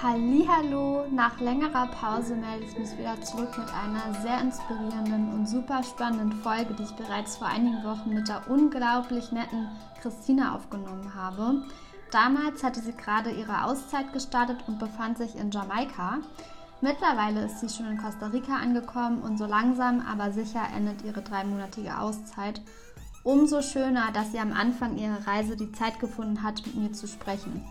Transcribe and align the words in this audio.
Hallo, 0.00 1.06
nach 1.10 1.40
längerer 1.40 1.88
Pause 1.88 2.36
melde 2.36 2.64
ich 2.64 2.78
mich 2.78 2.96
wieder 2.96 3.20
zurück 3.20 3.58
mit 3.58 3.66
einer 3.74 4.14
sehr 4.22 4.40
inspirierenden 4.40 5.32
und 5.32 5.48
super 5.48 5.82
spannenden 5.82 6.40
Folge, 6.40 6.72
die 6.74 6.84
ich 6.84 6.92
bereits 6.92 7.36
vor 7.36 7.48
einigen 7.48 7.82
Wochen 7.82 8.10
mit 8.14 8.28
der 8.28 8.48
unglaublich 8.48 9.32
netten 9.32 9.66
Christina 10.00 10.54
aufgenommen 10.54 11.16
habe. 11.16 11.64
Damals 12.12 12.62
hatte 12.62 12.78
sie 12.78 12.92
gerade 12.92 13.30
ihre 13.30 13.64
Auszeit 13.64 14.12
gestartet 14.12 14.58
und 14.68 14.78
befand 14.78 15.18
sich 15.18 15.34
in 15.34 15.50
Jamaika. 15.50 16.18
Mittlerweile 16.80 17.46
ist 17.46 17.58
sie 17.58 17.68
schon 17.68 17.90
in 17.90 17.98
Costa 17.98 18.28
Rica 18.28 18.54
angekommen 18.54 19.20
und 19.22 19.36
so 19.36 19.46
langsam 19.46 20.00
aber 20.00 20.30
sicher 20.30 20.62
endet 20.76 21.02
ihre 21.02 21.22
dreimonatige 21.22 21.98
Auszeit. 21.98 22.62
Umso 23.24 23.62
schöner, 23.62 24.12
dass 24.14 24.30
sie 24.30 24.38
am 24.38 24.52
Anfang 24.52 24.96
ihrer 24.96 25.26
Reise 25.26 25.56
die 25.56 25.72
Zeit 25.72 25.98
gefunden 25.98 26.44
hat, 26.44 26.64
mit 26.64 26.76
mir 26.76 26.92
zu 26.92 27.08
sprechen. 27.08 27.64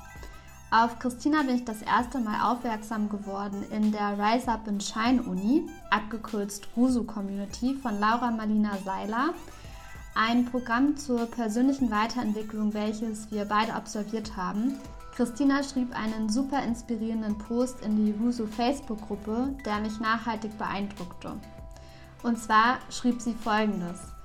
Auf 0.70 1.00
Christina 1.00 1.44
bin 1.44 1.56
ich 1.56 1.64
das 1.64 1.82
erste 1.82 2.20
Mal 2.20 2.52
aufmerksam 2.52 3.08
geworden 3.08 3.64
in 3.72 3.94
der 3.94 4.20
Rise 4.20 4.52
Up 4.52 4.68
and 4.68 4.84
Shine 4.84 5.24
Uni, 5.24 5.66
abgekürzt 5.92 6.68
RUSU 6.76 7.06
Community 7.06 7.74
von 7.76 7.98
Laura 8.02 8.32
Marlina 8.32 8.78
Seiler. 8.84 9.34
Ein 10.14 10.44
Programm 10.44 10.98
zur 10.98 11.26
persönlichen 11.28 11.90
Weiterentwicklung, 11.90 12.74
welches 12.74 13.32
wir 13.32 13.46
beide 13.46 13.74
absolviert 13.74 14.36
haben. 14.36 14.74
Christina 15.16 15.64
schrieb 15.64 15.98
einen 15.98 16.28
super 16.28 16.62
inspirierenden 16.62 17.38
Post 17.38 17.80
in 17.80 17.96
die 17.96 18.12
RUSU 18.12 18.46
Facebook-Gruppe, 18.46 19.56
der 19.66 19.80
mich 19.80 20.02
nachhaltig 20.02 20.58
beeindruckte. 20.58 21.40
Und 22.24 22.40
zwar 22.40 22.80
schrieb 22.90 23.22
sie 23.22 23.34
folgendes. 23.34 24.17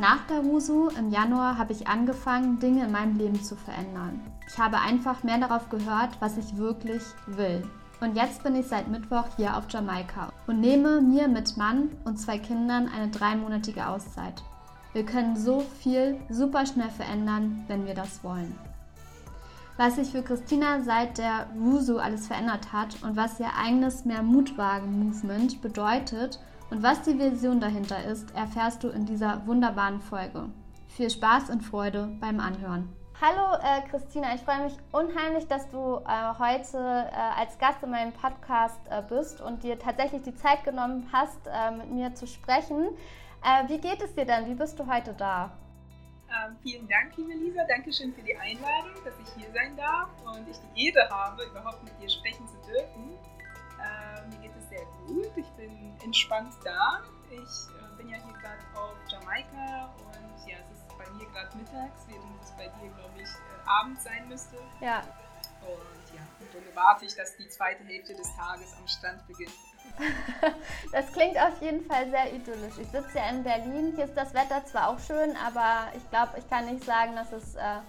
Nach 0.00 0.26
der 0.28 0.38
Rusu 0.38 0.88
im 0.98 1.10
Januar 1.10 1.58
habe 1.58 1.74
ich 1.74 1.86
angefangen, 1.86 2.58
Dinge 2.58 2.86
in 2.86 2.90
meinem 2.90 3.18
Leben 3.18 3.42
zu 3.42 3.54
verändern. 3.54 4.18
Ich 4.48 4.58
habe 4.58 4.78
einfach 4.78 5.22
mehr 5.24 5.36
darauf 5.36 5.68
gehört, 5.68 6.16
was 6.20 6.38
ich 6.38 6.56
wirklich 6.56 7.02
will. 7.26 7.68
Und 8.00 8.16
jetzt 8.16 8.42
bin 8.42 8.54
ich 8.54 8.66
seit 8.66 8.88
Mittwoch 8.88 9.26
hier 9.36 9.58
auf 9.58 9.64
Jamaika 9.68 10.32
und 10.46 10.58
nehme 10.60 11.02
mir 11.02 11.28
mit 11.28 11.58
Mann 11.58 11.90
und 12.06 12.16
zwei 12.16 12.38
Kindern 12.38 12.88
eine 12.88 13.10
dreimonatige 13.10 13.86
Auszeit. 13.86 14.42
Wir 14.94 15.04
können 15.04 15.36
so 15.36 15.60
viel 15.60 16.18
super 16.30 16.64
schnell 16.64 16.88
verändern, 16.88 17.62
wenn 17.68 17.84
wir 17.84 17.94
das 17.94 18.24
wollen. 18.24 18.58
Was 19.76 19.96
sich 19.96 20.08
für 20.08 20.22
Christina 20.22 20.80
seit 20.80 21.18
der 21.18 21.46
Rusu 21.54 21.98
alles 21.98 22.26
verändert 22.26 22.72
hat 22.72 23.02
und 23.02 23.16
was 23.16 23.38
ihr 23.38 23.54
eigenes 23.54 24.06
Mehr 24.06 24.22
Mutwagen-Movement 24.22 25.60
bedeutet 25.60 26.40
und 26.70 26.82
was 26.82 27.02
die 27.02 27.18
Vision 27.18 27.60
dahinter 27.60 28.04
ist, 28.04 28.34
erfährst 28.34 28.82
du 28.84 28.88
in 28.88 29.04
dieser 29.04 29.46
wunderbaren 29.46 30.00
Folge. 30.00 30.48
Viel 30.88 31.10
Spaß 31.10 31.50
und 31.50 31.62
Freude 31.62 32.16
beim 32.20 32.40
Anhören. 32.40 32.88
Hallo 33.20 33.58
äh, 33.62 33.86
Christina, 33.90 34.34
ich 34.34 34.40
freue 34.40 34.64
mich 34.64 34.72
unheimlich, 34.92 35.46
dass 35.46 35.68
du 35.68 36.00
äh, 36.06 36.38
heute 36.38 36.78
äh, 36.78 37.38
als 37.38 37.58
Gast 37.58 37.82
in 37.82 37.90
meinem 37.90 38.12
Podcast 38.12 38.80
äh, 38.88 39.02
bist 39.02 39.42
und 39.42 39.62
dir 39.62 39.78
tatsächlich 39.78 40.22
die 40.22 40.34
Zeit 40.34 40.64
genommen 40.64 41.06
hast, 41.12 41.38
äh, 41.46 41.70
mit 41.72 41.90
mir 41.90 42.14
zu 42.14 42.26
sprechen. 42.26 42.88
Äh, 43.44 43.68
wie 43.68 43.78
geht 43.78 44.00
es 44.02 44.14
dir 44.14 44.24
denn? 44.24 44.46
Wie 44.46 44.54
bist 44.54 44.78
du 44.78 44.86
heute 44.86 45.12
da? 45.12 45.50
Ähm, 46.28 46.56
vielen 46.62 46.88
Dank, 46.88 47.14
liebe 47.16 47.34
Lisa. 47.34 47.62
Dankeschön 47.68 48.14
für 48.14 48.22
die 48.22 48.36
Einladung, 48.36 49.04
dass 49.04 49.14
ich 49.22 49.42
hier 49.42 49.52
sein 49.52 49.76
darf 49.76 50.08
und 50.24 50.48
ich 50.48 50.56
die 50.74 50.86
Ehre 50.86 51.10
habe, 51.10 51.42
überhaupt 51.44 51.84
mit 51.84 51.92
dir 52.00 52.08
sprechen 52.08 52.46
zu 52.48 52.56
dürfen. 52.66 53.10
mir 54.30 54.48
geht 54.48 54.56
es 54.56 54.68
sehr 54.68 54.86
gut. 55.06 55.30
Ich 55.36 55.48
bin 55.58 55.79
entspannt 56.02 56.54
da. 56.64 57.02
Ich 57.30 57.38
äh, 57.38 57.96
bin 57.96 58.08
ja 58.08 58.16
hier 58.16 58.32
gerade 58.34 58.62
auf 58.74 58.96
Jamaika 59.08 59.94
und 59.98 60.48
ja, 60.48 60.56
es 60.58 60.70
ist 60.70 60.88
bei 60.98 61.08
mir 61.10 61.26
gerade 61.26 61.56
mittags, 61.56 62.06
während 62.08 62.42
es 62.42 62.50
bei 62.52 62.64
dir, 62.64 62.90
glaube 62.90 63.20
ich, 63.22 63.28
äh, 63.28 63.68
Abend 63.68 64.00
sein 64.00 64.28
müsste. 64.28 64.56
Ja. 64.80 65.00
Und 65.62 66.14
ja, 66.14 66.22
und 66.40 66.54
dann 66.54 66.66
erwarte 66.66 67.04
ich, 67.04 67.14
dass 67.14 67.36
die 67.36 67.48
zweite 67.48 67.84
Hälfte 67.84 68.14
des 68.14 68.34
Tages 68.36 68.74
am 68.76 68.88
Strand 68.88 69.26
beginnt. 69.26 69.52
das 70.92 71.12
klingt 71.12 71.38
auf 71.38 71.60
jeden 71.60 71.84
Fall 71.86 72.08
sehr 72.10 72.32
idyllisch. 72.32 72.78
Ich 72.78 72.88
sitze 72.88 73.18
ja 73.18 73.28
in 73.30 73.42
Berlin. 73.42 73.92
Hier 73.94 74.06
ist 74.06 74.16
das 74.16 74.32
Wetter 74.34 74.64
zwar 74.64 74.88
auch 74.88 74.98
schön, 74.98 75.36
aber 75.36 75.88
ich 75.96 76.08
glaube, 76.10 76.38
ich 76.38 76.48
kann 76.48 76.66
nicht 76.66 76.84
sagen, 76.84 77.14
dass 77.16 77.32
es 77.32 77.54
äh, 77.54 77.80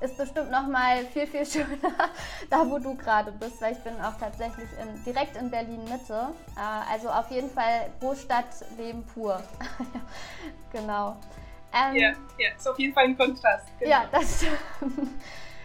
ist 0.00 0.16
bestimmt 0.16 0.50
noch 0.50 0.66
mal 0.66 1.04
viel, 1.06 1.26
viel 1.26 1.46
schöner, 1.46 2.10
da 2.48 2.68
wo 2.68 2.78
du 2.78 2.94
gerade 2.96 3.32
bist, 3.32 3.60
weil 3.60 3.72
ich 3.72 3.78
bin 3.80 3.94
auch 4.00 4.16
tatsächlich 4.18 4.68
in, 4.80 5.04
direkt 5.04 5.36
in 5.36 5.50
Berlin 5.50 5.84
Mitte. 5.84 6.28
Äh, 6.56 6.92
also 6.92 7.08
auf 7.08 7.30
jeden 7.30 7.50
Fall 7.50 7.90
Großstadtleben 8.00 9.04
pur. 9.06 9.42
genau. 10.72 11.16
Ähm, 11.72 11.96
ja, 11.96 12.08
ja, 12.38 12.54
ist 12.56 12.68
auf 12.68 12.78
jeden 12.78 12.92
Fall 12.92 13.04
ein 13.04 13.16
Kontrast. 13.16 13.66
Genau. 13.78 13.90
Ja, 13.90 14.04
das 14.10 14.44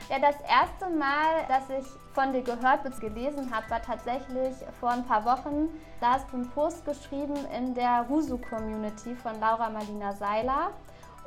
Ja, 0.09 0.19
das 0.19 0.35
erste 0.41 0.87
Mal, 0.95 1.45
dass 1.47 1.67
ich 1.69 1.85
von 2.13 2.31
dir 2.31 2.43
gehört 2.43 2.83
bzw. 2.83 3.09
gelesen 3.09 3.53
habe, 3.53 3.67
war 3.71 3.81
tatsächlich 3.81 4.55
vor 4.79 4.91
ein 4.91 5.03
paar 5.03 5.25
Wochen. 5.25 5.69
Da 5.99 6.13
hast 6.13 6.31
du 6.31 6.37
einen 6.37 6.49
Post 6.51 6.85
geschrieben 6.85 7.35
in 7.57 7.73
der 7.73 8.05
Rusu-Community 8.07 9.15
von 9.15 9.39
Laura 9.39 9.67
Marlina 9.67 10.13
Seiler. 10.13 10.71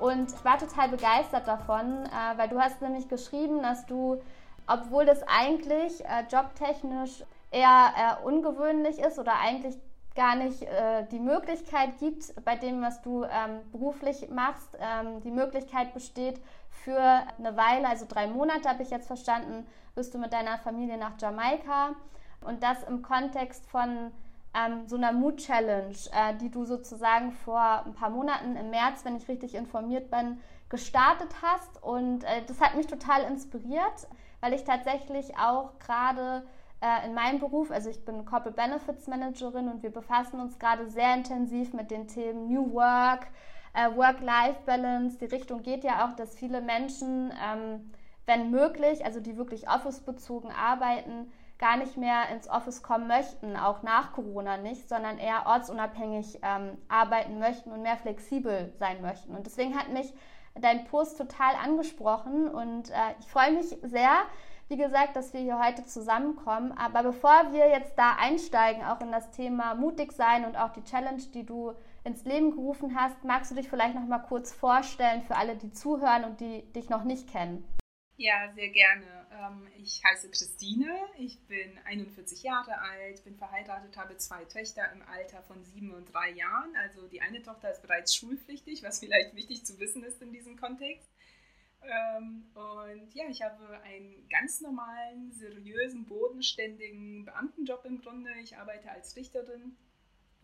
Und 0.00 0.32
ich 0.32 0.44
war 0.44 0.58
total 0.58 0.88
begeistert 0.88 1.46
davon, 1.48 2.04
äh, 2.06 2.38
weil 2.38 2.48
du 2.48 2.60
hast 2.60 2.80
nämlich 2.80 3.08
geschrieben, 3.08 3.62
dass 3.62 3.86
du, 3.86 4.20
obwohl 4.66 5.04
das 5.04 5.22
eigentlich 5.26 6.04
äh, 6.04 6.24
jobtechnisch 6.30 7.24
eher 7.50 7.92
äh, 7.96 8.24
ungewöhnlich 8.26 8.98
ist 8.98 9.18
oder 9.18 9.32
eigentlich 9.40 9.76
gar 10.14 10.34
nicht 10.34 10.62
äh, 10.62 11.04
die 11.12 11.20
Möglichkeit 11.20 11.98
gibt, 11.98 12.34
bei 12.44 12.56
dem, 12.56 12.82
was 12.82 13.00
du 13.02 13.24
ähm, 13.24 13.60
beruflich 13.70 14.28
machst, 14.30 14.68
ähm, 14.80 15.20
die 15.22 15.30
Möglichkeit 15.30 15.94
besteht, 15.94 16.40
für 16.70 17.00
eine 17.00 17.56
Weile, 17.56 17.88
also 17.88 18.04
drei 18.08 18.26
Monate 18.26 18.68
habe 18.68 18.82
ich 18.82 18.90
jetzt 18.90 19.06
verstanden, 19.06 19.66
bist 19.94 20.14
du 20.14 20.18
mit 20.18 20.32
deiner 20.32 20.58
Familie 20.58 20.96
nach 20.96 21.12
Jamaika. 21.20 21.90
Und 22.40 22.62
das 22.62 22.82
im 22.84 23.02
Kontext 23.02 23.66
von 23.66 24.12
ähm, 24.54 24.86
so 24.86 24.96
einer 24.96 25.12
Mood-Challenge, 25.12 25.96
äh, 26.12 26.34
die 26.40 26.50
du 26.50 26.64
sozusagen 26.64 27.32
vor 27.32 27.84
ein 27.84 27.94
paar 27.94 28.10
Monaten 28.10 28.56
im 28.56 28.70
März, 28.70 29.04
wenn 29.04 29.16
ich 29.16 29.28
richtig 29.28 29.54
informiert 29.54 30.10
bin, 30.10 30.40
gestartet 30.68 31.34
hast. 31.42 31.82
Und 31.82 32.24
äh, 32.24 32.42
das 32.46 32.60
hat 32.60 32.76
mich 32.76 32.86
total 32.86 33.24
inspiriert, 33.24 34.08
weil 34.40 34.52
ich 34.52 34.64
tatsächlich 34.64 35.36
auch 35.38 35.78
gerade 35.78 36.44
äh, 36.80 37.06
in 37.06 37.14
meinem 37.14 37.40
Beruf, 37.40 37.70
also 37.70 37.90
ich 37.90 38.04
bin 38.04 38.24
Corporate 38.24 38.56
Benefits 38.56 39.06
Managerin 39.06 39.68
und 39.68 39.82
wir 39.82 39.90
befassen 39.90 40.40
uns 40.40 40.58
gerade 40.58 40.88
sehr 40.88 41.14
intensiv 41.14 41.72
mit 41.72 41.90
den 41.90 42.06
Themen 42.06 42.48
New 42.48 42.72
Work, 42.72 43.26
äh, 43.74 43.94
Work-Life-Balance. 43.96 45.18
Die 45.18 45.26
Richtung 45.26 45.62
geht 45.62 45.84
ja 45.84 46.06
auch, 46.06 46.14
dass 46.14 46.36
viele 46.36 46.60
Menschen, 46.60 47.32
ähm, 47.44 47.90
wenn 48.26 48.50
möglich, 48.50 49.04
also 49.04 49.20
die 49.20 49.36
wirklich 49.36 49.68
office-bezogen 49.68 50.50
arbeiten, 50.52 51.32
gar 51.58 51.76
nicht 51.76 51.96
mehr 51.96 52.28
ins 52.30 52.48
Office 52.48 52.82
kommen 52.82 53.08
möchten, 53.08 53.56
auch 53.56 53.82
nach 53.82 54.12
Corona 54.12 54.56
nicht, 54.56 54.88
sondern 54.88 55.18
eher 55.18 55.46
ortsunabhängig 55.46 56.38
ähm, 56.42 56.78
arbeiten 56.88 57.38
möchten 57.38 57.72
und 57.72 57.82
mehr 57.82 57.96
flexibel 57.96 58.72
sein 58.78 59.02
möchten. 59.02 59.34
Und 59.34 59.46
deswegen 59.46 59.76
hat 59.76 59.88
mich 59.88 60.12
dein 60.54 60.84
Post 60.84 61.18
total 61.18 61.54
angesprochen 61.56 62.48
und 62.48 62.90
äh, 62.90 62.94
ich 63.20 63.26
freue 63.26 63.52
mich 63.52 63.76
sehr, 63.82 64.10
wie 64.68 64.76
gesagt, 64.76 65.16
dass 65.16 65.32
wir 65.32 65.40
hier 65.40 65.58
heute 65.58 65.84
zusammenkommen. 65.84 66.72
Aber 66.72 67.02
bevor 67.02 67.52
wir 67.52 67.68
jetzt 67.68 67.98
da 67.98 68.16
einsteigen, 68.20 68.84
auch 68.84 69.00
in 69.00 69.10
das 69.10 69.30
Thema 69.30 69.74
mutig 69.74 70.12
sein 70.12 70.44
und 70.44 70.56
auch 70.56 70.70
die 70.70 70.84
Challenge, 70.84 71.22
die 71.34 71.44
du 71.44 71.72
ins 72.04 72.24
Leben 72.24 72.52
gerufen 72.52 72.96
hast, 72.98 73.24
magst 73.24 73.50
du 73.50 73.54
dich 73.54 73.68
vielleicht 73.68 73.94
noch 73.94 74.06
mal 74.06 74.18
kurz 74.18 74.52
vorstellen 74.52 75.22
für 75.22 75.36
alle, 75.36 75.56
die 75.56 75.72
zuhören 75.72 76.24
und 76.24 76.40
die 76.40 76.70
dich 76.72 76.90
noch 76.90 77.04
nicht 77.04 77.28
kennen? 77.28 77.66
Ja, 78.20 78.52
sehr 78.52 78.70
gerne. 78.70 79.28
Ähm, 79.30 79.68
ich 79.76 80.02
heiße 80.02 80.28
Christine, 80.32 80.92
ich 81.18 81.38
bin 81.46 81.78
41 81.84 82.42
Jahre 82.42 82.76
alt, 82.80 83.22
bin 83.22 83.36
verheiratet, 83.36 83.96
habe 83.96 84.16
zwei 84.16 84.44
Töchter 84.44 84.90
im 84.92 85.02
Alter 85.02 85.40
von 85.44 85.62
sieben 85.62 85.94
und 85.94 86.12
drei 86.12 86.30
Jahren. 86.30 86.74
Also 86.74 87.06
die 87.06 87.20
eine 87.20 87.40
Tochter 87.42 87.70
ist 87.70 87.80
bereits 87.80 88.16
schulpflichtig, 88.16 88.82
was 88.82 88.98
vielleicht 88.98 89.36
wichtig 89.36 89.64
zu 89.64 89.78
wissen 89.78 90.02
ist 90.02 90.20
in 90.20 90.32
diesem 90.32 90.56
Kontext. 90.58 91.08
Ähm, 91.80 92.50
und 92.54 93.14
ja, 93.14 93.28
ich 93.28 93.40
habe 93.40 93.80
einen 93.82 94.28
ganz 94.28 94.60
normalen, 94.60 95.30
seriösen, 95.30 96.04
bodenständigen 96.06 97.24
Beamtenjob 97.24 97.84
im 97.84 98.00
Grunde. 98.00 98.32
Ich 98.42 98.56
arbeite 98.56 98.90
als 98.90 99.14
Richterin 99.14 99.76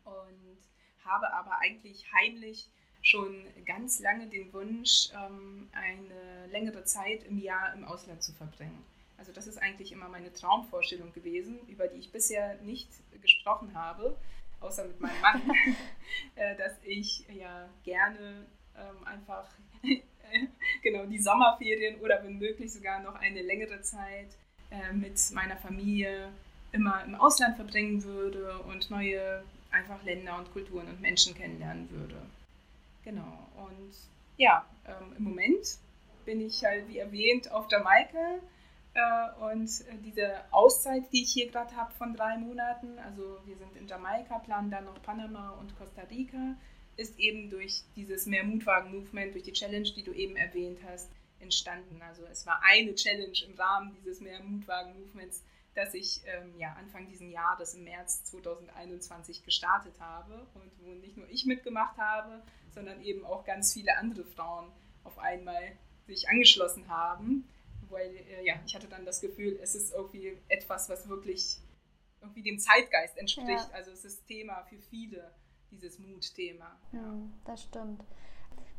und 0.04 0.60
habe 1.04 1.32
aber 1.32 1.58
eigentlich 1.58 2.06
heimlich 2.12 2.70
schon 3.04 3.44
ganz 3.66 4.00
lange 4.00 4.26
den 4.26 4.52
Wunsch, 4.52 5.10
ähm, 5.14 5.68
eine 5.72 6.50
längere 6.50 6.84
Zeit 6.84 7.22
im 7.24 7.38
Jahr 7.38 7.72
im 7.74 7.84
Ausland 7.84 8.22
zu 8.22 8.32
verbringen. 8.32 8.82
Also 9.18 9.30
das 9.30 9.46
ist 9.46 9.58
eigentlich 9.58 9.92
immer 9.92 10.08
meine 10.08 10.32
Traumvorstellung 10.32 11.12
gewesen, 11.12 11.60
über 11.68 11.86
die 11.86 11.98
ich 11.98 12.10
bisher 12.10 12.56
nicht 12.62 12.88
gesprochen 13.20 13.74
habe, 13.74 14.16
außer 14.60 14.86
mit 14.86 15.00
meinem 15.00 15.20
Mann, 15.20 15.42
äh, 16.34 16.56
dass 16.56 16.72
ich 16.82 17.26
ja 17.28 17.68
gerne 17.84 18.46
ähm, 18.76 19.06
einfach 19.06 19.48
genau 20.82 21.04
die 21.04 21.18
Sommerferien 21.20 22.00
oder 22.00 22.24
wenn 22.24 22.38
möglich 22.38 22.72
sogar 22.72 23.00
noch 23.02 23.14
eine 23.16 23.42
längere 23.42 23.82
Zeit 23.82 24.28
äh, 24.70 24.92
mit 24.92 25.20
meiner 25.32 25.58
Familie 25.58 26.32
immer 26.72 27.04
im 27.04 27.14
Ausland 27.14 27.56
verbringen 27.56 28.02
würde 28.02 28.58
und 28.60 28.90
neue 28.90 29.44
einfach 29.70 30.02
Länder 30.04 30.38
und 30.38 30.50
Kulturen 30.52 30.88
und 30.88 31.00
Menschen 31.02 31.34
kennenlernen 31.34 31.90
würde. 31.90 32.16
Genau. 33.04 33.48
Und 33.56 33.92
ja, 34.36 34.64
ähm, 34.86 35.14
im 35.16 35.24
Moment 35.24 35.78
bin 36.24 36.40
ich 36.40 36.64
halt, 36.64 36.88
wie 36.88 36.98
erwähnt, 36.98 37.50
auf 37.50 37.70
Jamaika 37.70 38.40
Äh, 38.96 39.44
und 39.50 39.68
diese 40.04 40.40
Auszeit, 40.52 41.12
die 41.12 41.24
ich 41.24 41.32
hier 41.32 41.50
gerade 41.50 41.74
habe 41.74 41.92
von 41.94 42.14
drei 42.14 42.38
Monaten, 42.38 42.96
also 43.00 43.40
wir 43.44 43.56
sind 43.56 43.76
in 43.76 43.88
Jamaika, 43.88 44.38
planen 44.38 44.70
dann 44.70 44.84
noch 44.84 45.02
Panama 45.02 45.50
und 45.58 45.76
Costa 45.76 46.02
Rica, 46.02 46.54
ist 46.96 47.18
eben 47.18 47.50
durch 47.50 47.82
dieses 47.96 48.26
Mehr-Mutwagen-Movement, 48.26 49.34
durch 49.34 49.42
die 49.42 49.52
Challenge, 49.52 49.90
die 49.96 50.04
du 50.04 50.12
eben 50.12 50.36
erwähnt 50.36 50.78
hast, 50.88 51.10
entstanden. 51.40 52.00
Also 52.02 52.22
es 52.30 52.46
war 52.46 52.60
eine 52.62 52.94
Challenge 52.94 53.36
im 53.48 53.54
Rahmen 53.58 53.96
dieses 53.96 54.20
Mehr-Mutwagen-Movements, 54.20 55.42
das 55.74 55.92
ich 55.94 56.22
ähm, 56.26 56.54
ja, 56.58 56.76
Anfang 56.78 57.08
dieses 57.08 57.32
Jahres, 57.32 57.74
im 57.74 57.82
März 57.82 58.22
2021, 58.30 59.44
gestartet 59.44 59.94
habe 59.98 60.46
und 60.54 60.70
wo 60.84 60.94
nicht 60.94 61.16
nur 61.16 61.28
ich 61.28 61.46
mitgemacht 61.46 61.98
habe, 61.98 62.42
sondern 62.74 63.02
eben 63.02 63.24
auch 63.24 63.44
ganz 63.44 63.72
viele 63.72 63.96
andere 63.96 64.24
Frauen 64.24 64.70
auf 65.04 65.18
einmal 65.18 65.72
sich 66.06 66.28
angeschlossen 66.28 66.88
haben 66.88 67.48
weil 67.94 68.14
äh, 68.16 68.44
ja, 68.44 68.54
ich 68.66 68.74
hatte 68.74 68.88
dann 68.88 69.06
das 69.06 69.20
Gefühl, 69.20 69.58
es 69.62 69.74
ist 69.74 69.94
irgendwie 69.94 70.36
etwas, 70.48 70.88
was 70.88 71.08
wirklich 71.08 71.58
irgendwie 72.20 72.42
dem 72.42 72.58
Zeitgeist 72.58 73.16
entspricht. 73.16 73.48
Ja. 73.48 73.74
Also 73.74 73.92
es 73.92 74.04
ist 74.04 74.26
Thema 74.26 74.62
für 74.64 74.78
viele, 74.78 75.30
dieses 75.70 75.98
Mutthema. 75.98 76.76
Ja. 76.92 77.00
Hm, 77.00 77.32
das 77.44 77.62
stimmt. 77.62 78.04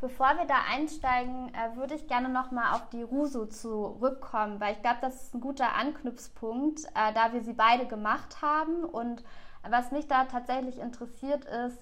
Bevor 0.01 0.35
wir 0.37 0.45
da 0.45 0.63
einsteigen, 0.69 1.53
äh, 1.53 1.75
würde 1.77 1.95
ich 1.95 2.07
gerne 2.07 2.29
nochmal 2.29 2.75
auf 2.75 2.89
die 2.89 3.01
Rusu 3.01 3.45
zurückkommen, 3.45 4.59
weil 4.59 4.73
ich 4.75 4.81
glaube, 4.81 4.99
das 5.01 5.23
ist 5.23 5.33
ein 5.33 5.41
guter 5.41 5.73
Anknüpfpunkt, 5.73 6.83
äh, 6.93 7.13
da 7.13 7.33
wir 7.33 7.41
sie 7.41 7.53
beide 7.53 7.87
gemacht 7.87 8.41
haben. 8.41 8.83
Und 8.83 9.23
was 9.63 9.91
mich 9.91 10.07
da 10.07 10.25
tatsächlich 10.25 10.79
interessiert 10.79 11.45
ist, 11.45 11.79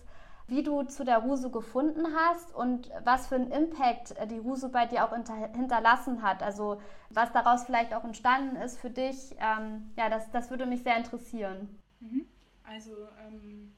wie 0.47 0.63
du 0.63 0.83
zu 0.83 1.03
der 1.03 1.19
Rusu 1.19 1.49
gefunden 1.49 2.05
hast 2.15 2.53
und 2.53 2.89
was 3.03 3.27
für 3.27 3.35
einen 3.35 3.51
Impact 3.51 4.11
äh, 4.17 4.27
die 4.27 4.37
Rusu 4.37 4.69
bei 4.69 4.85
dir 4.85 5.05
auch 5.05 5.13
hinterlassen 5.13 6.21
hat. 6.21 6.43
Also 6.43 6.81
was 7.09 7.31
daraus 7.31 7.63
vielleicht 7.63 7.93
auch 7.93 8.03
entstanden 8.03 8.55
ist 8.57 8.79
für 8.79 8.89
dich. 8.89 9.35
Ähm, 9.39 9.91
ja, 9.97 10.09
das, 10.09 10.29
das 10.31 10.49
würde 10.49 10.65
mich 10.65 10.83
sehr 10.83 10.97
interessieren. 10.97 11.79
Mhm. 11.99 12.25
Also 12.63 12.91
ähm, 13.25 13.73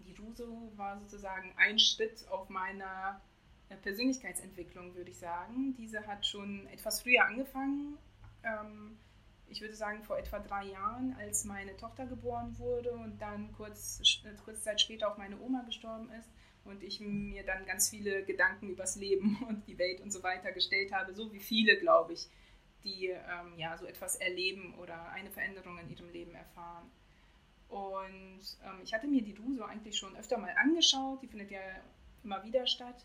die 0.00 0.14
Rusu 0.14 0.72
war 0.76 0.98
sozusagen 0.98 1.52
ein 1.56 1.78
Schritt 1.78 2.26
auf 2.30 2.48
meiner 2.48 3.20
äh, 3.68 3.76
Persönlichkeitsentwicklung, 3.76 4.94
würde 4.94 5.10
ich 5.10 5.18
sagen. 5.18 5.74
Diese 5.76 6.06
hat 6.06 6.26
schon 6.26 6.66
etwas 6.68 7.02
früher 7.02 7.24
angefangen. 7.26 7.98
Ähm, 8.42 8.98
ich 9.50 9.60
würde 9.60 9.74
sagen, 9.74 10.02
vor 10.02 10.18
etwa 10.18 10.38
drei 10.38 10.64
Jahren, 10.66 11.16
als 11.18 11.44
meine 11.44 11.76
Tochter 11.76 12.06
geboren 12.06 12.58
wurde 12.58 12.92
und 12.92 13.20
dann 13.20 13.52
kurz, 13.52 14.00
äh, 14.24 14.34
kurze 14.44 14.62
Zeit 14.62 14.80
später 14.80 15.10
auch 15.10 15.18
meine 15.18 15.40
Oma 15.40 15.62
gestorben 15.62 16.10
ist 16.12 16.28
und 16.64 16.82
ich 16.82 17.00
mir 17.00 17.44
dann 17.44 17.64
ganz 17.66 17.88
viele 17.88 18.24
Gedanken 18.24 18.68
übers 18.68 18.96
Leben 18.96 19.38
und 19.48 19.66
die 19.66 19.78
Welt 19.78 20.00
und 20.00 20.12
so 20.12 20.22
weiter 20.22 20.52
gestellt 20.52 20.92
habe, 20.92 21.14
so 21.14 21.32
wie 21.32 21.40
viele, 21.40 21.78
glaube 21.78 22.12
ich, 22.12 22.28
die 22.84 23.06
ähm, 23.08 23.54
ja 23.56 23.76
so 23.76 23.86
etwas 23.86 24.16
erleben 24.16 24.74
oder 24.74 25.10
eine 25.10 25.30
Veränderung 25.30 25.78
in 25.78 25.90
ihrem 25.90 26.10
Leben 26.10 26.34
erfahren. 26.34 26.90
Und 27.68 28.40
ähm, 28.64 28.80
ich 28.82 28.94
hatte 28.94 29.08
mir 29.08 29.22
die 29.22 29.34
DUSO 29.34 29.64
eigentlich 29.64 29.98
schon 29.98 30.16
öfter 30.16 30.38
mal 30.38 30.54
angeschaut, 30.56 31.22
die 31.22 31.28
findet 31.28 31.50
ja 31.50 31.60
immer 32.24 32.42
wieder 32.44 32.66
statt, 32.66 33.04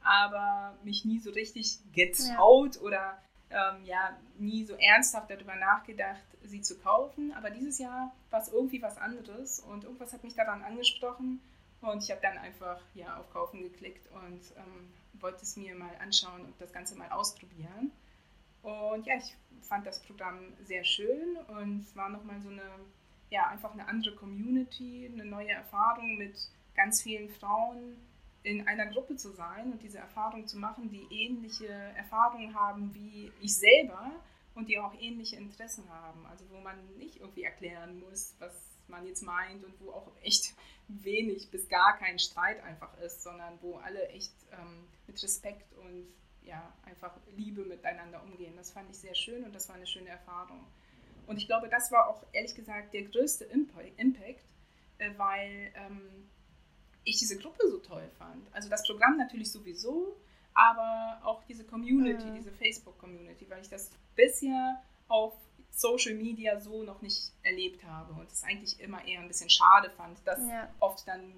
aber 0.00 0.78
mich 0.84 1.04
nie 1.04 1.18
so 1.18 1.30
richtig 1.30 1.78
getraut 1.92 2.76
ja. 2.76 2.82
oder 2.82 3.22
ähm, 3.54 3.84
ja 3.84 4.16
nie 4.38 4.64
so 4.64 4.74
ernsthaft 4.74 5.30
darüber 5.30 5.54
nachgedacht, 5.54 6.22
sie 6.42 6.60
zu 6.60 6.78
kaufen. 6.78 7.32
Aber 7.34 7.50
dieses 7.50 7.78
Jahr 7.78 8.12
war 8.30 8.40
es 8.40 8.48
irgendwie 8.48 8.82
was 8.82 8.98
anderes 8.98 9.60
und 9.60 9.84
irgendwas 9.84 10.12
hat 10.12 10.24
mich 10.24 10.34
daran 10.34 10.62
angesprochen 10.62 11.40
und 11.80 12.02
ich 12.02 12.10
habe 12.10 12.20
dann 12.22 12.38
einfach 12.38 12.80
ja, 12.94 13.16
auf 13.18 13.30
Kaufen 13.30 13.62
geklickt 13.62 14.08
und 14.12 14.40
ähm, 14.56 14.92
wollte 15.20 15.42
es 15.42 15.56
mir 15.56 15.74
mal 15.74 15.94
anschauen 16.00 16.42
und 16.44 16.60
das 16.60 16.72
Ganze 16.72 16.96
mal 16.96 17.10
ausprobieren. 17.10 17.92
Und 18.62 19.06
ja, 19.06 19.16
ich 19.16 19.36
fand 19.62 19.86
das 19.86 20.00
Programm 20.00 20.54
sehr 20.64 20.84
schön 20.84 21.36
und 21.48 21.80
es 21.80 21.94
war 21.94 22.08
nochmal 22.08 22.40
so 22.40 22.48
eine, 22.48 22.62
ja, 23.30 23.48
einfach 23.48 23.72
eine 23.72 23.86
andere 23.86 24.14
Community, 24.16 25.10
eine 25.12 25.24
neue 25.24 25.50
Erfahrung 25.50 26.16
mit 26.16 26.34
ganz 26.74 27.02
vielen 27.02 27.28
Frauen, 27.28 27.96
in 28.44 28.68
einer 28.68 28.86
Gruppe 28.86 29.16
zu 29.16 29.32
sein 29.32 29.72
und 29.72 29.82
diese 29.82 29.98
Erfahrung 29.98 30.46
zu 30.46 30.58
machen, 30.58 30.90
die 30.90 31.06
ähnliche 31.10 31.66
Erfahrungen 31.66 32.54
haben 32.54 32.94
wie 32.94 33.32
ich 33.40 33.56
selber 33.56 34.12
und 34.54 34.68
die 34.68 34.78
auch 34.78 34.94
ähnliche 35.00 35.36
Interessen 35.36 35.88
haben. 35.88 36.26
Also 36.26 36.44
wo 36.50 36.60
man 36.60 36.76
nicht 36.98 37.16
irgendwie 37.16 37.42
erklären 37.42 37.98
muss, 38.00 38.36
was 38.38 38.52
man 38.86 39.06
jetzt 39.06 39.22
meint 39.22 39.64
und 39.64 39.80
wo 39.80 39.92
auch 39.92 40.12
echt 40.22 40.54
wenig 40.88 41.50
bis 41.50 41.68
gar 41.70 41.96
kein 41.96 42.18
Streit 42.18 42.62
einfach 42.62 42.96
ist, 42.98 43.22
sondern 43.22 43.58
wo 43.62 43.76
alle 43.76 44.08
echt 44.08 44.34
ähm, 44.52 44.86
mit 45.06 45.20
Respekt 45.22 45.72
und 45.78 46.06
ja, 46.42 46.70
einfach 46.84 47.16
Liebe 47.34 47.64
miteinander 47.64 48.22
umgehen. 48.22 48.54
Das 48.56 48.70
fand 48.70 48.90
ich 48.90 48.98
sehr 48.98 49.14
schön 49.14 49.44
und 49.44 49.54
das 49.54 49.70
war 49.70 49.76
eine 49.76 49.86
schöne 49.86 50.10
Erfahrung. 50.10 50.66
Und 51.26 51.38
ich 51.38 51.46
glaube, 51.46 51.70
das 51.70 51.90
war 51.90 52.08
auch 52.08 52.22
ehrlich 52.32 52.54
gesagt 52.54 52.92
der 52.92 53.04
größte 53.04 53.46
Impact, 53.46 54.44
äh, 54.98 55.10
weil 55.16 55.72
ähm, 55.74 56.28
ich 57.04 57.18
diese 57.18 57.38
Gruppe 57.38 57.68
so 57.70 57.78
toll 57.78 58.08
fand. 58.18 58.46
Also 58.52 58.68
das 58.68 58.86
Programm 58.86 59.16
natürlich 59.16 59.50
sowieso, 59.50 60.16
aber 60.54 61.20
auch 61.24 61.42
diese 61.44 61.64
Community, 61.64 62.26
mhm. 62.26 62.34
diese 62.34 62.52
Facebook-Community, 62.52 63.48
weil 63.48 63.62
ich 63.62 63.68
das 63.68 63.90
bisher 64.14 64.82
auf 65.08 65.34
Social 65.70 66.14
Media 66.14 66.60
so 66.60 66.82
noch 66.84 67.02
nicht 67.02 67.32
erlebt 67.42 67.84
habe 67.84 68.12
und 68.14 68.30
es 68.30 68.44
eigentlich 68.44 68.78
immer 68.80 69.04
eher 69.06 69.20
ein 69.20 69.28
bisschen 69.28 69.50
schade 69.50 69.90
fand, 69.90 70.18
dass 70.24 70.38
ja. 70.48 70.72
oft 70.78 71.06
dann 71.06 71.32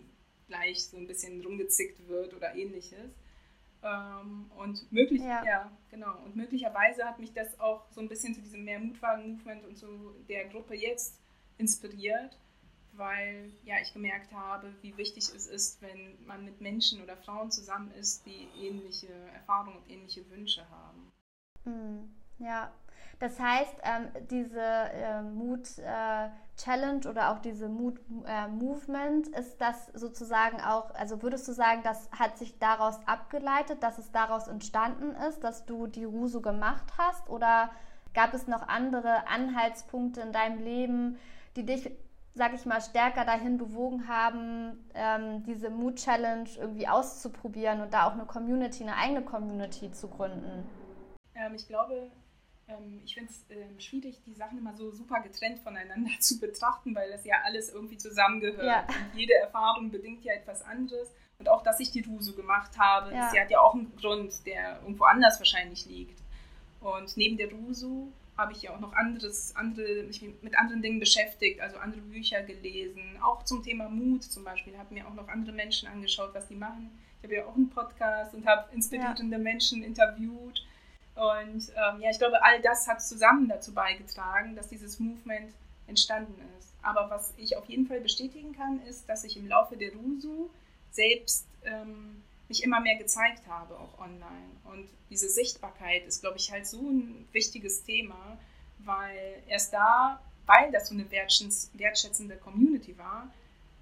gleich 0.46 0.84
so 0.86 0.96
ein 0.96 1.06
bisschen 1.06 1.40
rumgezickt 1.42 2.06
wird 2.06 2.34
oder 2.34 2.54
ähnliches. 2.54 3.14
Ähm, 3.82 4.50
und 4.56 4.90
möglich, 4.92 5.22
ja. 5.22 5.44
ja. 5.44 5.70
genau. 5.90 6.18
Und 6.24 6.36
möglicherweise 6.36 7.04
hat 7.04 7.18
mich 7.18 7.32
das 7.32 7.58
auch 7.58 7.86
so 7.90 8.00
ein 8.00 8.08
bisschen 8.08 8.34
zu 8.34 8.40
diesem 8.40 8.64
mehr 8.64 8.78
Mutwagen-Movement 8.78 9.64
und 9.64 9.76
zu 9.76 10.14
der 10.28 10.46
Gruppe 10.46 10.74
jetzt 10.74 11.18
inspiriert, 11.58 12.38
weil 12.96 13.52
ja 13.64 13.76
ich 13.80 13.92
gemerkt 13.92 14.32
habe, 14.32 14.74
wie 14.82 14.96
wichtig 14.96 15.24
es 15.34 15.46
ist, 15.46 15.82
wenn 15.82 16.24
man 16.24 16.44
mit 16.44 16.60
Menschen 16.60 17.02
oder 17.02 17.16
Frauen 17.16 17.50
zusammen 17.50 17.90
ist, 17.92 18.26
die 18.26 18.48
ähnliche 18.58 19.12
Erfahrungen 19.34 19.78
und 19.78 19.90
ähnliche 19.90 20.28
Wünsche 20.30 20.68
haben. 20.70 21.12
Hm, 21.64 22.14
ja, 22.38 22.72
das 23.18 23.40
heißt, 23.40 23.76
ähm, 23.82 24.08
diese 24.28 24.60
äh, 24.60 25.22
Mood 25.22 25.78
äh, 25.78 26.28
Challenge 26.56 27.08
oder 27.08 27.30
auch 27.30 27.38
diese 27.38 27.68
Mood 27.68 27.98
äh, 28.26 28.46
Movement, 28.48 29.28
ist 29.28 29.58
das 29.58 29.86
sozusagen 29.94 30.60
auch, 30.60 30.94
also 30.94 31.22
würdest 31.22 31.48
du 31.48 31.52
sagen, 31.52 31.80
das 31.82 32.10
hat 32.10 32.36
sich 32.36 32.58
daraus 32.58 32.98
abgeleitet, 33.06 33.82
dass 33.82 33.98
es 33.98 34.12
daraus 34.12 34.48
entstanden 34.48 35.14
ist, 35.28 35.42
dass 35.44 35.64
du 35.64 35.86
die 35.86 36.04
Rusu 36.04 36.42
gemacht 36.42 36.92
hast? 36.98 37.28
Oder 37.30 37.70
gab 38.12 38.34
es 38.34 38.46
noch 38.46 38.68
andere 38.68 39.26
Anhaltspunkte 39.28 40.20
in 40.20 40.32
deinem 40.32 40.58
Leben, 40.58 41.18
die 41.56 41.64
dich 41.64 41.90
sag 42.36 42.52
ich 42.54 42.66
mal, 42.66 42.82
stärker 42.82 43.24
dahin 43.24 43.56
bewogen 43.56 44.08
haben, 44.08 44.84
ähm, 44.94 45.42
diese 45.44 45.70
Mood 45.70 45.96
Challenge 45.96 46.48
irgendwie 46.58 46.86
auszuprobieren 46.86 47.80
und 47.80 47.94
da 47.94 48.06
auch 48.06 48.12
eine 48.12 48.26
Community, 48.26 48.82
eine 48.82 48.96
eigene 48.96 49.22
Community 49.22 49.90
zu 49.90 50.08
gründen? 50.08 50.68
Ähm, 51.34 51.54
ich 51.54 51.66
glaube, 51.66 52.10
ähm, 52.68 53.00
ich 53.04 53.14
finde 53.14 53.32
es 53.32 53.46
ähm, 53.48 53.80
schwierig, 53.80 54.20
die 54.26 54.34
Sachen 54.34 54.58
immer 54.58 54.74
so 54.74 54.90
super 54.90 55.20
getrennt 55.20 55.60
voneinander 55.60 56.10
zu 56.20 56.38
betrachten, 56.38 56.94
weil 56.94 57.10
das 57.10 57.24
ja 57.24 57.36
alles 57.44 57.72
irgendwie 57.72 57.96
zusammengehört. 57.96 58.66
Ja. 58.66 58.80
Und 58.80 59.18
jede 59.18 59.34
Erfahrung 59.34 59.90
bedingt 59.90 60.22
ja 60.22 60.34
etwas 60.34 60.62
anderes. 60.62 61.10
Und 61.38 61.48
auch, 61.48 61.62
dass 61.62 61.80
ich 61.80 61.90
die 61.90 62.02
Rusu 62.02 62.34
gemacht 62.34 62.78
habe, 62.78 63.12
ja. 63.12 63.30
das 63.30 63.40
hat 63.40 63.50
ja 63.50 63.60
auch 63.60 63.74
einen 63.74 63.94
Grund, 63.96 64.46
der 64.46 64.80
irgendwo 64.82 65.04
anders 65.04 65.38
wahrscheinlich 65.38 65.86
liegt. 65.86 66.20
Und 66.80 67.16
neben 67.16 67.38
der 67.38 67.50
Rusu 67.50 68.12
habe 68.36 68.52
ich 68.52 68.62
ja 68.62 68.74
auch 68.74 68.80
noch 68.80 68.92
anderes, 68.92 69.54
andere, 69.56 70.02
mich 70.04 70.22
mit 70.42 70.58
anderen 70.58 70.82
Dingen 70.82 71.00
beschäftigt, 71.00 71.60
also 71.60 71.78
andere 71.78 72.02
Bücher 72.02 72.42
gelesen, 72.42 73.18
auch 73.22 73.44
zum 73.44 73.62
Thema 73.62 73.88
Mut 73.88 74.24
zum 74.24 74.44
Beispiel, 74.44 74.76
habe 74.76 74.92
mir 74.92 75.06
auch 75.06 75.14
noch 75.14 75.28
andere 75.28 75.52
Menschen 75.52 75.88
angeschaut, 75.88 76.30
was 76.34 76.46
die 76.48 76.54
machen. 76.54 76.90
Ich 77.18 77.24
habe 77.24 77.34
ja 77.34 77.46
auch 77.46 77.54
einen 77.54 77.70
Podcast 77.70 78.34
und 78.34 78.46
habe 78.46 78.72
inspirierende 78.74 79.36
ja. 79.36 79.42
Menschen 79.42 79.82
interviewt. 79.82 80.66
Und 81.14 81.72
ähm, 81.74 82.00
ja, 82.00 82.10
ich 82.10 82.18
glaube, 82.18 82.44
all 82.44 82.60
das 82.60 82.86
hat 82.86 83.02
zusammen 83.02 83.48
dazu 83.48 83.72
beigetragen, 83.72 84.54
dass 84.54 84.68
dieses 84.68 85.00
Movement 85.00 85.50
entstanden 85.86 86.38
ist. 86.58 86.74
Aber 86.82 87.08
was 87.08 87.32
ich 87.38 87.56
auf 87.56 87.64
jeden 87.66 87.86
Fall 87.86 88.00
bestätigen 88.00 88.54
kann, 88.54 88.82
ist, 88.82 89.08
dass 89.08 89.24
ich 89.24 89.36
im 89.38 89.48
Laufe 89.48 89.76
der 89.76 89.92
RUSU 89.94 90.50
selbst 90.90 91.46
ähm, 91.64 92.22
mich 92.48 92.62
immer 92.62 92.80
mehr 92.80 92.96
gezeigt 92.96 93.46
habe, 93.48 93.78
auch 93.78 93.98
online. 93.98 94.50
Und 94.64 94.88
diese 95.10 95.28
Sichtbarkeit 95.28 96.06
ist, 96.06 96.20
glaube 96.20 96.36
ich, 96.36 96.50
halt 96.50 96.66
so 96.66 96.80
ein 96.80 97.28
wichtiges 97.32 97.82
Thema, 97.84 98.38
weil 98.78 99.42
erst 99.48 99.72
da, 99.72 100.20
weil 100.46 100.70
das 100.70 100.88
so 100.88 100.94
eine 100.94 101.10
wertschätzende 101.10 102.36
Community 102.36 102.96
war, 102.98 103.28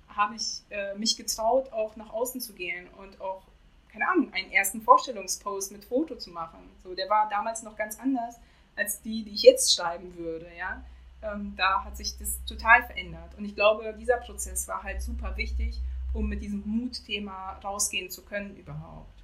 habe 0.08 0.36
ich 0.36 0.62
äh, 0.70 0.94
mich 0.94 1.16
getraut, 1.16 1.72
auch 1.72 1.96
nach 1.96 2.12
außen 2.12 2.40
zu 2.40 2.54
gehen 2.54 2.88
und 2.98 3.20
auch, 3.20 3.42
keine 3.90 4.08
Ahnung, 4.08 4.32
einen 4.32 4.50
ersten 4.52 4.80
Vorstellungspost 4.80 5.72
mit 5.72 5.84
Foto 5.84 6.16
zu 6.16 6.30
machen. 6.30 6.70
So, 6.82 6.94
der 6.94 7.08
war 7.08 7.28
damals 7.28 7.62
noch 7.62 7.76
ganz 7.76 7.98
anders 7.98 8.36
als 8.76 9.00
die, 9.02 9.24
die 9.24 9.34
ich 9.34 9.42
jetzt 9.42 9.74
schreiben 9.74 10.16
würde, 10.16 10.48
ja. 10.58 10.84
Ähm, 11.22 11.54
da 11.56 11.84
hat 11.84 11.96
sich 11.96 12.18
das 12.18 12.44
total 12.44 12.84
verändert. 12.84 13.34
Und 13.36 13.44
ich 13.44 13.54
glaube, 13.54 13.94
dieser 13.98 14.16
Prozess 14.16 14.68
war 14.68 14.82
halt 14.82 15.00
super 15.00 15.36
wichtig 15.36 15.80
um 16.14 16.28
mit 16.28 16.42
diesem 16.42 16.62
Mutthema 16.64 17.58
rausgehen 17.62 18.10
zu 18.10 18.24
können 18.24 18.56
überhaupt. 18.56 19.22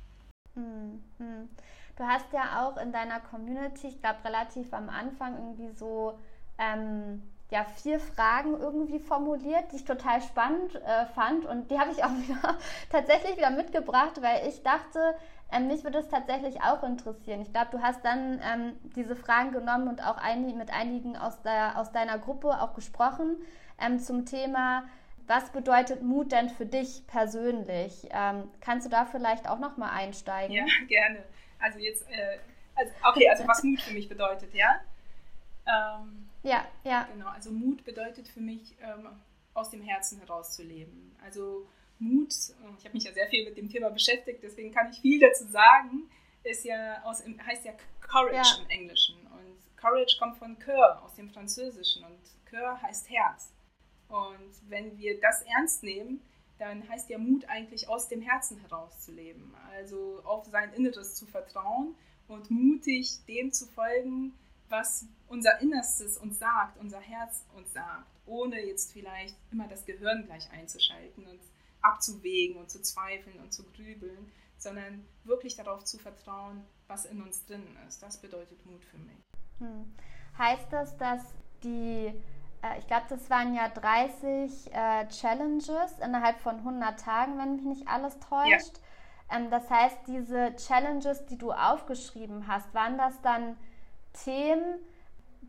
Mhm. 0.54 1.48
Du 1.96 2.04
hast 2.04 2.32
ja 2.32 2.64
auch 2.66 2.76
in 2.76 2.92
deiner 2.92 3.20
Community, 3.20 3.88
ich 3.88 4.00
glaube 4.00 4.24
relativ 4.24 4.72
am 4.72 4.88
Anfang 4.88 5.36
irgendwie 5.36 5.70
so 5.76 6.18
ähm, 6.58 7.22
ja, 7.50 7.64
vier 7.64 7.98
Fragen 7.98 8.58
irgendwie 8.58 9.00
formuliert, 9.00 9.72
die 9.72 9.76
ich 9.76 9.84
total 9.84 10.22
spannend 10.22 10.76
äh, 10.76 11.06
fand. 11.14 11.44
Und 11.46 11.70
die 11.70 11.78
habe 11.78 11.90
ich 11.90 12.04
auch 12.04 12.10
wieder 12.28 12.58
tatsächlich 12.90 13.36
wieder 13.36 13.50
mitgebracht, 13.50 14.22
weil 14.22 14.48
ich 14.48 14.62
dachte, 14.62 15.14
ähm, 15.52 15.66
mich 15.66 15.82
würde 15.82 15.98
es 15.98 16.08
tatsächlich 16.08 16.62
auch 16.62 16.82
interessieren. 16.84 17.40
Ich 17.40 17.52
glaube, 17.52 17.68
du 17.72 17.82
hast 17.82 18.04
dann 18.04 18.40
ähm, 18.40 18.72
diese 18.94 19.16
Fragen 19.16 19.50
genommen 19.50 19.88
und 19.88 20.04
auch 20.04 20.16
ein, 20.16 20.56
mit 20.56 20.72
einigen 20.72 21.16
aus, 21.16 21.42
der, 21.42 21.78
aus 21.78 21.90
deiner 21.90 22.18
Gruppe 22.18 22.60
auch 22.62 22.74
gesprochen 22.74 23.36
ähm, 23.80 23.98
zum 23.98 24.26
Thema, 24.26 24.84
was 25.26 25.50
bedeutet 25.50 26.02
Mut 26.02 26.32
denn 26.32 26.48
für 26.50 26.66
dich 26.66 27.06
persönlich? 27.06 28.08
Ähm, 28.10 28.50
kannst 28.60 28.86
du 28.86 28.90
da 28.90 29.06
vielleicht 29.06 29.48
auch 29.48 29.58
noch 29.58 29.76
mal 29.76 29.90
einsteigen? 29.90 30.54
Ja, 30.54 30.64
gerne. 30.88 31.24
Also 31.58 31.78
jetzt, 31.78 32.08
äh, 32.10 32.38
also, 32.74 32.92
okay, 33.04 33.28
also 33.28 33.46
was 33.46 33.62
Mut 33.62 33.80
für 33.80 33.94
mich 33.94 34.08
bedeutet, 34.08 34.54
ja? 34.54 34.80
Ähm, 35.66 36.28
ja, 36.42 36.64
ja. 36.84 37.06
Genau, 37.12 37.28
also 37.28 37.50
Mut 37.50 37.84
bedeutet 37.84 38.28
für 38.28 38.40
mich, 38.40 38.76
ähm, 38.80 39.08
aus 39.54 39.70
dem 39.70 39.82
Herzen 39.82 40.20
heraus 40.20 40.54
zu 40.56 40.62
leben. 40.62 41.16
Also 41.24 41.68
Mut, 41.98 42.32
ich 42.32 42.84
habe 42.84 42.94
mich 42.94 43.04
ja 43.04 43.12
sehr 43.12 43.28
viel 43.28 43.44
mit 43.44 43.56
dem 43.56 43.68
Thema 43.68 43.90
beschäftigt, 43.90 44.42
deswegen 44.42 44.72
kann 44.72 44.90
ich 44.90 45.00
viel 45.00 45.20
dazu 45.20 45.44
sagen, 45.46 46.10
ist 46.42 46.64
ja 46.64 47.02
aus, 47.04 47.22
heißt 47.46 47.64
ja 47.66 47.72
Courage 48.00 48.56
ja. 48.58 48.62
im 48.62 48.70
Englischen. 48.70 49.16
Und 49.26 49.76
Courage 49.76 50.16
kommt 50.18 50.38
von 50.38 50.58
Cœur, 50.58 51.02
aus 51.02 51.14
dem 51.14 51.28
Französischen. 51.28 52.04
Und 52.04 52.18
Cœur 52.50 52.80
heißt 52.80 53.10
Herz. 53.10 53.52
Und 54.10 54.68
wenn 54.68 54.98
wir 54.98 55.20
das 55.20 55.42
ernst 55.42 55.82
nehmen, 55.82 56.20
dann 56.58 56.86
heißt 56.88 57.08
ja 57.08 57.18
Mut 57.18 57.48
eigentlich 57.48 57.88
aus 57.88 58.08
dem 58.08 58.20
Herzen 58.20 58.58
heraus 58.58 59.00
zu 59.00 59.12
leben. 59.12 59.54
Also 59.72 60.20
auf 60.24 60.46
sein 60.46 60.72
Inneres 60.74 61.14
zu 61.14 61.26
vertrauen 61.26 61.94
und 62.28 62.50
mutig 62.50 63.24
dem 63.26 63.52
zu 63.52 63.66
folgen, 63.66 64.34
was 64.68 65.06
unser 65.28 65.60
Innerstes 65.60 66.18
uns 66.18 66.38
sagt, 66.38 66.78
unser 66.78 67.00
Herz 67.00 67.44
uns 67.56 67.72
sagt, 67.72 68.06
ohne 68.26 68.60
jetzt 68.64 68.92
vielleicht 68.92 69.36
immer 69.50 69.66
das 69.68 69.84
Gehirn 69.84 70.26
gleich 70.26 70.50
einzuschalten 70.52 71.26
und 71.26 71.40
abzuwägen 71.82 72.56
und 72.56 72.70
zu 72.70 72.80
zweifeln 72.80 73.40
und 73.40 73.52
zu 73.52 73.64
grübeln, 73.64 74.30
sondern 74.58 75.04
wirklich 75.24 75.56
darauf 75.56 75.84
zu 75.84 75.98
vertrauen, 75.98 76.64
was 76.86 77.04
in 77.06 77.22
uns 77.22 77.44
drin 77.46 77.64
ist. 77.88 78.02
Das 78.02 78.20
bedeutet 78.20 78.64
Mut 78.66 78.84
für 78.84 78.98
mich. 78.98 79.18
Hm. 79.58 79.92
Heißt 80.38 80.72
das, 80.72 80.96
dass 80.96 81.22
die, 81.62 82.12
äh, 82.62 82.78
ich 82.78 82.86
glaube, 82.86 83.04
das 83.08 83.28
waren 83.30 83.54
ja 83.54 83.68
30 83.68 84.72
äh, 84.72 85.08
Challenges 85.08 85.98
innerhalb 86.04 86.38
von 86.40 86.56
100 86.56 86.98
Tagen, 87.00 87.38
wenn 87.38 87.56
mich 87.56 87.64
nicht 87.64 87.88
alles 87.88 88.18
täuscht. 88.20 88.78
Ja. 89.30 89.36
Ähm, 89.36 89.50
das 89.50 89.70
heißt, 89.70 89.98
diese 90.06 90.54
Challenges, 90.56 91.26
die 91.26 91.38
du 91.38 91.52
aufgeschrieben 91.52 92.46
hast, 92.46 92.72
waren 92.74 92.98
das 92.98 93.20
dann 93.22 93.56
Themen, 94.12 94.78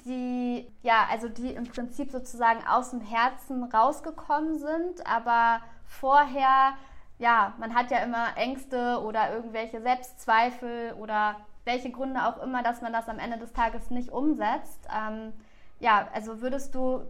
die, 0.06 0.72
ja, 0.82 1.08
also 1.12 1.30
die 1.30 1.53
im 1.53 1.65
Prinzip 1.65 2.12
sozusagen 2.12 2.65
aus 2.68 2.91
dem 2.91 3.01
Herzen 3.01 3.63
rausgekommen 3.63 4.58
sind, 4.58 5.06
aber 5.06 5.62
vorher, 5.86 6.74
ja, 7.20 7.53
man 7.60 7.75
hat 7.75 7.91
ja 7.91 8.00
immer 8.00 8.36
Ängste 8.38 9.01
oder 9.03 9.34
irgendwelche 9.34 9.82
Selbstzweifel 9.82 10.94
oder 10.94 11.36
welche 11.65 11.91
Gründe 11.91 12.25
auch 12.25 12.41
immer, 12.41 12.63
dass 12.63 12.82
man 12.82 12.94
das 12.94 13.08
am 13.08 13.20
Ende 13.20 13.38
des 13.38 13.53
Tages 13.53 13.91
nicht 13.91 14.10
umsetzt. 14.10 14.88
Ähm, 14.96 15.34
ja, 15.81 16.07
also 16.13 16.41
würdest 16.41 16.73
du 16.73 17.01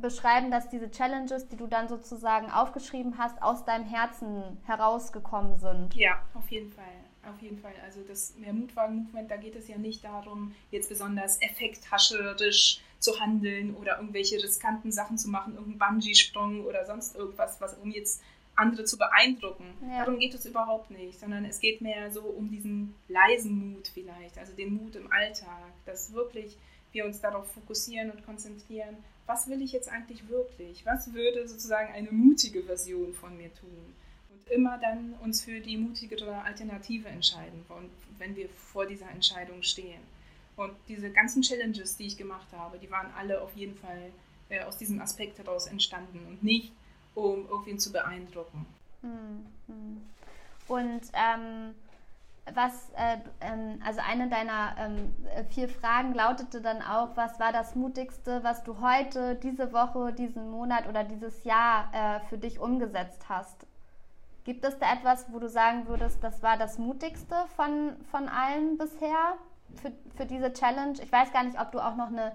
beschreiben, 0.00 0.50
dass 0.50 0.68
diese 0.68 0.90
Challenges, 0.90 1.48
die 1.48 1.56
du 1.56 1.66
dann 1.66 1.88
sozusagen 1.88 2.50
aufgeschrieben 2.50 3.18
hast, 3.18 3.40
aus 3.42 3.64
deinem 3.64 3.84
Herzen 3.84 4.58
herausgekommen 4.64 5.58
sind? 5.58 5.94
Ja, 5.94 6.22
auf 6.34 6.50
jeden 6.50 6.72
Fall. 6.72 6.84
Auf 7.28 7.40
jeden 7.42 7.58
Fall. 7.58 7.74
Also 7.84 8.00
das 8.08 8.34
Mehrmutwagen-Movement, 8.38 9.30
da 9.30 9.36
geht 9.36 9.54
es 9.54 9.68
ja 9.68 9.76
nicht 9.76 10.02
darum, 10.02 10.54
jetzt 10.70 10.88
besonders 10.88 11.40
effekthascherisch 11.42 12.80
zu 12.98 13.20
handeln 13.20 13.74
oder 13.76 13.96
irgendwelche 13.96 14.42
riskanten 14.42 14.90
Sachen 14.90 15.18
zu 15.18 15.28
machen, 15.28 15.54
irgendeinen 15.54 15.96
Bungee-Sprung 15.96 16.64
oder 16.64 16.86
sonst 16.86 17.14
irgendwas, 17.16 17.60
was 17.60 17.74
um 17.74 17.90
jetzt 17.90 18.22
andere 18.56 18.84
zu 18.84 18.98
beeindrucken. 18.98 19.64
Ja. 19.88 19.98
Darum 20.00 20.18
geht 20.18 20.34
es 20.34 20.44
überhaupt 20.46 20.90
nicht, 20.90 21.18
sondern 21.18 21.44
es 21.44 21.60
geht 21.60 21.80
mehr 21.80 22.10
so 22.10 22.22
um 22.22 22.50
diesen 22.50 22.94
leisen 23.08 23.72
Mut 23.72 23.88
vielleicht, 23.88 24.38
also 24.38 24.54
den 24.54 24.74
Mut 24.74 24.96
im 24.96 25.10
Alltag, 25.12 25.72
dass 25.86 26.12
wirklich 26.12 26.56
wir 26.92 27.04
uns 27.04 27.20
darauf 27.20 27.50
fokussieren 27.52 28.10
und 28.10 28.24
konzentrieren, 28.24 28.96
was 29.26 29.48
will 29.48 29.62
ich 29.62 29.72
jetzt 29.72 29.88
eigentlich 29.88 30.28
wirklich? 30.28 30.84
Was 30.84 31.12
würde 31.12 31.46
sozusagen 31.46 31.92
eine 31.92 32.10
mutige 32.10 32.62
Version 32.62 33.14
von 33.14 33.36
mir 33.36 33.54
tun? 33.54 33.94
immer 34.50 34.78
dann 34.78 35.14
uns 35.22 35.42
für 35.42 35.60
die 35.60 35.76
mutigere 35.76 36.42
Alternative 36.42 37.08
entscheiden, 37.08 37.64
wenn 38.18 38.36
wir 38.36 38.48
vor 38.48 38.86
dieser 38.86 39.10
Entscheidung 39.10 39.62
stehen. 39.62 40.00
Und 40.56 40.72
diese 40.88 41.10
ganzen 41.10 41.42
Challenges, 41.42 41.96
die 41.96 42.06
ich 42.06 42.16
gemacht 42.18 42.48
habe, 42.52 42.78
die 42.78 42.90
waren 42.90 43.10
alle 43.16 43.40
auf 43.40 43.54
jeden 43.56 43.76
Fall 43.76 44.10
äh, 44.50 44.62
aus 44.64 44.76
diesem 44.76 45.00
Aspekt 45.00 45.38
heraus 45.38 45.66
entstanden 45.66 46.26
und 46.28 46.42
nicht, 46.42 46.72
um 47.14 47.48
irgendwen 47.48 47.78
zu 47.78 47.92
beeindrucken. 47.92 48.66
Hm, 49.00 49.46
hm. 49.66 50.02
Und 50.68 51.00
ähm, 51.14 51.74
was, 52.54 52.90
äh, 52.96 53.18
ähm, 53.40 53.80
also 53.84 54.00
eine 54.08 54.28
deiner 54.28 54.74
ähm, 54.78 55.14
vier 55.50 55.68
Fragen 55.68 56.14
lautete 56.14 56.60
dann 56.60 56.82
auch, 56.82 57.16
was 57.16 57.38
war 57.40 57.52
das 57.52 57.74
Mutigste, 57.74 58.42
was 58.42 58.62
du 58.64 58.80
heute, 58.80 59.36
diese 59.36 59.72
Woche, 59.72 60.12
diesen 60.12 60.50
Monat 60.50 60.88
oder 60.88 61.04
dieses 61.04 61.44
Jahr 61.44 61.90
äh, 61.92 62.20
für 62.28 62.38
dich 62.38 62.58
umgesetzt 62.58 63.28
hast? 63.28 63.66
Gibt 64.44 64.64
es 64.64 64.78
da 64.78 64.92
etwas, 64.92 65.32
wo 65.32 65.38
du 65.38 65.48
sagen 65.48 65.86
würdest, 65.86 66.24
das 66.24 66.42
war 66.42 66.56
das 66.56 66.78
mutigste 66.78 67.34
von, 67.56 67.96
von 68.10 68.28
allen 68.28 68.78
bisher 68.78 69.34
für, 69.82 69.92
für 70.16 70.26
diese 70.26 70.52
Challenge? 70.52 70.94
Ich 71.02 71.12
weiß 71.12 71.32
gar 71.32 71.44
nicht, 71.44 71.60
ob 71.60 71.72
du 71.72 71.80
auch 71.80 71.96
noch 71.96 72.08
eine 72.08 72.32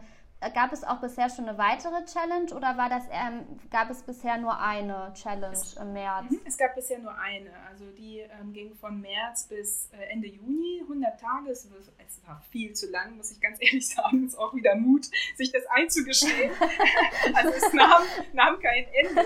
Gab 0.54 0.74
es 0.74 0.84
auch 0.84 1.00
bisher 1.00 1.30
schon 1.30 1.48
eine 1.48 1.58
weitere 1.58 2.06
Challenge 2.06 2.54
oder 2.54 2.78
war 2.78 2.90
das, 2.90 3.04
ähm, 3.10 3.60
gab 3.72 3.90
es 3.90 4.04
bisher 4.04 4.38
nur 4.38 4.60
eine 4.60 5.12
Challenge 5.16 5.54
es, 5.54 5.74
im 5.74 5.94
März? 5.94 6.30
Mhm, 6.30 6.42
es 6.46 6.58
gab 6.58 6.76
bisher 6.76 7.00
nur 7.00 7.18
eine. 7.18 7.50
Also 7.68 7.86
die 7.92 8.20
ähm, 8.20 8.54
ging 8.54 8.76
von 8.76 9.00
März 9.02 9.46
bis 9.46 9.90
äh, 9.94 10.12
Ende 10.12 10.28
Juni, 10.28 10.82
100 10.84 11.20
Tage. 11.20 11.50
Es, 11.50 11.66
es, 11.66 12.28
war 12.28 12.42
viel 12.52 12.74
zu 12.74 12.92
lang, 12.92 13.16
muss 13.18 13.32
ich 13.32 13.40
ganz 13.40 13.58
ehrlich 13.62 13.88
sagen. 13.88 14.26
Es 14.26 14.34
ist 14.34 14.40
auch 14.40 14.54
wieder 14.54 14.76
Mut, 14.76 15.06
sich 15.36 15.52
das 15.52 15.64
einzugestehen. 15.68 16.52
also 17.34 17.50
es 17.52 17.74
nahm, 17.74 18.04
nahm 18.34 18.60
kein 18.60 18.86
Ende. 18.94 19.22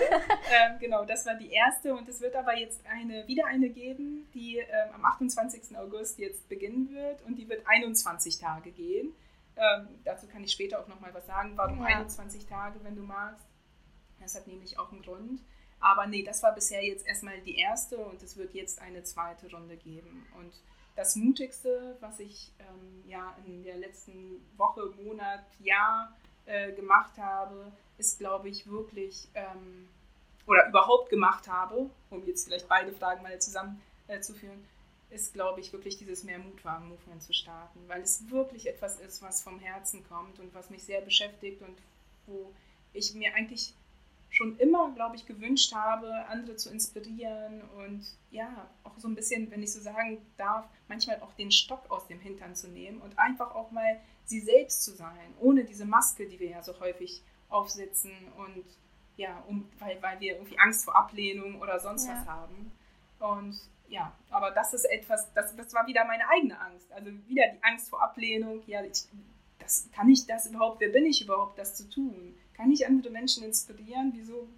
Ähm, 0.50 0.78
genau, 0.78 1.04
das 1.04 1.26
war 1.26 1.34
die 1.34 1.50
erste 1.50 1.94
und 1.94 2.08
es 2.08 2.20
wird 2.20 2.34
aber 2.36 2.56
jetzt 2.56 2.80
eine, 2.86 3.26
wieder 3.26 3.46
eine 3.46 3.68
geben, 3.68 4.28
die 4.32 4.58
ähm, 4.58 4.94
am 4.94 5.04
28. 5.04 5.76
August 5.76 6.18
jetzt 6.18 6.48
beginnen 6.48 6.94
wird 6.94 7.20
und 7.22 7.36
die 7.36 7.48
wird 7.48 7.66
21 7.66 8.38
Tage 8.38 8.70
gehen. 8.70 9.12
Ähm, 9.60 9.88
dazu 10.04 10.26
kann 10.26 10.42
ich 10.42 10.52
später 10.52 10.80
auch 10.80 10.88
nochmal 10.88 11.12
was 11.12 11.26
sagen. 11.26 11.52
Warum 11.56 11.80
ja. 11.80 11.98
21 11.98 12.46
Tage, 12.46 12.82
wenn 12.82 12.96
du 12.96 13.02
magst? 13.02 13.46
Das 14.18 14.34
hat 14.34 14.46
nämlich 14.46 14.78
auch 14.78 14.90
einen 14.90 15.02
Grund. 15.02 15.40
Aber 15.80 16.06
nee, 16.06 16.22
das 16.22 16.42
war 16.42 16.54
bisher 16.54 16.84
jetzt 16.84 17.06
erstmal 17.06 17.40
die 17.40 17.56
erste 17.56 17.98
und 17.98 18.22
es 18.22 18.36
wird 18.36 18.54
jetzt 18.54 18.80
eine 18.80 19.02
zweite 19.02 19.50
Runde 19.50 19.76
geben. 19.76 20.26
Und 20.38 20.52
das 20.96 21.16
Mutigste, 21.16 21.96
was 22.00 22.20
ich 22.20 22.52
ähm, 22.58 23.02
ja 23.06 23.34
in 23.46 23.62
der 23.62 23.76
letzten 23.76 24.46
Woche, 24.56 24.86
Monat, 25.02 25.44
Jahr 25.58 26.14
äh, 26.46 26.72
gemacht 26.72 27.16
habe, 27.18 27.72
ist, 27.98 28.18
glaube 28.18 28.48
ich, 28.48 28.66
wirklich 28.66 29.28
ähm, 29.34 29.88
oder 30.46 30.68
überhaupt 30.68 31.10
gemacht 31.10 31.48
habe, 31.48 31.90
um 32.10 32.26
jetzt 32.26 32.46
vielleicht 32.46 32.68
beide 32.68 32.92
Fragen 32.92 33.22
mal 33.22 33.40
zusammenzuführen, 33.40 34.58
äh, 34.58 34.79
ist, 35.10 35.34
glaube 35.34 35.60
ich, 35.60 35.72
wirklich 35.72 35.98
dieses 35.98 36.24
Mehr-Mutwagen-Movement 36.24 37.22
zu 37.22 37.32
starten, 37.32 37.80
weil 37.88 38.02
es 38.02 38.30
wirklich 38.30 38.68
etwas 38.68 39.00
ist, 39.00 39.22
was 39.22 39.42
vom 39.42 39.58
Herzen 39.58 40.04
kommt 40.08 40.38
und 40.38 40.54
was 40.54 40.70
mich 40.70 40.82
sehr 40.84 41.00
beschäftigt 41.00 41.62
und 41.62 41.76
wo 42.26 42.52
ich 42.92 43.14
mir 43.14 43.34
eigentlich 43.34 43.74
schon 44.30 44.56
immer, 44.58 44.92
glaube 44.94 45.16
ich, 45.16 45.26
gewünscht 45.26 45.74
habe, 45.74 46.26
andere 46.26 46.54
zu 46.56 46.70
inspirieren 46.70 47.62
und 47.78 48.06
ja, 48.30 48.70
auch 48.84 48.96
so 48.98 49.08
ein 49.08 49.16
bisschen, 49.16 49.50
wenn 49.50 49.62
ich 49.62 49.72
so 49.72 49.80
sagen 49.80 50.18
darf, 50.36 50.66
manchmal 50.88 51.20
auch 51.20 51.32
den 51.32 51.50
Stock 51.50 51.90
aus 51.90 52.06
dem 52.06 52.20
Hintern 52.20 52.54
zu 52.54 52.68
nehmen 52.68 53.00
und 53.00 53.18
einfach 53.18 53.54
auch 53.54 53.72
mal 53.72 54.00
sie 54.24 54.40
selbst 54.40 54.84
zu 54.84 54.92
sein, 54.92 55.34
ohne 55.40 55.64
diese 55.64 55.84
Maske, 55.84 56.26
die 56.26 56.38
wir 56.38 56.50
ja 56.50 56.62
so 56.62 56.78
häufig 56.78 57.22
aufsetzen 57.48 58.12
und 58.36 58.64
ja, 59.16 59.42
um, 59.48 59.68
weil, 59.80 60.00
weil 60.00 60.20
wir 60.20 60.34
irgendwie 60.34 60.58
Angst 60.58 60.84
vor 60.84 60.96
Ablehnung 60.96 61.60
oder 61.60 61.80
sonst 61.80 62.06
ja. 62.06 62.14
was 62.14 62.26
haben. 62.26 62.72
Und 63.18 63.60
ja, 63.90 64.12
aber 64.30 64.52
das 64.52 64.72
ist 64.72 64.84
etwas, 64.84 65.32
das, 65.34 65.54
das 65.56 65.74
war 65.74 65.86
wieder 65.86 66.04
meine 66.04 66.26
eigene 66.28 66.58
Angst. 66.60 66.90
Also 66.92 67.10
wieder 67.26 67.44
die 67.52 67.62
Angst 67.62 67.90
vor 67.90 68.02
Ablehnung. 68.02 68.62
Ja, 68.66 68.82
ich, 68.82 69.04
das, 69.58 69.88
kann 69.92 70.08
ich 70.08 70.26
das 70.26 70.46
überhaupt, 70.46 70.80
wer 70.80 70.90
bin 70.90 71.06
ich 71.06 71.22
überhaupt, 71.22 71.58
das 71.58 71.74
zu 71.74 71.88
tun? 71.90 72.34
Kann 72.54 72.70
ich 72.70 72.86
andere 72.86 73.10
Menschen 73.10 73.44
inspirieren? 73.44 74.12
Wieso, 74.14 74.48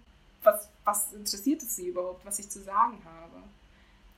was, 0.43 0.69
was 0.83 1.13
interessiert 1.13 1.63
es 1.63 1.75
sie 1.75 1.87
überhaupt, 1.87 2.23
was 2.25 2.39
ich 2.39 2.49
zu 2.49 2.59
sagen 2.61 3.01
habe? 3.03 3.43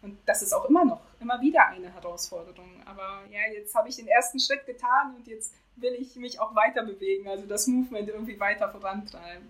Und 0.01 0.19
das 0.25 0.41
ist 0.41 0.53
auch 0.53 0.65
immer 0.65 0.84
noch, 0.84 1.01
immer 1.19 1.39
wieder 1.41 1.65
eine 1.67 1.91
Herausforderung. 1.91 2.84
Aber 2.86 3.24
ja, 3.31 3.51
jetzt 3.53 3.74
habe 3.74 3.88
ich 3.89 3.95
den 3.95 4.07
ersten 4.07 4.39
Schritt 4.39 4.65
getan 4.65 5.15
und 5.15 5.27
jetzt 5.27 5.53
will 5.77 5.93
ich 5.93 6.15
mich 6.17 6.39
auch 6.39 6.53
weiter 6.55 6.84
bewegen, 6.84 7.27
also 7.27 7.45
das 7.45 7.67
Movement 7.67 8.10
irgendwie 8.10 8.39
weiter 8.39 8.69
vorantreiben. 8.69 9.48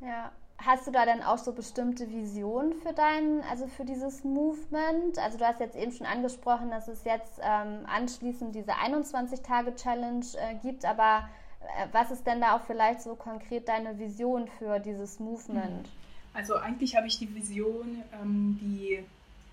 Ja, 0.00 0.32
hast 0.58 0.86
du 0.86 0.90
da 0.90 1.06
dann 1.06 1.22
auch 1.22 1.38
so 1.38 1.52
bestimmte 1.52 2.10
Visionen 2.10 2.74
für 2.74 2.92
dein, 2.92 3.42
also 3.50 3.66
für 3.68 3.84
dieses 3.84 4.24
Movement? 4.24 5.18
Also 5.18 5.38
du 5.38 5.46
hast 5.46 5.60
jetzt 5.60 5.76
eben 5.76 5.92
schon 5.92 6.06
angesprochen, 6.06 6.70
dass 6.70 6.88
es 6.88 7.04
jetzt 7.04 7.38
ähm, 7.40 7.86
anschließend 7.86 8.54
diese 8.54 8.72
21-Tage-Challenge 8.72 10.26
äh, 10.36 10.54
gibt, 10.62 10.84
aber 10.84 11.28
äh, 11.60 11.86
was 11.92 12.10
ist 12.10 12.26
denn 12.26 12.40
da 12.40 12.56
auch 12.56 12.62
vielleicht 12.66 13.02
so 13.02 13.14
konkret 13.14 13.68
deine 13.68 13.98
Vision 13.98 14.48
für 14.58 14.80
dieses 14.80 15.20
Movement? 15.20 15.88
Also 16.34 16.56
eigentlich 16.56 16.96
habe 16.96 17.06
ich 17.06 17.18
die 17.18 17.32
Vision, 17.34 18.02
ähm, 18.20 18.58
die 18.60 19.04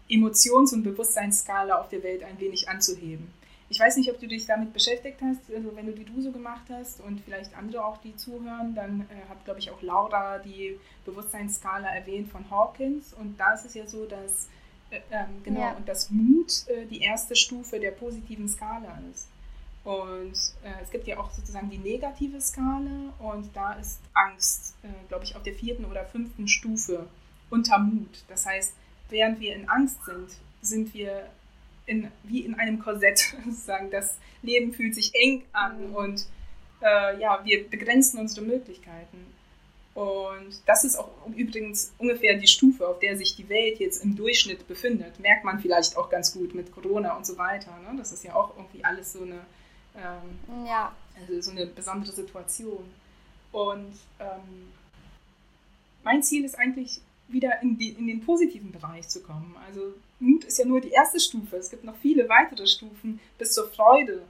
Emotions- 0.09 0.73
und 0.73 0.83
Bewusstseinsskala 0.83 1.79
auf 1.79 1.89
der 1.89 2.03
Welt 2.03 2.23
ein 2.23 2.39
wenig 2.39 2.69
anzuheben. 2.69 3.31
Ich 3.67 3.79
weiß 3.79 3.97
nicht, 3.97 4.11
ob 4.11 4.19
du 4.19 4.27
dich 4.27 4.45
damit 4.45 4.73
beschäftigt 4.73 5.19
hast, 5.23 5.41
also 5.53 5.75
wenn 5.75 5.87
du 5.87 5.93
die 5.93 6.05
Duse 6.05 6.31
gemacht 6.31 6.65
hast 6.69 7.01
und 7.01 7.19
vielleicht 7.21 7.57
andere 7.57 7.83
auch, 7.83 7.97
die 7.97 8.15
zuhören, 8.15 8.75
dann 8.75 9.01
äh, 9.01 9.29
hat, 9.29 9.43
glaube 9.43 9.59
ich, 9.59 9.71
auch 9.71 9.81
Laura 9.81 10.37
die 10.37 10.79
Bewusstseinsskala 11.05 11.87
erwähnt 11.87 12.29
von 12.29 12.49
Hawkins 12.51 13.13
und 13.13 13.39
da 13.39 13.53
ist 13.53 13.65
es 13.65 13.73
ja 13.73 13.87
so, 13.87 14.05
dass 14.05 14.47
äh, 14.91 14.99
ähm, 15.11 15.43
genau 15.43 15.61
ja. 15.61 15.71
und 15.73 15.87
das 15.87 16.11
Mut 16.11 16.67
äh, 16.67 16.85
die 16.85 17.01
erste 17.01 17.35
Stufe 17.35 17.79
der 17.79 17.91
positiven 17.91 18.47
Skala 18.47 18.99
ist. 19.11 19.27
Und 19.83 20.33
äh, 20.63 20.81
es 20.81 20.89
gibt 20.91 21.07
ja 21.07 21.19
auch 21.19 21.31
sozusagen 21.31 21.69
die 21.69 21.77
negative 21.77 22.41
Skala 22.41 23.13
und 23.19 23.55
da 23.55 23.73
ist 23.73 23.99
Angst, 24.13 24.75
äh, 24.83 24.87
glaube 25.07 25.23
ich, 25.23 25.35
auf 25.35 25.43
der 25.43 25.53
vierten 25.53 25.85
oder 25.85 26.05
fünften 26.05 26.47
Stufe 26.47 27.07
unter 27.49 27.79
Mut. 27.79 28.23
Das 28.27 28.45
heißt, 28.45 28.73
während 29.09 29.39
wir 29.39 29.55
in 29.55 29.69
Angst 29.69 30.03
sind, 30.05 30.29
sind 30.61 30.93
wir 30.93 31.29
in, 31.85 32.11
wie 32.23 32.41
in 32.41 32.55
einem 32.55 32.79
Korsett 32.79 33.19
sozusagen. 33.45 33.91
Das 33.91 34.17
Leben 34.41 34.73
fühlt 34.73 34.95
sich 34.95 35.13
eng 35.15 35.43
an 35.53 35.93
und 35.93 36.25
äh, 36.81 37.19
ja, 37.19 37.41
wir 37.43 37.69
begrenzen 37.69 38.19
unsere 38.19 38.45
Möglichkeiten. 38.45 39.33
Und 39.93 40.61
das 40.65 40.83
ist 40.83 40.97
auch 40.97 41.09
übrigens 41.35 41.93
ungefähr 41.97 42.37
die 42.37 42.47
Stufe, 42.47 42.85
auf 42.85 42.99
der 42.99 43.17
sich 43.17 43.37
die 43.37 43.47
Welt 43.47 43.79
jetzt 43.79 44.03
im 44.03 44.15
Durchschnitt 44.15 44.67
befindet. 44.67 45.19
Merkt 45.21 45.45
man 45.45 45.59
vielleicht 45.59 45.95
auch 45.95 46.09
ganz 46.09 46.33
gut 46.33 46.53
mit 46.53 46.73
Corona 46.73 47.15
und 47.15 47.25
so 47.25 47.37
weiter. 47.37 47.71
Ne? 47.79 47.97
Das 47.97 48.11
ist 48.11 48.25
ja 48.25 48.35
auch 48.35 48.57
irgendwie 48.57 48.83
alles 48.83 49.13
so 49.13 49.21
eine, 49.21 49.39
ähm, 49.95 50.65
ja. 50.65 50.93
also 51.17 51.39
so 51.39 51.51
eine 51.51 51.65
besondere 51.65 52.11
Situation. 52.11 52.83
Und 53.53 53.93
ähm, 54.19 54.73
mein 56.03 56.21
Ziel 56.21 56.43
ist 56.43 56.59
eigentlich, 56.59 56.99
wieder 57.27 57.61
in, 57.61 57.77
die, 57.77 57.89
in 57.89 58.07
den 58.07 58.21
positiven 58.21 58.71
Bereich 58.71 59.07
zu 59.07 59.23
kommen. 59.23 59.55
Also 59.65 59.93
Mut 60.19 60.43
ist 60.45 60.57
ja 60.57 60.65
nur 60.65 60.81
die 60.81 60.91
erste 60.91 61.19
Stufe. 61.19 61.57
Es 61.57 61.69
gibt 61.69 61.83
noch 61.83 61.95
viele 61.97 62.27
weitere 62.29 62.65
Stufen 62.67 63.19
bis 63.37 63.53
zur 63.53 63.69
Freude. 63.69 64.23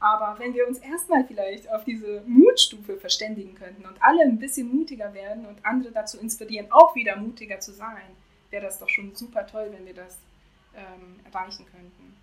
Aber 0.00 0.38
wenn 0.38 0.54
wir 0.54 0.66
uns 0.66 0.78
erstmal 0.78 1.24
vielleicht 1.24 1.70
auf 1.70 1.84
diese 1.84 2.22
Mutstufe 2.26 2.96
verständigen 2.96 3.54
könnten 3.54 3.84
und 3.84 4.00
alle 4.00 4.22
ein 4.22 4.38
bisschen 4.38 4.74
mutiger 4.74 5.12
werden 5.12 5.46
und 5.46 5.64
andere 5.64 5.92
dazu 5.92 6.18
inspirieren, 6.18 6.70
auch 6.70 6.94
wieder 6.94 7.16
mutiger 7.16 7.58
zu 7.58 7.72
sein, 7.72 8.02
wäre 8.50 8.64
das 8.64 8.78
doch 8.78 8.88
schon 8.88 9.14
super 9.14 9.46
toll, 9.46 9.68
wenn 9.72 9.86
wir 9.86 9.94
das 9.94 10.18
ähm, 10.76 11.18
erreichen 11.24 11.66
könnten. 11.66 12.16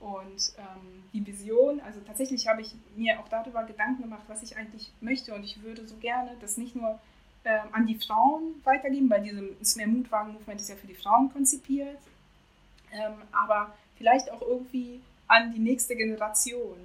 Und 0.00 0.54
ähm, 0.56 1.04
die 1.12 1.26
Vision, 1.26 1.80
also 1.80 2.00
tatsächlich 2.00 2.48
habe 2.48 2.62
ich 2.62 2.74
mir 2.96 3.20
auch 3.20 3.28
darüber 3.28 3.64
Gedanken 3.64 4.02
gemacht, 4.02 4.24
was 4.28 4.42
ich 4.42 4.56
eigentlich 4.56 4.90
möchte. 5.02 5.34
Und 5.34 5.44
ich 5.44 5.62
würde 5.62 5.86
so 5.86 5.96
gerne, 5.96 6.36
dass 6.40 6.56
nicht 6.56 6.74
nur 6.74 6.98
äh, 7.44 7.58
an 7.72 7.86
die 7.86 7.96
Frauen 7.96 8.54
weitergeben, 8.64 9.10
weil 9.10 9.22
dieses 9.22 9.76
Mehr 9.76 9.88
Mutwagen-Movement 9.88 10.58
ist 10.58 10.70
ja 10.70 10.76
für 10.76 10.86
die 10.86 10.94
Frauen 10.94 11.30
konzipiert, 11.30 11.98
ähm, 12.92 13.14
aber 13.32 13.74
vielleicht 13.96 14.30
auch 14.30 14.42
irgendwie 14.42 15.00
an 15.26 15.52
die 15.52 15.58
nächste 15.58 15.96
Generation, 15.96 16.78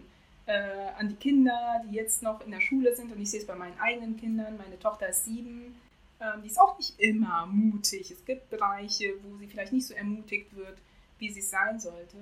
äh, 0.45 0.89
an 0.97 1.09
die 1.09 1.15
Kinder, 1.15 1.83
die 1.87 1.95
jetzt 1.95 2.21
noch 2.21 2.45
in 2.45 2.51
der 2.51 2.61
Schule 2.61 2.95
sind 2.95 3.11
und 3.11 3.21
ich 3.21 3.31
sehe 3.31 3.39
es 3.39 3.47
bei 3.47 3.55
meinen 3.55 3.79
eigenen 3.79 4.17
Kindern, 4.17 4.57
meine 4.57 4.79
Tochter 4.79 5.09
ist 5.09 5.25
sieben, 5.25 5.75
ähm, 6.19 6.41
die 6.43 6.47
ist 6.47 6.59
auch 6.59 6.77
nicht 6.77 6.99
immer 6.99 7.45
mutig. 7.47 8.11
Es 8.11 8.23
gibt 8.25 8.49
Bereiche, 8.49 9.13
wo 9.23 9.37
sie 9.37 9.47
vielleicht 9.47 9.73
nicht 9.73 9.87
so 9.87 9.93
ermutigt 9.93 10.55
wird, 10.55 10.77
wie 11.19 11.29
sie 11.29 11.39
es 11.39 11.49
sein 11.49 11.79
sollte. 11.79 12.17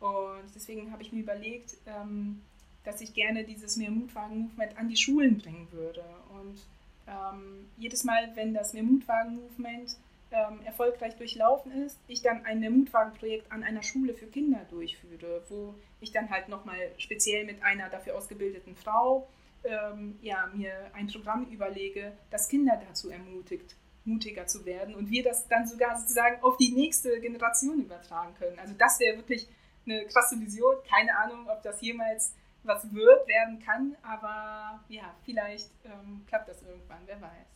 Und 0.00 0.54
deswegen 0.54 0.90
habe 0.90 1.02
ich 1.02 1.12
mir 1.12 1.20
überlegt, 1.20 1.76
ähm, 1.86 2.42
dass 2.84 3.00
ich 3.00 3.14
gerne 3.14 3.44
dieses 3.44 3.76
Mehr 3.76 3.90
Mutwagen-Movement 3.90 4.76
an 4.76 4.88
die 4.88 4.96
Schulen 4.96 5.38
bringen 5.38 5.68
würde. 5.70 6.04
Und 6.30 6.58
ähm, 7.06 7.66
jedes 7.78 8.04
Mal, 8.04 8.30
wenn 8.34 8.54
das 8.54 8.72
Mehrmutwagen-Movement 8.72 9.96
ähm, 10.32 10.60
erfolgreich 10.64 11.16
durchlaufen 11.16 11.72
ist, 11.84 11.98
ich 12.08 12.22
dann 12.22 12.44
ein 12.44 12.60
Mehrmutwagen-Projekt 12.60 13.52
an 13.52 13.62
einer 13.62 13.82
Schule 13.82 14.14
für 14.14 14.26
Kinder 14.26 14.60
durchführe, 14.70 15.42
wo 15.48 15.74
ich 16.00 16.12
dann 16.12 16.30
halt 16.30 16.48
nochmal 16.48 16.78
speziell 16.98 17.44
mit 17.44 17.62
einer 17.62 17.88
dafür 17.88 18.16
ausgebildeten 18.16 18.74
Frau 18.76 19.28
ähm, 19.64 20.18
ja, 20.22 20.48
mir 20.54 20.72
ein 20.94 21.06
Programm 21.06 21.46
überlege, 21.46 22.12
das 22.30 22.48
Kinder 22.48 22.80
dazu 22.88 23.10
ermutigt, 23.10 23.76
mutiger 24.04 24.46
zu 24.46 24.64
werden 24.64 24.94
und 24.94 25.10
wir 25.10 25.22
das 25.22 25.46
dann 25.48 25.66
sogar 25.66 25.96
sozusagen 25.98 26.42
auf 26.42 26.56
die 26.56 26.72
nächste 26.72 27.20
Generation 27.20 27.80
übertragen 27.80 28.34
können. 28.34 28.58
Also 28.58 28.74
das 28.76 28.98
wäre 28.98 29.16
wirklich 29.16 29.46
eine 29.86 30.04
krasse 30.06 30.40
Vision. 30.40 30.74
Keine 30.88 31.16
Ahnung, 31.16 31.48
ob 31.48 31.62
das 31.62 31.80
jemals 31.80 32.34
was 32.64 32.92
wird, 32.92 33.26
werden 33.26 33.60
kann, 33.64 33.96
aber 34.02 34.80
ja, 34.88 35.14
vielleicht 35.24 35.70
ähm, 35.84 36.24
klappt 36.28 36.48
das 36.48 36.62
irgendwann, 36.62 37.02
wer 37.06 37.20
weiß. 37.20 37.52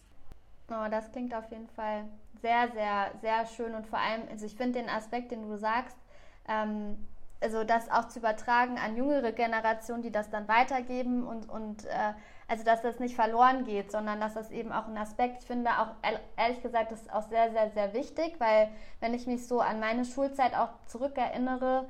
Oh, 0.68 0.90
das 0.90 1.12
klingt 1.12 1.32
auf 1.32 1.48
jeden 1.50 1.68
Fall 1.68 2.08
sehr, 2.40 2.70
sehr, 2.72 3.10
sehr 3.20 3.46
schön 3.46 3.74
und 3.74 3.86
vor 3.86 3.98
allem, 3.98 4.22
also 4.30 4.46
ich 4.46 4.56
finde 4.56 4.80
den 4.80 4.88
Aspekt, 4.88 5.30
den 5.30 5.48
du 5.48 5.56
sagst, 5.56 5.96
ähm, 6.48 6.96
also 7.40 7.64
das 7.64 7.90
auch 7.90 8.08
zu 8.08 8.18
übertragen 8.18 8.78
an 8.78 8.96
jüngere 8.96 9.32
Generationen, 9.32 10.02
die 10.02 10.10
das 10.10 10.30
dann 10.30 10.48
weitergeben 10.48 11.26
und, 11.26 11.48
und 11.48 11.84
äh, 11.84 12.14
also 12.48 12.64
dass 12.64 12.80
das 12.82 12.98
nicht 12.98 13.14
verloren 13.14 13.64
geht, 13.64 13.90
sondern 13.90 14.20
dass 14.20 14.34
das 14.34 14.50
eben 14.50 14.72
auch 14.72 14.86
ein 14.86 14.96
Aspekt, 14.96 15.42
ich 15.42 15.46
finde 15.46 15.70
auch 15.70 15.88
ehrlich 16.36 16.62
gesagt, 16.62 16.92
das 16.92 17.02
ist 17.02 17.12
auch 17.12 17.28
sehr, 17.28 17.50
sehr, 17.50 17.70
sehr 17.70 17.92
wichtig, 17.92 18.36
weil 18.38 18.70
wenn 19.00 19.14
ich 19.14 19.26
mich 19.26 19.46
so 19.46 19.60
an 19.60 19.80
meine 19.80 20.04
Schulzeit 20.04 20.54
auch 20.54 20.70
zurückerinnere, 20.86 21.86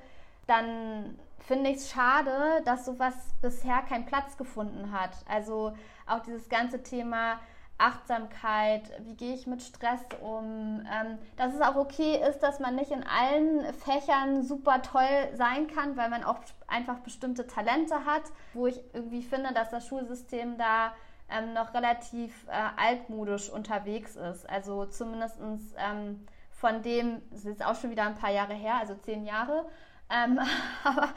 dann 0.46 1.18
finde 1.38 1.70
ich 1.70 1.76
es 1.76 1.90
schade, 1.90 2.62
dass 2.64 2.86
sowas 2.86 3.14
bisher 3.40 3.82
keinen 3.82 4.06
Platz 4.06 4.36
gefunden 4.36 4.92
hat. 4.92 5.10
Also 5.28 5.74
auch 6.06 6.20
dieses 6.20 6.48
ganze 6.48 6.82
Thema 6.82 7.38
Achtsamkeit, 7.78 8.90
wie 9.00 9.14
gehe 9.14 9.34
ich 9.34 9.46
mit 9.46 9.62
Stress 9.62 10.00
um, 10.22 10.82
ähm, 10.90 11.18
dass 11.36 11.54
es 11.54 11.60
auch 11.60 11.76
okay 11.76 12.18
ist, 12.28 12.40
dass 12.40 12.58
man 12.58 12.74
nicht 12.74 12.90
in 12.90 13.04
allen 13.04 13.72
Fächern 13.74 14.42
super 14.42 14.80
toll 14.80 15.28
sein 15.34 15.66
kann, 15.66 15.96
weil 15.96 16.08
man 16.08 16.24
auch 16.24 16.38
einfach 16.66 17.00
bestimmte 17.00 17.46
Talente 17.46 18.06
hat, 18.06 18.22
wo 18.54 18.66
ich 18.66 18.80
irgendwie 18.94 19.22
finde, 19.22 19.52
dass 19.52 19.70
das 19.70 19.86
Schulsystem 19.86 20.56
da 20.56 20.92
ähm, 21.28 21.52
noch 21.52 21.74
relativ 21.74 22.46
äh, 22.48 22.52
altmodisch 22.76 23.50
unterwegs 23.50 24.16
ist. 24.16 24.48
Also 24.48 24.86
zumindest 24.86 25.38
ähm, 25.76 26.26
von 26.50 26.82
dem, 26.82 27.20
das 27.30 27.40
ist 27.40 27.46
jetzt 27.46 27.64
auch 27.64 27.74
schon 27.74 27.90
wieder 27.90 28.04
ein 28.04 28.14
paar 28.14 28.32
Jahre 28.32 28.54
her, 28.54 28.76
also 28.80 28.94
zehn 28.94 29.24
Jahre, 29.24 29.66
ähm, 30.10 30.38
aber, 30.84 31.08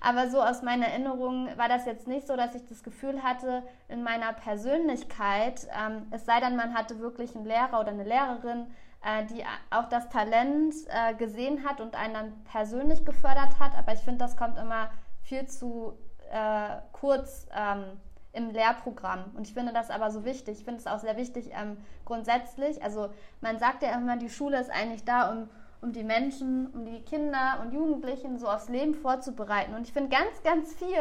aber 0.00 0.28
so 0.30 0.42
aus 0.42 0.62
meiner 0.62 0.86
Erinnerung 0.86 1.48
war 1.56 1.68
das 1.68 1.86
jetzt 1.86 2.06
nicht 2.06 2.26
so, 2.26 2.36
dass 2.36 2.54
ich 2.54 2.64
das 2.66 2.82
Gefühl 2.82 3.22
hatte, 3.22 3.62
in 3.88 4.02
meiner 4.02 4.32
Persönlichkeit, 4.32 5.66
ähm, 5.76 6.06
es 6.10 6.24
sei 6.26 6.40
denn, 6.40 6.56
man 6.56 6.74
hatte 6.74 7.00
wirklich 7.00 7.34
einen 7.34 7.46
Lehrer 7.46 7.80
oder 7.80 7.90
eine 7.90 8.04
Lehrerin, 8.04 8.66
äh, 9.04 9.24
die 9.26 9.44
auch 9.70 9.88
das 9.88 10.08
Talent 10.08 10.74
äh, 10.88 11.14
gesehen 11.14 11.64
hat 11.64 11.80
und 11.80 11.94
einen 11.94 12.14
dann 12.14 12.44
persönlich 12.44 13.04
gefördert 13.04 13.58
hat. 13.58 13.76
Aber 13.76 13.92
ich 13.92 14.00
finde, 14.00 14.18
das 14.18 14.36
kommt 14.36 14.58
immer 14.58 14.90
viel 15.22 15.46
zu 15.46 15.98
äh, 16.30 16.76
kurz 16.92 17.46
ähm, 17.56 18.00
im 18.32 18.50
Lehrprogramm. 18.50 19.32
Und 19.34 19.46
ich 19.46 19.54
finde 19.54 19.72
das 19.72 19.90
aber 19.90 20.10
so 20.10 20.24
wichtig. 20.24 20.58
Ich 20.58 20.64
finde 20.64 20.80
es 20.80 20.86
auch 20.86 20.98
sehr 20.98 21.16
wichtig 21.16 21.50
ähm, 21.52 21.78
grundsätzlich. 22.04 22.82
Also 22.82 23.08
man 23.40 23.58
sagt 23.58 23.82
ja 23.82 23.94
immer, 23.94 24.16
die 24.16 24.28
Schule 24.28 24.60
ist 24.60 24.70
eigentlich 24.70 25.04
da, 25.04 25.30
um 25.30 25.48
um 25.80 25.92
die 25.92 26.04
Menschen, 26.04 26.68
um 26.68 26.84
die 26.84 27.02
Kinder 27.02 27.60
und 27.62 27.72
Jugendlichen 27.72 28.38
so 28.38 28.48
aufs 28.48 28.68
Leben 28.68 28.94
vorzubereiten. 28.94 29.74
Und 29.74 29.82
ich 29.82 29.92
finde 29.92 30.10
ganz, 30.10 30.42
ganz 30.42 30.74
viel, 30.74 30.98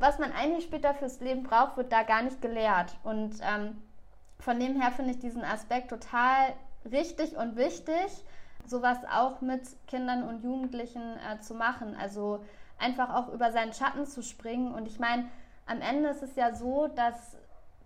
was 0.00 0.18
man 0.18 0.32
eigentlich 0.32 0.64
später 0.64 0.94
fürs 0.94 1.20
Leben 1.20 1.42
braucht, 1.42 1.76
wird 1.76 1.92
da 1.92 2.02
gar 2.02 2.22
nicht 2.22 2.40
gelehrt. 2.40 2.96
Und 3.02 3.34
ähm, 3.42 3.80
von 4.38 4.58
dem 4.58 4.80
her 4.80 4.90
finde 4.90 5.12
ich 5.12 5.18
diesen 5.18 5.44
Aspekt 5.44 5.90
total 5.90 6.54
richtig 6.90 7.36
und 7.36 7.56
wichtig, 7.56 8.24
sowas 8.66 8.98
auch 9.12 9.40
mit 9.40 9.62
Kindern 9.86 10.22
und 10.22 10.42
Jugendlichen 10.42 11.16
äh, 11.18 11.40
zu 11.40 11.54
machen. 11.54 11.96
Also 12.00 12.44
einfach 12.78 13.14
auch 13.14 13.32
über 13.32 13.52
seinen 13.52 13.72
Schatten 13.72 14.06
zu 14.06 14.22
springen. 14.22 14.72
Und 14.72 14.86
ich 14.86 14.98
meine, 14.98 15.28
am 15.66 15.80
Ende 15.80 16.10
ist 16.10 16.22
es 16.22 16.36
ja 16.36 16.54
so, 16.54 16.88
dass 16.88 17.36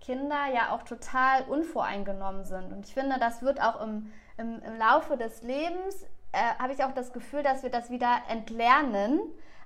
Kinder 0.01 0.47
ja 0.53 0.71
auch 0.73 0.83
total 0.83 1.43
unvoreingenommen 1.45 2.45
sind. 2.45 2.73
Und 2.73 2.87
ich 2.87 2.95
finde, 2.95 3.19
das 3.19 3.43
wird 3.43 3.61
auch 3.61 3.81
im 3.81 4.11
im, 4.39 4.63
im 4.63 4.79
Laufe 4.79 5.17
des 5.17 5.43
Lebens 5.43 6.05
äh, 6.33 6.39
habe 6.59 6.73
ich 6.73 6.85
auch 6.85 6.93
das 6.93 7.13
Gefühl, 7.13 7.43
dass 7.43 7.63
wir 7.63 7.71
das 7.71 7.91
wieder 7.91 8.23
entlernen, 8.29 9.21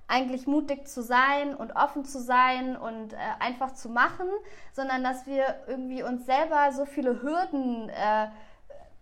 eigentlich 0.08 0.46
mutig 0.46 0.86
zu 0.88 1.02
sein 1.02 1.54
und 1.54 1.76
offen 1.76 2.04
zu 2.04 2.20
sein 2.20 2.76
und 2.76 3.12
äh, 3.12 3.16
einfach 3.38 3.72
zu 3.72 3.88
machen, 3.88 4.26
sondern 4.72 5.04
dass 5.04 5.26
wir 5.26 5.62
irgendwie 5.66 6.02
uns 6.02 6.26
selber 6.26 6.72
so 6.72 6.84
viele 6.84 7.22
Hürden 7.22 7.88
äh, 7.88 8.28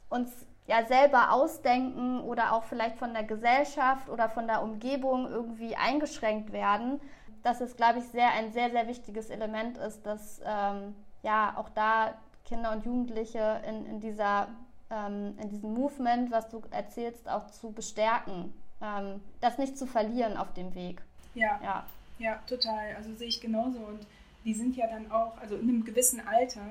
uns 0.09 0.30
ja 0.66 0.85
selber 0.85 1.33
ausdenken 1.33 2.20
oder 2.20 2.52
auch 2.52 2.64
vielleicht 2.64 2.96
von 2.96 3.12
der 3.12 3.24
Gesellschaft 3.24 4.09
oder 4.09 4.28
von 4.28 4.46
der 4.46 4.62
Umgebung 4.62 5.28
irgendwie 5.28 5.74
eingeschränkt 5.74 6.52
werden, 6.52 7.00
dass 7.42 7.61
es, 7.61 7.76
glaube 7.76 7.98
ich, 7.98 8.04
sehr 8.04 8.30
ein 8.33 8.52
sehr, 8.52 8.70
sehr 8.70 8.87
wichtiges 8.87 9.30
Element 9.30 9.78
ist, 9.78 10.06
dass 10.06 10.40
ähm, 10.44 10.94
ja 11.22 11.54
auch 11.56 11.70
da 11.70 12.14
Kinder 12.44 12.72
und 12.72 12.85
Jugendliche 12.85 13.61
in, 13.68 13.87
in, 13.87 14.00
dieser, 14.00 14.48
ähm, 14.90 15.35
in 15.40 15.48
diesem 15.50 15.72
Movement, 15.74 16.31
was 16.31 16.48
du 16.48 16.62
erzählst, 16.70 17.29
auch 17.29 17.50
zu 17.50 17.72
bestärken, 17.72 18.53
ähm, 18.83 19.20
das 19.40 19.59
nicht 19.59 19.79
zu 19.79 19.87
verlieren 19.87 20.37
auf 20.37 20.53
dem 20.55 20.74
Weg. 20.74 21.03
Ja, 21.35 21.61
ja, 21.62 21.87
ja, 22.18 22.42
total. 22.46 22.96
Also 22.96 23.14
sehe 23.14 23.29
ich 23.29 23.40
genauso. 23.40 23.79
Und 23.79 24.07
die 24.44 24.55
sind 24.55 24.76
ja 24.76 24.87
dann 24.87 25.11
auch, 25.11 25.37
also 25.38 25.57
in 25.57 25.68
einem 25.68 25.85
gewissen 25.85 26.26
Alter, 26.26 26.62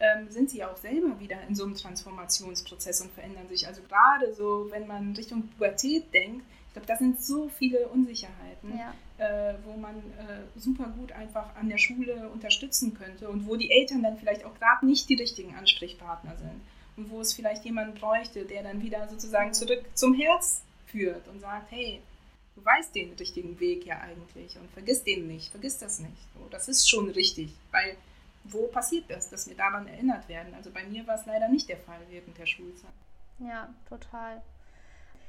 ähm, 0.00 0.30
sind 0.30 0.50
sie 0.50 0.58
ja 0.58 0.70
auch 0.70 0.76
selber 0.76 1.18
wieder 1.18 1.36
in 1.48 1.54
so 1.54 1.64
einem 1.64 1.74
Transformationsprozess 1.74 3.00
und 3.00 3.12
verändern 3.12 3.48
sich. 3.48 3.66
Also 3.66 3.82
gerade 3.82 4.32
so, 4.34 4.68
wenn 4.70 4.86
man 4.86 5.14
Richtung 5.14 5.48
Pubertät 5.48 6.12
denkt, 6.14 6.44
ich 6.68 6.72
glaube, 6.74 6.86
das 6.86 6.98
sind 7.00 7.20
so 7.20 7.48
viele 7.48 7.88
Unsicherheiten, 7.88 8.78
ja. 8.78 8.94
äh, 9.18 9.54
wo 9.64 9.76
man 9.76 9.96
äh, 9.96 10.58
super 10.58 10.92
gut 10.96 11.12
einfach 11.12 11.56
an 11.56 11.68
der 11.68 11.78
Schule 11.78 12.28
unterstützen 12.28 12.94
könnte 12.94 13.28
und 13.28 13.48
wo 13.48 13.56
die 13.56 13.70
Eltern 13.70 14.02
dann 14.02 14.18
vielleicht 14.18 14.44
auch 14.44 14.54
gerade 14.54 14.86
nicht 14.86 15.08
die 15.08 15.14
richtigen 15.14 15.56
Ansprechpartner 15.56 16.36
sind 16.36 16.60
und 16.98 17.10
wo 17.10 17.20
es 17.20 17.32
vielleicht 17.32 17.64
jemanden 17.64 17.98
bräuchte, 17.98 18.44
der 18.44 18.64
dann 18.64 18.82
wieder 18.82 19.08
sozusagen 19.08 19.54
zurück 19.54 19.84
zum 19.94 20.14
Herz 20.14 20.62
führt 20.86 21.26
und 21.28 21.40
sagt, 21.40 21.70
hey, 21.70 22.00
du 22.56 22.64
weißt 22.64 22.94
den 22.94 23.12
richtigen 23.12 23.58
Weg 23.60 23.86
ja 23.86 24.00
eigentlich 24.00 24.58
und 24.58 24.68
vergiss 24.72 25.04
den 25.04 25.28
nicht, 25.28 25.50
vergiss 25.50 25.78
das 25.78 26.00
nicht. 26.00 26.16
So, 26.34 26.46
das 26.50 26.68
ist 26.68 26.90
schon 26.90 27.08
richtig, 27.10 27.54
weil 27.70 27.96
wo 28.44 28.66
passiert 28.66 29.04
das, 29.08 29.30
dass 29.30 29.48
wir 29.48 29.56
daran 29.56 29.86
erinnert 29.86 30.28
werden? 30.28 30.54
Also 30.54 30.70
bei 30.70 30.84
mir 30.84 31.06
war 31.06 31.14
es 31.14 31.26
leider 31.26 31.48
nicht 31.48 31.68
der 31.68 31.76
Fall 31.76 32.00
während 32.10 32.36
der 32.36 32.46
Schulzeit. 32.46 32.90
Ja, 33.38 33.72
total. 33.88 34.42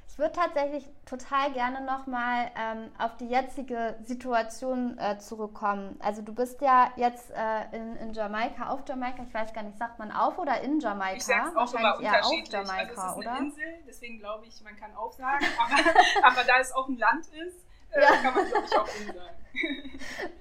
Ich 0.10 0.17
würde 0.17 0.34
tatsächlich 0.34 0.89
total 1.06 1.54
gerne 1.54 1.82
nochmal 1.82 2.52
ähm, 2.58 2.91
auf 2.98 3.15
die 3.17 3.28
jetzige 3.28 3.95
Situation 4.04 4.98
äh, 4.98 5.17
zurückkommen. 5.19 5.98
Also 6.02 6.22
du 6.22 6.34
bist 6.34 6.60
ja 6.62 6.91
jetzt 6.98 7.32
äh, 7.32 7.78
in, 7.78 7.95
in 7.95 8.13
Jamaika, 8.13 8.69
auf 8.69 8.82
Jamaika, 8.88 9.24
ich 9.24 9.34
weiß 9.34 9.54
gar 9.54 9.63
nicht, 9.63 9.78
sagt 9.78 9.98
man 10.00 10.12
auf 10.12 10.38
oder 10.38 10.60
in 10.62 10.80
Jamaika? 10.80 11.15
Ich 11.15 11.26
sag's 11.26 11.56
auch 11.56 11.74
Wahrscheinlich 11.74 12.12
eher 12.12 12.26
auf 12.26 12.34
Jamaika, 12.50 12.89
also 12.89 13.02
es 13.02 13.12
ist 13.12 13.17
oder? 13.17 13.32
eine 13.32 13.45
Insel, 13.45 13.74
deswegen 13.88 14.19
glaube 14.19 14.45
ich, 14.48 14.62
man 14.63 14.76
kann 14.76 14.93
auf 14.95 15.13
sagen, 15.13 15.45
aber, 15.63 16.28
aber 16.28 16.43
da 16.43 16.60
es 16.60 16.74
auch 16.74 16.89
ein 16.89 16.98
Land 16.98 17.28
ist, 17.28 17.65
äh, 17.91 18.02
ja. 18.02 18.08
kann 18.22 18.36
man 18.36 18.45
glaube 18.50 18.65
ich 18.65 18.78
auch 18.78 18.88
in 19.00 19.08
sagen. 19.08 20.00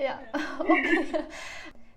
Ja, 0.00 0.18
okay. 0.58 1.24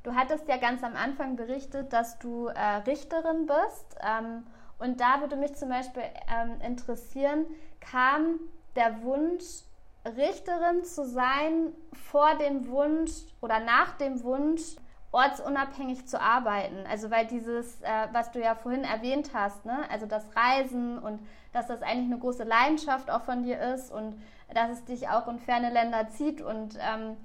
Du 0.04 0.13
hattest 0.13 0.48
ja 0.50 0.58
ganz 0.58 0.84
am 0.84 0.96
Anfang 0.96 1.38
berichtet, 1.38 1.94
dass 1.94 2.20
du 2.20 2.48
äh, 2.48 2.60
Richterin 2.86 3.48
bist. 3.48 3.96
Ähm, 4.02 4.46
und 4.79 4.99
da 4.99 5.21
würde 5.21 5.36
mich 5.36 5.55
zum 5.55 5.69
Beispiel 5.69 6.03
ähm, 6.31 6.59
interessieren, 6.62 7.45
kam 7.79 8.39
der 8.75 9.03
Wunsch, 9.03 9.63
Richterin 10.05 10.83
zu 10.83 11.05
sein, 11.05 11.73
vor 12.12 12.36
dem 12.36 12.67
Wunsch 12.67 13.12
oder 13.41 13.59
nach 13.59 13.97
dem 13.97 14.23
Wunsch, 14.23 14.75
ortsunabhängig 15.13 16.07
zu 16.07 16.19
arbeiten. 16.19 16.86
Also 16.89 17.12
weil 17.12 17.27
dieses, 17.27 17.81
äh, 17.81 18.07
was 18.12 18.31
du 18.31 18.41
ja 18.41 18.55
vorhin 18.55 18.83
erwähnt 18.83 19.29
hast, 19.33 19.63
ne? 19.63 19.86
also 19.89 20.07
das 20.07 20.25
Reisen 20.36 20.97
und 20.97 21.19
dass 21.53 21.67
das 21.67 21.83
eigentlich 21.83 22.12
eine 22.12 22.19
große 22.19 22.43
Leidenschaft 22.43 23.12
auch 23.12 23.21
von 23.21 23.43
dir 23.43 23.62
ist 23.62 23.91
und 23.91 24.19
dass 24.53 24.71
es 24.71 24.86
dich 24.86 25.07
auch 25.07 25.27
in 25.27 25.39
ferne 25.39 25.69
Länder 25.71 26.09
zieht 26.09 26.41
und 26.41 26.77
ähm, 26.81 27.15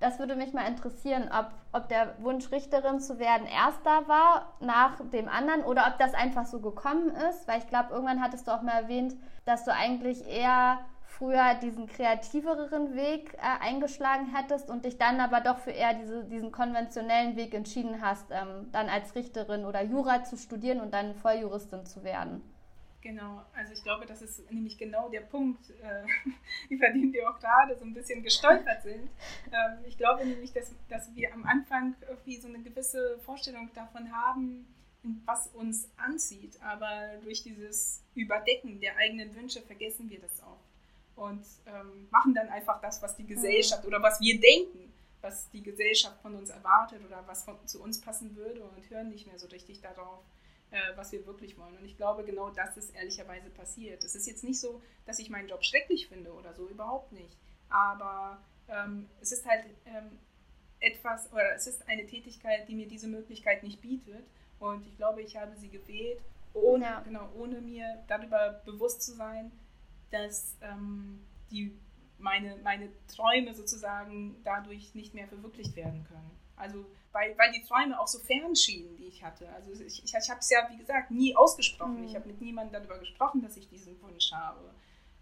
das 0.00 0.18
würde 0.18 0.36
mich 0.36 0.52
mal 0.52 0.66
interessieren, 0.66 1.30
ob, 1.32 1.50
ob 1.72 1.88
der 1.88 2.14
Wunsch, 2.18 2.50
Richterin 2.50 3.00
zu 3.00 3.18
werden, 3.18 3.46
erst 3.46 3.84
da 3.84 4.06
war 4.06 4.52
nach 4.60 5.00
dem 5.12 5.28
anderen 5.28 5.62
oder 5.62 5.86
ob 5.88 5.98
das 5.98 6.14
einfach 6.14 6.46
so 6.46 6.60
gekommen 6.60 7.10
ist. 7.30 7.46
Weil 7.48 7.58
ich 7.58 7.68
glaube, 7.68 7.92
irgendwann 7.92 8.22
hattest 8.22 8.46
du 8.46 8.52
auch 8.52 8.62
mal 8.62 8.82
erwähnt, 8.82 9.14
dass 9.44 9.64
du 9.64 9.72
eigentlich 9.72 10.26
eher 10.28 10.80
früher 11.18 11.54
diesen 11.62 11.86
kreativeren 11.86 12.94
Weg 12.94 13.34
äh, 13.34 13.64
eingeschlagen 13.64 14.34
hättest 14.34 14.68
und 14.68 14.84
dich 14.84 14.98
dann 14.98 15.20
aber 15.20 15.40
doch 15.40 15.58
für 15.58 15.70
eher 15.70 15.94
diese, 15.94 16.24
diesen 16.24 16.50
konventionellen 16.50 17.36
Weg 17.36 17.54
entschieden 17.54 18.02
hast, 18.02 18.26
ähm, 18.30 18.68
dann 18.72 18.88
als 18.88 19.14
Richterin 19.14 19.64
oder 19.64 19.82
Jura 19.82 20.24
zu 20.24 20.36
studieren 20.36 20.80
und 20.80 20.92
dann 20.92 21.14
Volljuristin 21.14 21.86
zu 21.86 22.02
werden. 22.02 22.42
Genau, 23.04 23.42
also 23.54 23.74
ich 23.74 23.82
glaube, 23.82 24.06
das 24.06 24.22
ist 24.22 24.50
nämlich 24.50 24.78
genau 24.78 25.10
der 25.10 25.20
Punkt, 25.20 25.68
äh, 25.82 26.06
über 26.70 26.88
den 26.88 27.12
wir 27.12 27.28
auch 27.28 27.38
gerade 27.38 27.76
so 27.76 27.84
ein 27.84 27.92
bisschen 27.92 28.22
gestolpert 28.22 28.82
sind. 28.82 29.10
Ähm, 29.52 29.84
ich 29.86 29.98
glaube 29.98 30.24
nämlich, 30.24 30.54
dass, 30.54 30.72
dass 30.88 31.14
wir 31.14 31.34
am 31.34 31.44
Anfang 31.44 31.94
irgendwie 32.08 32.40
so 32.40 32.48
eine 32.48 32.60
gewisse 32.60 33.18
Vorstellung 33.18 33.68
davon 33.74 34.10
haben, 34.10 34.66
was 35.26 35.48
uns 35.48 35.86
anzieht, 35.98 36.58
aber 36.62 37.18
durch 37.22 37.42
dieses 37.42 38.02
Überdecken 38.14 38.80
der 38.80 38.96
eigenen 38.96 39.36
Wünsche 39.36 39.60
vergessen 39.60 40.08
wir 40.08 40.20
das 40.20 40.42
auch 40.42 40.60
und 41.16 41.44
ähm, 41.66 42.08
machen 42.10 42.32
dann 42.32 42.48
einfach 42.48 42.80
das, 42.80 43.02
was 43.02 43.16
die 43.16 43.26
Gesellschaft 43.26 43.82
mhm. 43.82 43.88
oder 43.88 44.02
was 44.02 44.18
wir 44.22 44.40
denken, 44.40 44.90
was 45.20 45.50
die 45.50 45.62
Gesellschaft 45.62 46.22
von 46.22 46.34
uns 46.36 46.48
erwartet 46.48 47.04
oder 47.04 47.22
was 47.26 47.44
von, 47.44 47.54
zu 47.66 47.82
uns 47.82 48.00
passen 48.00 48.34
würde 48.34 48.62
und 48.62 48.88
hören 48.88 49.10
nicht 49.10 49.26
mehr 49.26 49.38
so 49.38 49.46
richtig 49.48 49.82
darauf 49.82 50.24
äh, 50.74 50.96
was 50.96 51.12
wir 51.12 51.24
wirklich 51.24 51.56
wollen. 51.56 51.76
Und 51.76 51.84
ich 51.84 51.96
glaube, 51.96 52.24
genau 52.24 52.50
das 52.50 52.76
ist 52.76 52.94
ehrlicherweise 52.96 53.48
passiert. 53.48 54.02
Es 54.02 54.16
ist 54.16 54.26
jetzt 54.26 54.42
nicht 54.42 54.58
so, 54.58 54.82
dass 55.06 55.20
ich 55.20 55.30
meinen 55.30 55.48
Job 55.48 55.64
schrecklich 55.64 56.08
finde 56.08 56.32
oder 56.32 56.52
so, 56.52 56.68
überhaupt 56.68 57.12
nicht. 57.12 57.38
Aber 57.68 58.42
ähm, 58.68 59.08
es 59.20 59.30
ist 59.30 59.46
halt 59.46 59.64
ähm, 59.86 60.18
etwas, 60.80 61.32
oder 61.32 61.54
es 61.54 61.68
ist 61.68 61.88
eine 61.88 62.06
Tätigkeit, 62.06 62.68
die 62.68 62.74
mir 62.74 62.88
diese 62.88 63.06
Möglichkeit 63.06 63.62
nicht 63.62 63.80
bietet. 63.80 64.26
Und 64.58 64.84
ich 64.88 64.96
glaube, 64.96 65.22
ich 65.22 65.36
habe 65.36 65.54
sie 65.56 65.68
gewählt, 65.68 66.20
ohne, 66.54 66.84
ja. 66.84 67.00
genau, 67.00 67.28
ohne 67.36 67.60
mir 67.60 68.04
darüber 68.08 68.60
bewusst 68.64 69.02
zu 69.02 69.12
sein, 69.12 69.52
dass 70.10 70.56
ähm, 70.60 71.20
die, 71.52 71.78
meine, 72.18 72.56
meine 72.62 72.88
Träume 73.08 73.54
sozusagen 73.54 74.36
dadurch 74.44 74.94
nicht 74.94 75.14
mehr 75.14 75.28
verwirklicht 75.28 75.76
werden 75.76 76.04
können. 76.04 76.30
Also 76.56 76.86
weil, 77.14 77.38
weil 77.38 77.52
die 77.52 77.62
Träume 77.62 77.98
auch 77.98 78.08
so 78.08 78.18
fern 78.18 78.56
schienen, 78.56 78.96
die 78.96 79.06
ich 79.06 79.22
hatte. 79.22 79.48
Also 79.50 79.70
ich, 79.70 80.02
ich, 80.02 80.14
ich 80.14 80.30
habe 80.30 80.40
es 80.40 80.50
ja, 80.50 80.68
wie 80.70 80.76
gesagt, 80.76 81.12
nie 81.12 81.34
ausgesprochen. 81.36 81.98
Mhm. 81.98 82.04
Ich 82.04 82.16
habe 82.16 82.26
mit 82.26 82.40
niemandem 82.40 82.72
darüber 82.72 82.98
gesprochen, 82.98 83.40
dass 83.40 83.56
ich 83.56 83.68
diesen 83.68 84.00
Wunsch 84.02 84.32
habe. 84.32 84.74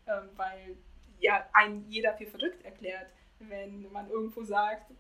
Ähm, 0.07 0.31
weil 0.37 0.77
ja 1.21 1.47
ein 1.53 1.85
jeder 1.89 2.15
für 2.15 2.27
verrückt 2.27 2.65
erklärt, 2.65 3.09
wenn 3.39 3.93
man 3.93 4.09
irgendwo 4.09 4.43
sagt, 4.43 4.91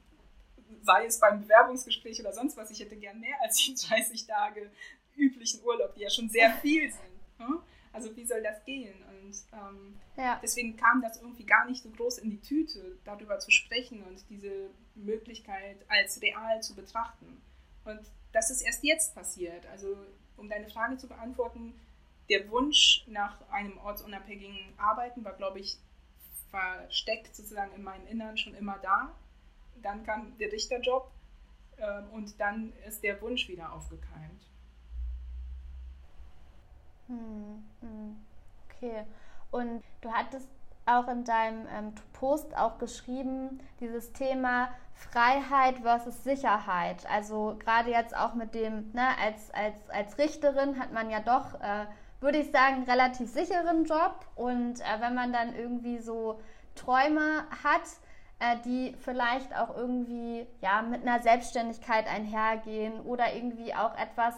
sei 0.82 1.06
es 1.06 1.18
beim 1.18 1.40
Bewerbungsgespräch 1.40 2.20
oder 2.20 2.32
sonst 2.32 2.58
was, 2.58 2.70
ich 2.70 2.80
hätte 2.80 2.96
gern 2.96 3.18
mehr 3.20 3.36
als 3.40 3.56
die 3.56 3.74
30 3.74 4.26
Tage 4.26 4.70
üblichen 5.16 5.62
Urlaub, 5.64 5.94
die 5.94 6.02
ja 6.02 6.10
schon 6.10 6.28
sehr 6.28 6.52
viel 6.62 6.92
sind. 6.92 7.20
Hm? 7.38 7.62
Also 7.92 8.14
wie 8.14 8.24
soll 8.24 8.42
das 8.42 8.62
gehen? 8.64 9.02
Und 9.22 9.36
ähm, 9.52 9.96
ja. 10.16 10.38
deswegen 10.42 10.76
kam 10.76 11.02
das 11.02 11.20
irgendwie 11.20 11.44
gar 11.44 11.66
nicht 11.66 11.82
so 11.82 11.90
groß 11.90 12.18
in 12.18 12.30
die 12.30 12.40
Tüte, 12.40 12.98
darüber 13.04 13.38
zu 13.38 13.50
sprechen 13.50 14.02
und 14.02 14.24
diese 14.28 14.70
Möglichkeit 14.94 15.78
als 15.88 16.20
real 16.20 16.62
zu 16.62 16.74
betrachten. 16.74 17.40
Und 17.84 18.00
das 18.32 18.50
ist 18.50 18.62
erst 18.62 18.82
jetzt 18.84 19.14
passiert. 19.14 19.66
Also 19.66 19.96
um 20.36 20.48
deine 20.48 20.68
Frage 20.68 20.96
zu 20.96 21.08
beantworten, 21.08 21.74
der 22.28 22.50
Wunsch 22.50 23.04
nach 23.06 23.40
einem 23.50 23.78
ortsunabhängigen 23.78 24.74
Arbeiten 24.78 25.24
war, 25.24 25.34
glaube 25.34 25.60
ich, 25.60 25.78
versteckt 26.50 27.34
sozusagen 27.34 27.72
in 27.74 27.82
meinem 27.82 28.06
Innern 28.06 28.36
schon 28.36 28.54
immer 28.54 28.78
da. 28.78 29.14
Dann 29.82 30.04
kam 30.04 30.36
der 30.38 30.52
Richterjob 30.52 31.10
äh, 31.78 32.02
und 32.12 32.38
dann 32.40 32.72
ist 32.86 33.02
der 33.02 33.20
Wunsch 33.20 33.48
wieder 33.48 33.72
aufgekeimt. 33.72 34.46
Hm, 37.08 37.64
hm. 37.80 38.16
Okay. 38.82 39.04
Und 39.50 39.82
du 40.00 40.10
hattest 40.10 40.48
auch 40.86 41.06
in 41.06 41.24
deinem 41.24 41.66
ähm, 41.68 41.94
Post 42.14 42.56
auch 42.56 42.78
geschrieben, 42.78 43.60
dieses 43.78 44.12
Thema 44.12 44.70
Freiheit 44.94 45.78
versus 45.78 46.24
Sicherheit. 46.24 47.06
Also 47.08 47.56
gerade 47.62 47.90
jetzt 47.90 48.16
auch 48.16 48.34
mit 48.34 48.54
dem, 48.54 48.90
ne, 48.92 49.06
als, 49.22 49.52
als, 49.52 49.90
als 49.90 50.18
Richterin 50.18 50.80
hat 50.80 50.92
man 50.92 51.10
ja 51.10 51.20
doch, 51.20 51.60
äh, 51.60 51.86
würde 52.20 52.38
ich 52.38 52.50
sagen, 52.50 52.82
relativ 52.84 53.30
sicheren 53.30 53.84
Job. 53.84 54.26
Und 54.34 54.80
äh, 54.80 55.00
wenn 55.00 55.14
man 55.14 55.32
dann 55.32 55.54
irgendwie 55.54 55.98
so 55.98 56.40
Träume 56.74 57.44
hat, 57.62 57.82
äh, 58.40 58.56
die 58.64 58.96
vielleicht 59.04 59.56
auch 59.56 59.76
irgendwie 59.76 60.46
ja, 60.60 60.82
mit 60.82 61.06
einer 61.06 61.22
Selbstständigkeit 61.22 62.08
einhergehen 62.08 63.00
oder 63.02 63.32
irgendwie 63.32 63.74
auch 63.74 63.96
etwas, 63.96 64.34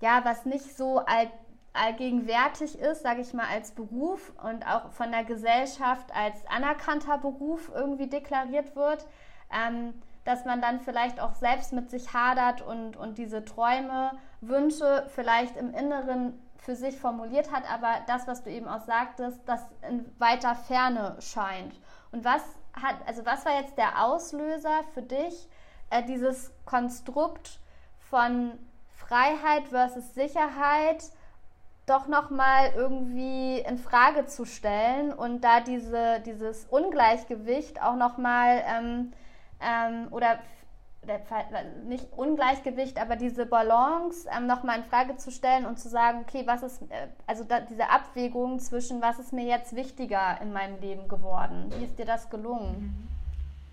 ja, 0.00 0.22
was 0.24 0.44
nicht 0.44 0.76
so 0.76 0.98
alt 0.98 1.30
allgegenwärtig 1.76 2.78
ist, 2.78 3.02
sage 3.02 3.20
ich 3.20 3.32
mal, 3.32 3.46
als 3.46 3.72
Beruf 3.72 4.32
und 4.42 4.66
auch 4.66 4.90
von 4.92 5.10
der 5.10 5.24
Gesellschaft 5.24 6.14
als 6.14 6.46
anerkannter 6.48 7.18
Beruf 7.18 7.70
irgendwie 7.74 8.08
deklariert 8.08 8.74
wird, 8.76 9.06
ähm, 9.52 9.94
dass 10.24 10.44
man 10.44 10.60
dann 10.60 10.80
vielleicht 10.80 11.20
auch 11.20 11.34
selbst 11.34 11.72
mit 11.72 11.90
sich 11.90 12.12
hadert 12.12 12.62
und, 12.62 12.96
und 12.96 13.18
diese 13.18 13.44
Träume, 13.44 14.12
Wünsche 14.40 15.06
vielleicht 15.14 15.56
im 15.56 15.72
Inneren 15.72 16.40
für 16.56 16.74
sich 16.74 16.98
formuliert 16.98 17.52
hat, 17.52 17.62
aber 17.70 18.00
das, 18.06 18.26
was 18.26 18.42
du 18.42 18.50
eben 18.50 18.66
auch 18.66 18.80
sagtest, 18.80 19.40
das 19.46 19.64
in 19.88 20.04
weiter 20.18 20.56
Ferne 20.56 21.16
scheint. 21.20 21.80
Und 22.10 22.24
was 22.24 22.42
hat, 22.82 22.96
also 23.06 23.24
was 23.24 23.44
war 23.46 23.60
jetzt 23.60 23.78
der 23.78 24.04
Auslöser 24.04 24.82
für 24.92 25.02
dich, 25.02 25.48
äh, 25.90 26.02
dieses 26.02 26.52
Konstrukt 26.64 27.60
von 27.98 28.58
Freiheit 28.90 29.68
versus 29.68 30.14
Sicherheit 30.14 31.04
doch 31.86 32.08
nochmal 32.08 32.72
irgendwie 32.74 33.60
in 33.60 33.78
Frage 33.78 34.26
zu 34.26 34.44
stellen 34.44 35.12
und 35.12 35.42
da 35.42 35.60
diese, 35.60 36.20
dieses 36.26 36.66
Ungleichgewicht 36.66 37.80
auch 37.80 37.94
nochmal 37.94 38.64
ähm, 38.66 39.12
ähm, 39.60 40.08
oder 40.10 40.38
nicht 41.86 42.12
Ungleichgewicht, 42.16 43.00
aber 43.00 43.14
diese 43.14 43.46
Balance 43.46 44.28
ähm, 44.36 44.48
nochmal 44.48 44.78
in 44.78 44.84
Frage 44.84 45.16
zu 45.16 45.30
stellen 45.30 45.64
und 45.64 45.78
zu 45.78 45.88
sagen, 45.88 46.24
okay, 46.26 46.42
was 46.46 46.64
ist, 46.64 46.82
äh, 46.90 47.08
also 47.26 47.44
da, 47.44 47.60
diese 47.60 47.88
Abwägung 47.88 48.58
zwischen, 48.58 49.00
was 49.00 49.20
ist 49.20 49.32
mir 49.32 49.44
jetzt 49.44 49.76
wichtiger 49.76 50.40
in 50.40 50.52
meinem 50.52 50.80
Leben 50.80 51.06
geworden? 51.06 51.72
Wie 51.78 51.84
ist 51.84 51.98
dir 51.98 52.06
das 52.06 52.28
gelungen? 52.28 52.80
Mhm. 52.80 53.08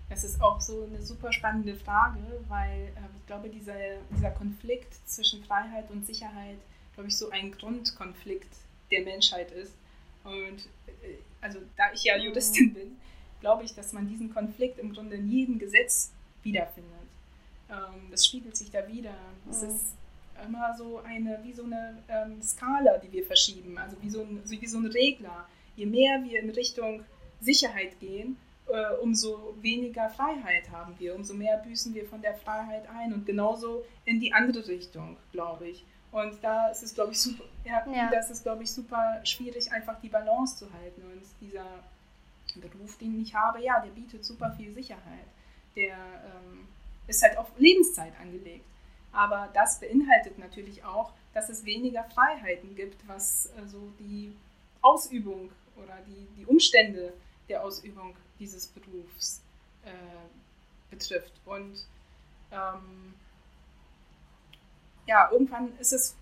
Das 0.08 0.22
ist 0.22 0.40
auch 0.40 0.60
so 0.60 0.84
eine 0.84 1.02
super 1.02 1.32
spannende 1.32 1.74
Frage, 1.74 2.20
weil 2.48 2.82
äh, 2.82 3.00
ich 3.18 3.26
glaube, 3.26 3.48
dieser, 3.48 3.74
dieser 4.10 4.30
Konflikt 4.30 4.94
zwischen 5.08 5.42
Freiheit 5.42 5.90
und 5.90 6.06
Sicherheit, 6.06 6.58
glaube 6.94 7.08
ich, 7.08 7.16
so 7.16 7.30
ein 7.30 7.52
Grundkonflikt 7.52 8.52
der 8.90 9.02
Menschheit 9.02 9.50
ist. 9.52 9.74
Und 10.24 10.66
äh, 10.86 11.18
also 11.40 11.60
da 11.76 11.92
ich 11.92 12.04
ja 12.04 12.16
Juristin 12.16 12.74
bin, 12.74 12.96
glaube 13.40 13.64
ich, 13.64 13.74
dass 13.74 13.92
man 13.92 14.08
diesen 14.08 14.32
Konflikt 14.32 14.78
im 14.78 14.92
Grunde 14.92 15.16
in 15.16 15.30
jedem 15.30 15.58
Gesetz 15.58 16.12
wiederfindet. 16.42 16.92
Ähm, 17.70 18.10
das 18.10 18.26
spiegelt 18.26 18.56
sich 18.56 18.70
da 18.70 18.86
wieder. 18.88 19.14
Es 19.50 19.62
mhm. 19.62 19.68
ist 19.68 19.84
immer 20.46 20.74
so 20.76 20.98
eine, 20.98 21.40
wie 21.42 21.52
so 21.52 21.64
eine 21.64 22.02
ähm, 22.08 22.42
Skala, 22.42 22.98
die 22.98 23.12
wir 23.12 23.24
verschieben, 23.24 23.78
also 23.78 23.96
wie 24.00 24.10
so, 24.10 24.22
ein, 24.22 24.42
wie 24.46 24.66
so 24.66 24.78
ein 24.78 24.86
Regler. 24.86 25.46
Je 25.76 25.86
mehr 25.86 26.22
wir 26.24 26.40
in 26.40 26.50
Richtung 26.50 27.04
Sicherheit 27.40 27.98
gehen, 28.00 28.36
äh, 28.66 28.94
umso 29.02 29.54
weniger 29.60 30.08
Freiheit 30.10 30.70
haben 30.70 30.94
wir, 30.98 31.14
umso 31.14 31.34
mehr 31.34 31.58
büßen 31.58 31.94
wir 31.94 32.06
von 32.06 32.22
der 32.22 32.34
Freiheit 32.34 32.88
ein 32.88 33.12
und 33.12 33.26
genauso 33.26 33.84
in 34.04 34.20
die 34.20 34.32
andere 34.32 34.66
Richtung, 34.66 35.16
glaube 35.32 35.68
ich. 35.68 35.84
Und 36.14 36.44
da 36.44 36.68
ist 36.68 36.84
es, 36.84 36.94
glaube 36.94 37.10
ich, 37.10 37.20
super, 37.20 37.42
ja, 37.64 37.84
ja. 37.92 38.08
das 38.08 38.30
ist, 38.30 38.44
glaube 38.44 38.62
ich, 38.62 38.70
super 38.70 39.20
schwierig, 39.24 39.72
einfach 39.72 40.00
die 40.00 40.08
Balance 40.08 40.58
zu 40.58 40.72
halten. 40.72 41.02
Und 41.02 41.24
dieser 41.40 41.66
Beruf, 42.54 42.96
den 42.98 43.20
ich 43.20 43.34
habe, 43.34 43.60
ja, 43.60 43.80
der 43.80 43.90
bietet 43.90 44.24
super 44.24 44.52
viel 44.52 44.72
Sicherheit. 44.72 45.26
Der 45.74 45.96
ähm, 45.96 46.68
ist 47.08 47.20
halt 47.20 47.36
auf 47.36 47.50
Lebenszeit 47.58 48.12
angelegt. 48.20 48.64
Aber 49.10 49.48
das 49.54 49.80
beinhaltet 49.80 50.38
natürlich 50.38 50.84
auch, 50.84 51.10
dass 51.32 51.48
es 51.48 51.64
weniger 51.64 52.04
Freiheiten 52.04 52.76
gibt, 52.76 53.08
was 53.08 53.50
so 53.66 53.92
die 53.98 54.36
Ausübung 54.82 55.50
oder 55.76 55.98
die, 56.06 56.28
die 56.38 56.46
Umstände 56.46 57.12
der 57.48 57.64
Ausübung 57.64 58.14
dieses 58.38 58.68
Berufs 58.68 59.42
äh, 59.84 59.90
betrifft. 60.90 61.32
Und 61.44 61.84
ähm, 62.52 63.14
ja, 65.06 65.30
irgendwann 65.30 65.76
ist 65.78 65.92
es 65.92 66.16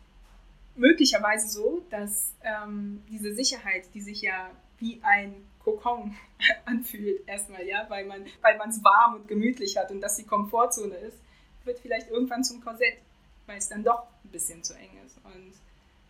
möglicherweise 0.75 1.49
so, 1.49 1.83
dass 1.90 2.33
ähm, 2.42 3.03
diese 3.09 3.35
Sicherheit, 3.35 3.88
die 3.95 4.01
sich 4.01 4.23
ja 4.23 4.51
wie 4.79 5.01
ein 5.03 5.35
Kokon 5.62 6.16
anfühlt, 6.64 7.27
erstmal, 7.29 7.66
ja, 7.66 7.87
weil 7.88 8.07
man 8.07 8.25
weil 8.40 8.59
es 8.68 8.83
warm 8.83 9.16
und 9.16 9.29
gemütlich 9.29 9.77
hat 9.77 9.90
und 9.90 10.01
das 10.01 10.16
die 10.16 10.25
Komfortzone 10.25 10.95
ist, 10.97 11.18
wird 11.64 11.79
vielleicht 11.79 12.11
irgendwann 12.11 12.42
zum 12.42 12.62
Korsett, 12.62 12.99
weil 13.47 13.59
es 13.59 13.68
dann 13.68 13.85
doch 13.85 14.07
ein 14.25 14.31
bisschen 14.31 14.62
zu 14.64 14.75
eng 14.75 14.90
ist. 15.07 15.16
Und 15.25 15.53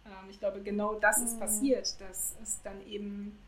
ähm, 0.06 0.30
ich 0.30 0.38
glaube, 0.38 0.62
genau 0.62 0.94
das 0.94 1.20
ist 1.20 1.34
mhm. 1.34 1.40
passiert, 1.40 2.00
dass 2.00 2.34
es 2.42 2.62
dann 2.62 2.86
eben 2.86 3.38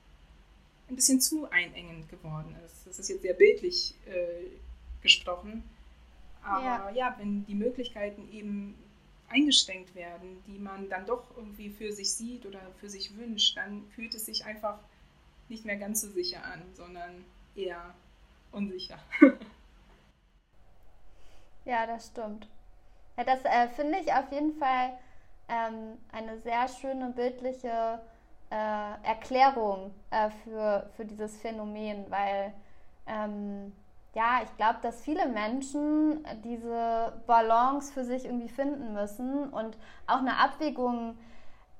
ein 0.88 0.96
bisschen 0.96 1.20
zu 1.20 1.50
einengend 1.50 2.08
geworden 2.10 2.54
ist. 2.66 2.86
Das 2.86 2.98
ist 2.98 3.08
jetzt 3.08 3.22
sehr 3.22 3.34
bildlich 3.34 3.94
äh, 4.06 4.50
gesprochen. 5.02 5.64
Aber 6.42 6.90
ja. 6.90 6.90
ja, 6.90 7.14
wenn 7.18 7.46
die 7.46 7.54
Möglichkeiten 7.54 8.28
eben 8.30 8.74
eingeschränkt 9.34 9.94
werden, 9.94 10.42
die 10.46 10.58
man 10.58 10.88
dann 10.88 11.06
doch 11.06 11.36
irgendwie 11.36 11.70
für 11.70 11.92
sich 11.92 12.12
sieht 12.12 12.46
oder 12.46 12.60
für 12.78 12.88
sich 12.88 13.16
wünscht, 13.16 13.56
dann 13.56 13.84
fühlt 13.94 14.14
es 14.14 14.26
sich 14.26 14.44
einfach 14.44 14.78
nicht 15.48 15.64
mehr 15.64 15.76
ganz 15.76 16.00
so 16.00 16.08
sicher 16.08 16.44
an, 16.44 16.62
sondern 16.74 17.24
eher 17.54 17.94
unsicher. 18.52 18.98
ja, 21.64 21.86
das 21.86 22.06
stimmt. 22.06 22.48
Ja, 23.16 23.24
das 23.24 23.44
äh, 23.44 23.68
finde 23.68 23.98
ich 23.98 24.12
auf 24.12 24.30
jeden 24.32 24.58
Fall 24.58 24.98
ähm, 25.48 25.98
eine 26.12 26.40
sehr 26.40 26.68
schöne 26.68 27.10
bildliche 27.10 28.00
äh, 28.50 29.06
Erklärung 29.06 29.92
äh, 30.10 30.30
für, 30.42 30.90
für 30.96 31.04
dieses 31.04 31.36
Phänomen, 31.40 32.10
weil 32.10 32.52
ähm, 33.06 33.72
ja, 34.14 34.40
ich 34.44 34.56
glaube, 34.56 34.78
dass 34.82 35.02
viele 35.02 35.26
Menschen 35.28 36.24
diese 36.44 37.12
Balance 37.26 37.92
für 37.92 38.04
sich 38.04 38.24
irgendwie 38.24 38.48
finden 38.48 38.92
müssen 38.92 39.48
und 39.50 39.76
auch 40.06 40.18
eine 40.18 40.38
Abwägung 40.38 41.18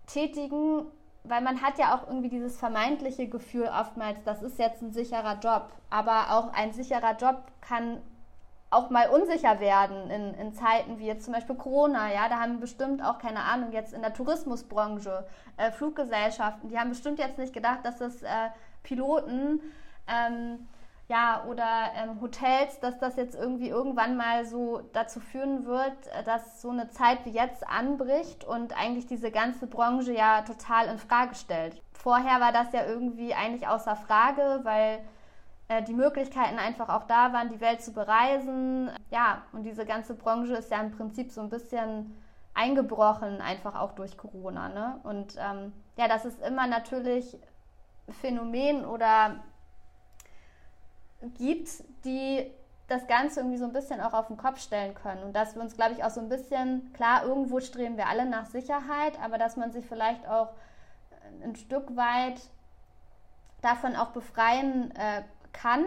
tätigen, 0.07 0.87
weil 1.23 1.41
man 1.41 1.63
hat 1.63 1.79
ja 1.79 1.97
auch 1.97 2.07
irgendwie 2.07 2.29
dieses 2.29 2.59
vermeintliche 2.59 3.29
Gefühl 3.29 3.69
oftmals, 3.69 4.19
das 4.25 4.43
ist 4.43 4.59
jetzt 4.59 4.83
ein 4.83 4.93
sicherer 4.93 5.39
Job, 5.39 5.73
aber 5.91 6.33
auch 6.33 6.53
ein 6.53 6.73
sicherer 6.73 7.17
Job 7.17 7.45
kann 7.61 8.03
auch 8.71 8.91
mal 8.91 9.09
unsicher 9.09 9.61
werden 9.61 10.11
in, 10.11 10.35
in 10.35 10.53
Zeiten 10.53 10.99
wie 10.99 11.07
jetzt 11.07 11.25
zum 11.25 11.33
Beispiel 11.33 11.55
Corona. 11.55 12.13
Ja, 12.13 12.29
da 12.29 12.41
haben 12.41 12.59
bestimmt 12.59 13.05
auch, 13.05 13.19
keine 13.19 13.45
Ahnung, 13.45 13.71
jetzt 13.71 13.95
in 13.95 14.03
der 14.03 14.13
Tourismusbranche, 14.13 15.25
äh, 15.57 15.71
Fluggesellschaften, 15.71 16.69
die 16.69 16.79
haben 16.79 16.89
bestimmt 16.89 17.21
jetzt 17.21 17.39
nicht 17.39 17.53
gedacht, 17.53 17.81
dass 17.85 17.99
das 17.99 18.23
äh, 18.23 18.51
Piloten 18.83 19.61
ähm, 20.09 20.67
ja, 21.09 21.45
oder 21.49 21.91
ähm, 21.97 22.21
Hotels, 22.23 22.81
dass 22.81 22.99
das 22.99 23.17
jetzt 23.17 23.35
irgendwie 23.35 23.69
irgendwann 23.69 24.17
mal 24.17 24.47
so 24.47 24.81
dazu 24.95 25.21
führen 25.21 25.67
wird, 25.67 26.07
äh, 26.19 26.23
dass 26.25 26.63
so 26.63 26.71
eine 26.71 26.89
Zeit 26.89 27.27
wie 27.27 27.31
jetzt 27.31 27.67
anbricht 27.69 28.45
und 28.45 28.79
eigentlich 28.79 29.07
diese 29.07 29.31
ganze 29.31 29.67
Branche 29.67 30.13
ja 30.13 30.43
total 30.43 30.87
in 30.89 30.99
Frage 30.99 31.35
stellt. 31.35 31.83
Vorher 31.93 32.41
war 32.41 32.53
das 32.53 32.73
ja 32.73 32.87
irgendwie 32.87 33.35
eigentlich 33.35 33.69
außer 33.69 33.97
Frage, 33.97 34.61
weil 34.63 35.01
äh, 35.69 35.83
die 35.83 35.93
Möglichkeiten 35.93 36.59
einfach 36.59 36.89
auch 36.89 37.07
da 37.07 37.33
waren, 37.35 37.51
die 37.51 37.61
Welt 37.61 37.83
zu 37.83 37.93
bereisen. 37.93 38.91
Ja, 39.11 39.43
und 39.53 39.65
diese 39.65 39.85
ganze 39.85 40.15
Branche 40.15 40.55
ist 40.55 40.71
ja 40.71 40.81
im 40.81 40.91
Prinzip 40.91 41.31
so 41.31 41.43
ein 41.43 41.51
bisschen 41.51 42.17
eingebrochen, 42.55 43.43
einfach 43.43 43.75
auch 43.79 43.93
durch 43.93 44.17
Corona. 44.17 44.69
Ne? 44.71 45.01
Und 45.03 45.37
ähm, 45.39 45.73
ja, 45.99 46.09
das 46.09 46.25
ist 46.25 46.41
immer 46.41 46.67
natürlich 46.67 47.37
Phänomen 48.21 48.85
oder 48.85 49.37
gibt, 51.39 51.69
die 52.05 52.51
das 52.89 53.07
Ganze 53.07 53.41
irgendwie 53.41 53.57
so 53.57 53.65
ein 53.65 53.73
bisschen 53.73 54.01
auch 54.01 54.13
auf 54.13 54.27
den 54.27 54.37
Kopf 54.37 54.61
stellen 54.61 54.95
können. 54.95 55.23
Und 55.23 55.33
dass 55.35 55.55
wir 55.55 55.63
uns, 55.63 55.75
glaube 55.75 55.95
ich, 55.95 56.05
auch 56.05 56.11
so 56.11 56.21
ein 56.21 56.29
bisschen, 56.29 56.93
klar, 56.93 57.25
irgendwo 57.25 57.61
streben 57.61 57.97
wir 57.97 58.09
alle 58.09 58.27
nach 58.27 58.47
Sicherheit, 58.47 59.19
aber 59.23 59.39
dass 59.39 59.57
man 59.57 59.73
sich 59.73 59.87
vielleicht 59.87 60.29
auch 60.29 60.51
ein 61.43 61.57
Stück 61.57 61.97
weit 61.97 62.41
davon 63.63 63.97
auch 63.97 64.09
befreien 64.09 64.95
äh, 64.97 65.23
kann, 65.53 65.85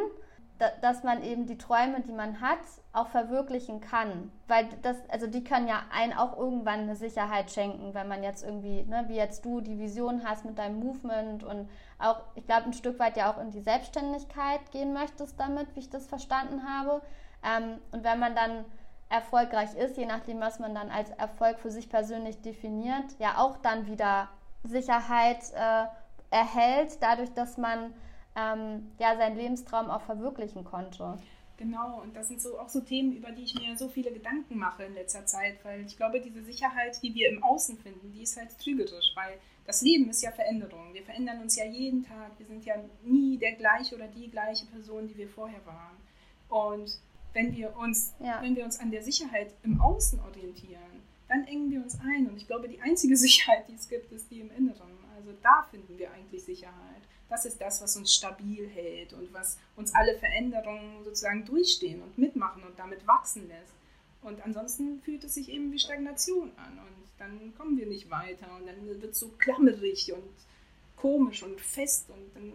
dass 0.82 1.04
man 1.04 1.24
eben 1.24 1.46
die 1.46 1.58
Träume, 1.58 2.02
die 2.02 2.12
man 2.12 2.42
hat, 2.42 2.60
auch 2.94 3.08
verwirklichen 3.08 3.80
kann. 3.80 4.32
Weil 4.48 4.68
das, 4.82 4.98
also 5.10 5.28
die 5.28 5.44
können 5.44 5.68
ja 5.68 5.84
einen 5.92 6.14
auch 6.14 6.38
irgendwann 6.38 6.82
eine 6.82 6.96
Sicherheit 6.96 7.52
schenken, 7.52 7.94
wenn 7.94 8.08
man 8.08 8.24
jetzt 8.24 8.44
irgendwie, 8.44 8.84
ne, 8.84 9.06
wie 9.08 9.16
jetzt 9.16 9.46
du 9.46 9.62
die 9.62 9.78
Vision 9.78 10.24
hast 10.28 10.46
mit 10.46 10.58
deinem 10.58 10.80
Movement 10.80 11.44
und 11.44 11.70
auch, 12.00 12.22
ich 12.36 12.46
glaube, 12.46 12.66
ein 12.66 12.74
Stück 12.74 12.98
weit 13.00 13.18
ja 13.18 13.32
auch 13.32 13.40
in 13.40 13.52
die 13.52 13.62
Selbstständigkeit 13.62 14.72
gehen 14.72 14.94
möchtest 14.94 15.40
damit, 15.40 15.76
wie 15.76 15.80
ich 15.80 15.90
das 15.90 16.08
verstanden 16.08 16.64
habe. 16.68 17.02
Ähm, 17.44 17.80
und 17.92 18.04
wenn 18.04 18.20
man 18.20 18.36
dann 18.36 18.66
erfolgreich 19.10 19.76
ist, 19.76 19.98
je 19.98 20.06
nachdem, 20.06 20.40
was 20.40 20.60
man 20.60 20.76
dann 20.76 20.90
als 20.90 21.12
Erfolg 21.12 21.60
für 21.60 21.72
sich 21.72 21.90
persönlich 21.90 22.42
definiert, 22.42 23.06
ja 23.20 23.38
auch 23.38 23.58
dann 23.58 23.88
wieder 23.88 24.28
Sicherheit 24.64 25.40
äh, 25.56 25.86
erhält, 26.30 27.02
dadurch, 27.02 27.34
dass 27.34 27.58
man 27.58 27.94
ähm, 28.38 28.92
ja, 29.00 29.18
seinen 29.18 29.36
Lebenstraum 29.36 29.90
auch 29.90 30.02
verwirklichen 30.02 30.64
konnte. 30.64 31.18
Genau, 31.58 32.02
und 32.02 32.16
das 32.16 32.28
sind 32.28 32.40
so 32.40 32.60
auch 32.60 32.70
so 32.70 32.82
Themen, 32.82 33.14
über 33.14 33.32
die 33.32 33.42
ich 33.42 33.56
mir 33.56 33.76
so 33.76 33.90
viele 33.90 34.12
Gedanken 34.12 34.60
mache 34.60 34.84
in 34.84 34.94
letzter 34.94 35.26
Zeit, 35.26 35.58
weil 35.66 35.84
ich 35.88 35.98
glaube, 35.98 36.22
diese 36.22 36.44
Sicherheit, 36.44 37.02
die 37.02 37.16
wir 37.16 37.30
im 37.30 37.42
Außen 37.42 37.80
finden, 37.80 38.12
die 38.12 38.22
ist 38.22 38.38
halt 38.38 38.58
trügerisch, 38.60 39.12
weil 39.16 39.40
das 39.66 39.82
Leben 39.82 40.08
ist 40.10 40.22
ja 40.22 40.32
Veränderung. 40.32 40.94
Wir 40.94 41.04
verändern 41.04 41.42
uns 41.42 41.56
ja 41.56 41.66
jeden 41.66 42.06
Tag. 42.06 42.32
Wir 42.38 42.46
sind 42.46 42.64
ja 42.64 42.76
nie 43.04 43.38
der 43.40 43.54
gleiche 43.54 43.96
oder 43.96 44.08
die 44.08 44.30
gleiche 44.30 44.68
Person, 44.68 45.08
die 45.08 45.18
wir 45.18 45.28
vorher 45.28 45.66
waren. 45.66 45.98
Und 46.48 47.00
wenn 47.34 47.56
wir 47.56 47.76
uns, 47.76 48.14
ja. 48.20 48.40
wenn 48.42 48.56
wir 48.56 48.64
uns 48.64 48.80
an 48.80 48.92
der 48.92 49.02
Sicherheit 49.02 49.52
im 49.64 49.82
Außen 49.82 50.20
orientieren, 50.20 51.02
dann 51.28 51.44
engen 51.46 51.72
wir 51.72 51.82
uns 51.82 52.00
ein. 52.00 52.28
Und 52.28 52.38
ich 52.38 52.46
glaube, 52.46 52.70
die 52.70 52.80
einzige 52.82 53.18
Sicherheit, 53.18 53.68
die 53.68 53.74
es 53.74 53.90
gibt, 53.90 54.12
ist 54.12 54.30
die 54.30 54.42
im 54.42 54.52
Inneren. 54.52 54.92
Also 55.16 55.32
da 55.42 55.68
finden 55.72 55.98
wir 55.98 56.12
eigentlich 56.12 56.44
Sicherheit 56.44 56.97
das 57.30 57.46
ist 57.46 57.60
das, 57.60 57.82
was 57.82 57.98
uns 57.98 58.14
stabil 58.14 58.68
hält 58.68 59.14
und 59.14 59.34
was 59.34 59.58
uns 59.76 59.94
alle 59.94 60.18
Veränderungen 60.18 61.04
sozusagen 61.04 61.46
durchstehen 61.46 62.02
und 62.02 62.18
mitmachen 62.18 62.64
und 62.64 62.78
damit 62.80 63.06
wachsen 63.06 63.48
lässt. 63.48 63.74
Und 64.22 64.44
ansonsten 64.44 65.02
fühlt 65.02 65.24
es 65.24 65.36
sich 65.36 65.50
eben 65.50 65.72
wie 65.72 65.80
Stagnation 65.80 66.52
an 66.58 66.80
und 66.80 67.08
dann 67.18 67.54
kommen 67.58 67.78
wir 67.78 67.88
nicht 67.88 68.10
weiter 68.10 68.48
und 68.56 68.68
dann 68.68 68.86
wird 68.86 69.04
es 69.04 69.20
so 69.20 69.30
klammerig 69.38 70.12
und 70.14 70.34
komisch 70.96 71.44
und 71.44 71.60
fest 71.62 72.10
und 72.10 72.36
dann 72.36 72.54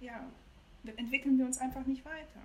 ja, 0.00 0.26
entwickeln 0.96 1.38
wir 1.38 1.46
uns 1.46 1.58
einfach 1.58 1.86
nicht 1.86 2.04
weiter. 2.04 2.40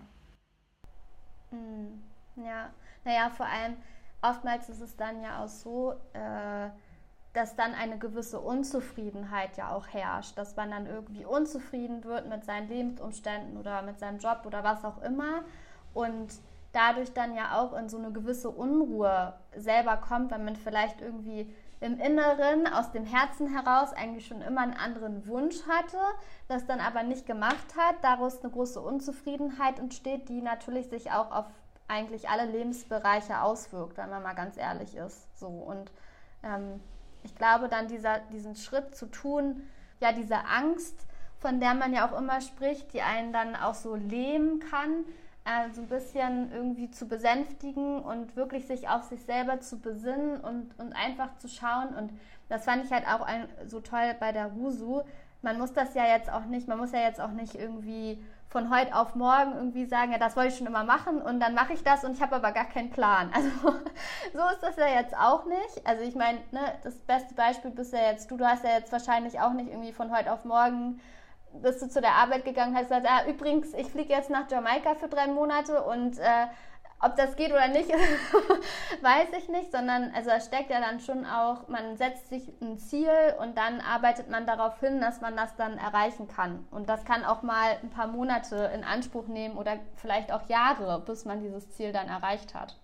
Hm, 1.50 2.02
ja, 2.36 2.74
naja, 3.04 3.30
vor 3.30 3.46
allem 3.46 3.78
oftmals 4.22 4.70
ist 4.70 4.82
es 4.82 4.96
dann 4.96 5.22
ja 5.24 5.44
auch 5.44 5.50
so, 5.50 5.94
äh, 6.14 6.70
dass 7.34 7.56
dann 7.56 7.74
eine 7.74 7.98
gewisse 7.98 8.40
Unzufriedenheit 8.40 9.56
ja 9.58 9.74
auch 9.74 9.88
herrscht, 9.88 10.38
dass 10.38 10.56
man 10.56 10.72
dann 10.72 10.86
irgendwie 10.86 11.26
unzufrieden 11.26 12.04
wird 12.04 12.28
mit 12.28 12.44
seinen 12.44 12.68
Lebensumständen 12.68 13.58
oder 13.58 13.82
mit 13.84 14.00
seinem 14.00 14.20
Job 14.20 14.42
oder 14.46 14.64
was 14.64 14.84
auch 14.84 15.02
immer. 15.02 15.44
Und 15.94 16.34
dadurch 16.74 17.14
dann 17.14 17.36
ja 17.36 17.60
auch 17.60 17.74
in 17.74 17.90
so 17.90 17.98
eine 17.98 18.12
gewisse 18.12 18.50
Unruhe 18.50 19.34
selber 19.56 19.98
kommt, 19.98 20.32
weil 20.32 20.40
man 20.40 20.56
vielleicht 20.56 21.02
irgendwie 21.02 21.54
im 21.80 22.00
Inneren, 22.00 22.68
aus 22.68 22.92
dem 22.92 23.06
Herzen 23.06 23.48
heraus 23.48 23.92
eigentlich 23.94 24.28
schon 24.28 24.42
immer 24.42 24.62
einen 24.62 24.76
anderen 24.76 25.26
Wunsch 25.28 25.66
hatte, 25.68 25.98
das 26.48 26.66
dann 26.68 26.80
aber 26.80 27.04
nicht 27.04 27.26
gemacht 27.26 27.76
hat, 27.76 27.96
daraus 28.04 28.44
eine 28.44 28.52
große 28.52 28.80
Unzufriedenheit 28.80 29.80
entsteht, 29.80 30.30
die 30.30 30.42
natürlich 30.42 30.90
sich 30.90 31.12
auch 31.12 31.32
auf 31.32 31.46
eigentlich 31.88 32.30
alle 32.30 32.46
Lebensbereiche 32.46 33.42
auswirkt, 33.42 33.98
wenn 33.98 34.10
man 34.10 34.24
mal 34.24 34.36
ganz 34.36 34.58
ehrlich 34.58 34.96
ist. 34.96 35.38
So 35.38 35.48
und 35.48 35.92
ähm, 36.44 36.80
ich 37.24 37.36
glaube 37.36 37.68
dann 37.70 37.88
dieser, 37.88 38.20
diesen 38.32 38.56
Schritt 38.56 38.96
zu 38.96 39.06
tun, 39.08 39.68
ja 40.00 40.12
diese 40.12 40.46
Angst, 40.46 41.06
von 41.40 41.60
der 41.60 41.74
man 41.74 41.94
ja 41.94 42.08
auch 42.08 42.18
immer 42.18 42.42
spricht, 42.42 42.94
die 42.94 43.02
einen 43.02 43.34
dann 43.34 43.56
auch 43.56 43.74
so 43.74 43.96
lähmen 43.96 44.60
kann, 44.60 45.06
äh, 45.44 45.72
so 45.74 45.82
ein 45.82 45.88
bisschen 45.88 46.52
irgendwie 46.52 46.92
zu 46.92 47.08
besänftigen 47.08 48.02
und 48.02 48.36
wirklich 48.36 48.68
sich 48.68 48.90
auf 48.90 49.04
sich 49.04 49.24
selber 49.24 49.60
zu 49.60 49.80
besinnen 49.80 50.40
und, 50.40 50.78
und 50.80 50.94
einfach 50.94 51.36
zu 51.38 51.48
schauen. 51.48 51.96
Und 51.96 52.12
das 52.48 52.66
fand 52.66 52.86
ich 52.86 52.92
halt 52.92 53.08
auch 53.08 53.22
ein, 53.22 53.48
so 53.66 53.80
toll 53.80 54.16
bei 54.20 54.32
der 54.32 54.48
Rusu. 54.48 55.02
Man 55.42 55.58
muss 55.58 55.74
das 55.74 55.96
ja 55.96 56.06
jetzt 56.06 56.32
auch 56.32 56.46
nicht, 56.46 56.68
man 56.68 56.78
muss 56.78 56.92
ja 56.92 57.00
jetzt 57.00 57.20
auch 57.20 57.32
nicht 57.32 57.56
irgendwie 57.56 58.24
von 58.52 58.70
heute 58.70 58.94
auf 58.94 59.16
morgen 59.16 59.54
irgendwie 59.56 59.86
sagen, 59.86 60.12
ja, 60.12 60.18
das 60.18 60.36
wollte 60.36 60.50
ich 60.50 60.58
schon 60.58 60.68
immer 60.68 60.84
machen 60.84 61.22
und 61.22 61.40
dann 61.40 61.56
mache 61.56 61.72
ich 61.72 61.84
das 61.84 62.04
und 62.04 62.12
ich 62.12 62.22
habe 62.22 62.36
aber 62.36 62.52
gar 62.52 62.66
keinen 62.66 62.92
Plan. 62.92 63.32
Also 63.42 63.50
so 64.34 64.54
ist 64.54 64.62
das 64.62 64.76
ja 64.76 64.88
jetzt 64.88 65.16
auch 65.16 65.46
nicht. 65.46 65.86
Also 65.86 66.04
ich 66.04 66.16
meine, 66.16 66.40
ne, 66.52 66.60
das 66.84 66.96
beste 67.00 67.34
Beispiel 67.34 67.72
bist 67.72 67.94
ja 67.94 68.12
jetzt 68.12 68.30
du, 68.30 68.38
du 68.38 68.46
hast 68.46 68.64
ja 68.64 68.72
jetzt 68.72 68.92
wahrscheinlich 68.92 69.40
auch 69.40 69.54
nicht 69.54 69.70
irgendwie 69.70 69.94
von 69.94 70.16
heute 70.16 70.32
auf 70.32 70.44
morgen 70.44 71.00
bist 71.54 71.82
du 71.82 71.90
zu 71.90 72.02
der 72.02 72.14
Arbeit 72.14 72.46
gegangen, 72.46 72.76
hast 72.76 72.90
gesagt, 72.90 73.08
ah, 73.10 73.28
übrigens, 73.28 73.74
ich 73.74 73.88
fliege 73.88 74.14
jetzt 74.14 74.30
nach 74.30 74.50
Jamaika 74.50 74.96
für 74.96 75.08
drei 75.08 75.28
Monate 75.28 75.84
und 75.84 76.18
äh, 76.18 76.48
ob 77.02 77.16
das 77.16 77.36
geht 77.36 77.52
oder 77.52 77.68
nicht, 77.68 77.90
weiß 79.02 79.30
ich 79.38 79.50
nicht, 79.50 79.72
sondern 79.72 80.12
also 80.12 80.30
es 80.30 80.46
steckt 80.46 80.70
ja 80.70 80.80
dann 80.80 81.00
schon 81.00 81.26
auch, 81.26 81.68
man 81.68 81.98
setzt 81.98 82.30
sich 82.30 82.48
ein 82.62 82.78
Ziel 82.78 83.10
und 83.40 83.58
dann 83.58 83.82
arbeitet 83.82 84.30
man 84.30 84.46
darauf 84.46 84.80
hin, 84.80 85.02
dass 85.02 85.20
man 85.20 85.36
das 85.36 85.56
dann 85.56 85.78
erreichen 85.78 86.28
kann. 86.28 86.66
Und 86.70 86.90
das 86.90 87.04
kann 87.04 87.26
auch 87.26 87.42
mal 87.42 87.78
ein 87.82 87.90
paar 87.90 88.08
Monate 88.08 88.72
in 88.76 88.84
Anspruch 88.84 89.28
nehmen 89.28 89.58
oder 89.58 89.80
vielleicht 89.96 90.32
auch 90.32 90.48
Jahre, 90.48 91.02
bis 91.06 91.26
man 91.26 91.42
dieses 91.42 91.72
Ziel 91.72 91.92
dann 91.92 92.08
erreicht 92.08 92.54
hat. 92.54 92.78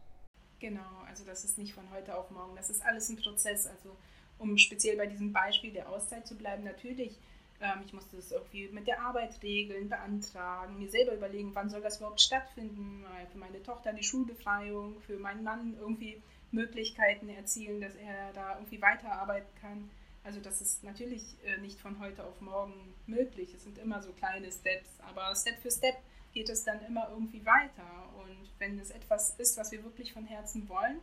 Genau, 0.59 0.81
also 1.07 1.23
das 1.23 1.43
ist 1.43 1.59
nicht 1.59 1.73
von 1.73 1.83
heute 1.91 2.17
auf 2.17 2.31
morgen, 2.31 2.55
das 2.55 2.69
ist 2.69 2.83
alles 2.83 3.09
ein 3.09 3.17
Prozess. 3.17 3.67
Also 3.67 3.95
um 4.39 4.57
speziell 4.57 4.97
bei 4.97 5.05
diesem 5.05 5.31
Beispiel 5.31 5.71
der 5.71 5.89
Auszeit 5.89 6.27
zu 6.27 6.35
bleiben, 6.35 6.63
natürlich 6.63 7.19
ähm, 7.61 7.81
ich 7.85 7.93
musste 7.93 8.17
es 8.17 8.31
irgendwie 8.31 8.69
mit 8.69 8.87
der 8.87 9.01
Arbeit 9.01 9.41
regeln, 9.41 9.89
beantragen, 9.89 10.77
mir 10.77 10.89
selber 10.89 11.13
überlegen, 11.13 11.55
wann 11.55 11.69
soll 11.69 11.81
das 11.81 11.97
überhaupt 11.97 12.21
stattfinden. 12.21 13.05
Für 13.31 13.37
meine 13.37 13.61
Tochter 13.63 13.93
die 13.93 14.03
Schulbefreiung, 14.03 14.99
für 15.01 15.17
meinen 15.17 15.43
Mann 15.43 15.75
irgendwie 15.79 16.21
Möglichkeiten 16.51 17.29
erzielen, 17.29 17.81
dass 17.81 17.95
er 17.95 18.33
da 18.33 18.55
irgendwie 18.55 18.81
weiterarbeiten 18.81 19.49
kann. 19.61 19.89
Also 20.23 20.39
das 20.39 20.61
ist 20.61 20.83
natürlich 20.83 21.23
äh, 21.45 21.57
nicht 21.59 21.79
von 21.79 21.99
heute 21.99 22.23
auf 22.23 22.41
morgen 22.41 22.93
möglich. 23.05 23.53
Es 23.53 23.63
sind 23.63 23.77
immer 23.77 24.01
so 24.01 24.11
kleine 24.11 24.51
Steps, 24.51 24.89
aber 24.99 25.33
Step 25.35 25.57
für 25.61 25.71
Step 25.71 25.95
geht 26.33 26.49
es 26.49 26.63
dann 26.63 26.83
immer 26.85 27.09
irgendwie 27.09 27.45
weiter. 27.45 28.09
Und 28.17 28.49
wenn 28.59 28.77
es 28.79 28.91
etwas 28.91 29.31
ist, 29.37 29.57
was 29.57 29.71
wir 29.71 29.83
wirklich 29.83 30.13
von 30.13 30.25
Herzen 30.25 30.67
wollen, 30.69 30.99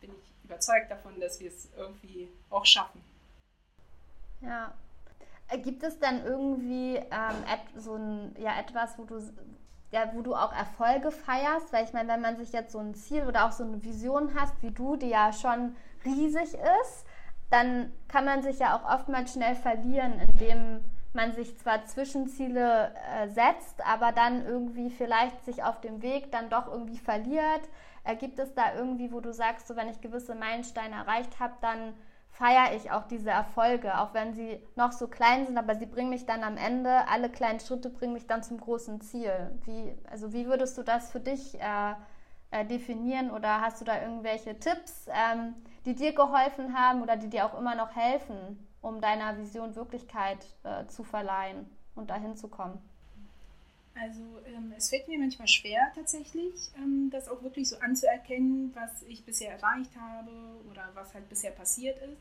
bin 0.00 0.10
ich 0.10 0.32
überzeugt 0.44 0.90
davon, 0.90 1.20
dass 1.20 1.38
wir 1.40 1.48
es 1.48 1.68
irgendwie 1.76 2.28
auch 2.50 2.64
schaffen. 2.64 3.02
Ja, 4.40 4.74
Gibt 5.62 5.82
es 5.84 5.98
dann 5.98 6.24
irgendwie 6.24 6.96
ähm, 6.96 7.44
so 7.76 7.94
ein, 7.94 8.34
ja, 8.38 8.58
etwas, 8.58 8.98
wo 8.98 9.04
du, 9.04 9.20
ja, 9.92 10.10
wo 10.12 10.22
du 10.22 10.34
auch 10.34 10.52
Erfolge 10.52 11.10
feierst? 11.10 11.72
Weil 11.72 11.84
ich 11.84 11.92
meine, 11.92 12.08
wenn 12.08 12.20
man 12.20 12.36
sich 12.36 12.52
jetzt 12.52 12.72
so 12.72 12.78
ein 12.78 12.94
Ziel 12.94 13.26
oder 13.26 13.46
auch 13.46 13.52
so 13.52 13.64
eine 13.64 13.82
Vision 13.82 14.34
hast, 14.34 14.60
wie 14.62 14.72
du, 14.72 14.96
die 14.96 15.08
ja 15.08 15.32
schon 15.32 15.76
riesig 16.04 16.54
ist, 16.54 17.06
dann 17.50 17.92
kann 18.08 18.24
man 18.24 18.42
sich 18.42 18.58
ja 18.58 18.76
auch 18.76 18.92
oftmals 18.92 19.32
schnell 19.32 19.54
verlieren, 19.54 20.20
indem 20.20 20.80
man 21.12 21.32
sich 21.32 21.56
zwar 21.58 21.84
Zwischenziele 21.84 22.92
äh, 22.94 23.28
setzt, 23.28 23.84
aber 23.86 24.12
dann 24.12 24.44
irgendwie 24.44 24.90
vielleicht 24.90 25.44
sich 25.44 25.62
auf 25.62 25.80
dem 25.80 26.02
Weg 26.02 26.30
dann 26.30 26.50
doch 26.50 26.66
irgendwie 26.68 26.98
verliert. 26.98 27.62
Äh, 28.04 28.16
gibt 28.16 28.38
es 28.38 28.54
da 28.54 28.74
irgendwie, 28.74 29.12
wo 29.12 29.20
du 29.20 29.32
sagst, 29.32 29.66
so 29.66 29.76
wenn 29.76 29.88
ich 29.88 30.00
gewisse 30.00 30.34
Meilensteine 30.34 30.94
erreicht 30.94 31.40
habe, 31.40 31.54
dann 31.60 31.94
feiere 32.38 32.74
ich 32.74 32.90
auch 32.90 33.04
diese 33.04 33.30
Erfolge, 33.30 33.98
auch 33.98 34.12
wenn 34.12 34.34
sie 34.34 34.60
noch 34.74 34.92
so 34.92 35.08
klein 35.08 35.46
sind, 35.46 35.56
aber 35.56 35.74
sie 35.74 35.86
bringen 35.86 36.10
mich 36.10 36.26
dann 36.26 36.44
am 36.44 36.56
Ende, 36.58 37.08
alle 37.08 37.30
kleinen 37.30 37.60
Schritte 37.60 37.88
bringen 37.88 38.12
mich 38.12 38.26
dann 38.26 38.42
zum 38.42 38.60
großen 38.60 39.00
Ziel. 39.00 39.58
Wie, 39.64 39.96
also 40.10 40.32
wie 40.32 40.46
würdest 40.46 40.76
du 40.76 40.82
das 40.82 41.10
für 41.10 41.20
dich 41.20 41.58
äh, 41.58 41.94
äh, 42.50 42.64
definieren 42.66 43.30
oder 43.30 43.62
hast 43.62 43.80
du 43.80 43.86
da 43.86 44.02
irgendwelche 44.02 44.58
Tipps, 44.58 45.06
ähm, 45.08 45.54
die 45.86 45.94
dir 45.94 46.14
geholfen 46.14 46.78
haben 46.78 47.02
oder 47.02 47.16
die 47.16 47.30
dir 47.30 47.46
auch 47.46 47.58
immer 47.58 47.74
noch 47.74 47.96
helfen, 47.96 48.68
um 48.82 49.00
deiner 49.00 49.38
Vision 49.38 49.74
Wirklichkeit 49.74 50.46
äh, 50.62 50.86
zu 50.86 51.04
verleihen 51.04 51.70
und 51.94 52.10
dahin 52.10 52.36
zu 52.36 52.48
kommen? 52.48 52.78
Also 53.98 54.22
ähm, 54.46 54.72
es 54.76 54.90
fällt 54.90 55.08
mir 55.08 55.18
manchmal 55.18 55.48
schwer 55.48 55.90
tatsächlich, 55.94 56.70
ähm, 56.76 57.08
das 57.10 57.28
auch 57.28 57.42
wirklich 57.42 57.68
so 57.68 57.78
anzuerkennen, 57.78 58.70
was 58.74 59.02
ich 59.02 59.24
bisher 59.24 59.52
erreicht 59.52 59.96
habe 59.96 60.30
oder 60.70 60.90
was 60.94 61.14
halt 61.14 61.28
bisher 61.28 61.50
passiert 61.50 61.98
ist. 62.02 62.20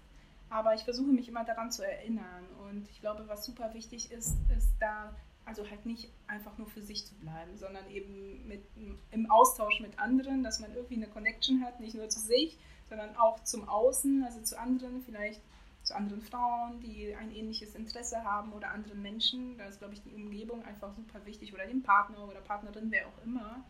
Aber 0.50 0.74
ich 0.74 0.84
versuche 0.84 1.12
mich 1.12 1.28
immer 1.28 1.44
daran 1.44 1.72
zu 1.72 1.84
erinnern. 1.84 2.46
Und 2.64 2.88
ich 2.90 3.02
glaube, 3.02 3.28
was 3.28 3.46
super 3.46 3.74
wichtig 3.74 4.12
ist, 4.12 4.36
ist 4.56 4.70
da 4.80 5.14
also 5.44 5.70
halt 5.70 5.86
nicht 5.86 6.12
einfach 6.28 6.58
nur 6.58 6.68
für 6.68 6.82
sich 6.82 7.06
zu 7.06 7.14
bleiben, 7.16 7.58
sondern 7.58 7.90
eben 7.92 8.48
mit, 8.48 8.64
im 9.12 9.30
Austausch 9.30 9.80
mit 9.80 10.00
anderen, 10.00 10.44
dass 10.44 10.60
man 10.60 10.74
irgendwie 10.74 10.96
eine 10.96 11.08
Connection 11.08 11.64
hat, 11.64 11.80
nicht 11.80 11.96
nur 11.96 12.10
zu 12.10 12.20
sich, 12.20 12.58
sondern 12.90 13.16
auch 13.16 13.44
zum 13.44 13.68
Außen, 13.68 14.24
also 14.24 14.42
zu 14.42 14.58
anderen, 14.60 15.02
vielleicht 15.02 15.42
zu 15.86 15.96
anderen 15.96 16.22
Frauen, 16.22 16.80
die 16.82 17.16
ein 17.16 17.32
ähnliches 17.32 17.76
Interesse 17.76 18.24
haben 18.24 18.52
oder 18.54 18.72
anderen 18.72 19.02
Menschen. 19.02 19.58
Da 19.58 19.66
ist, 19.66 19.80
glaube 19.80 19.94
ich, 19.94 20.02
die 20.02 20.14
Umgebung 20.14 20.64
einfach 20.66 20.94
super 20.94 21.26
wichtig 21.26 21.54
oder 21.54 21.66
dem 21.66 21.84
Partner 21.84 22.28
oder 22.28 22.42
Partnerin, 22.42 22.92
wer 22.92 23.08
auch 23.08 23.24
immer 23.24 23.64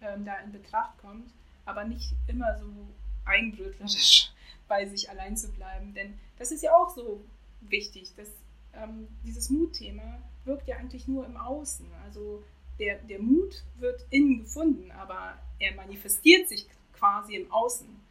ähm, 0.00 0.24
da 0.24 0.36
in 0.40 0.52
Betracht 0.52 0.98
kommt. 0.98 1.32
Aber 1.64 1.84
nicht 1.84 2.12
immer 2.28 2.58
so 2.58 2.66
eigenbrötlerisch 3.24 4.30
bei 4.68 4.86
sich 4.86 5.08
allein 5.08 5.36
zu 5.36 5.50
bleiben. 5.52 5.94
Denn 5.94 6.18
das 6.38 6.52
ist 6.52 6.62
ja 6.62 6.74
auch 6.74 6.94
so 6.94 7.24
wichtig. 7.62 8.14
Dass, 8.14 8.28
ähm, 8.74 9.08
dieses 9.24 9.50
Mutthema 9.50 10.18
wirkt 10.44 10.68
ja 10.68 10.76
eigentlich 10.76 11.08
nur 11.08 11.24
im 11.24 11.36
Außen. 11.36 11.86
Also 12.04 12.42
der, 12.78 12.98
der 12.98 13.20
Mut 13.20 13.62
wird 13.78 14.04
innen 14.10 14.40
gefunden, 14.40 14.90
aber 14.90 15.38
er 15.58 15.74
manifestiert 15.74 16.48
sich 16.48 16.68
quasi 16.92 17.36
im 17.36 17.50
Außen 17.50 18.03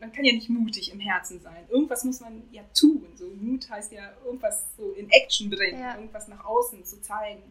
man 0.00 0.12
kann 0.12 0.24
ja 0.24 0.32
nicht 0.32 0.48
mutig 0.48 0.92
im 0.92 1.00
Herzen 1.00 1.40
sein. 1.40 1.64
Irgendwas 1.68 2.04
muss 2.04 2.20
man 2.20 2.42
ja 2.50 2.62
tun. 2.74 3.06
So 3.14 3.26
Mut 3.26 3.68
heißt 3.68 3.92
ja 3.92 4.12
irgendwas 4.24 4.64
so 4.76 4.92
in 4.92 5.10
Action 5.10 5.50
bringen, 5.50 5.80
ja. 5.80 5.96
irgendwas 5.96 6.28
nach 6.28 6.44
außen 6.44 6.84
zu 6.84 7.00
zeigen. 7.02 7.42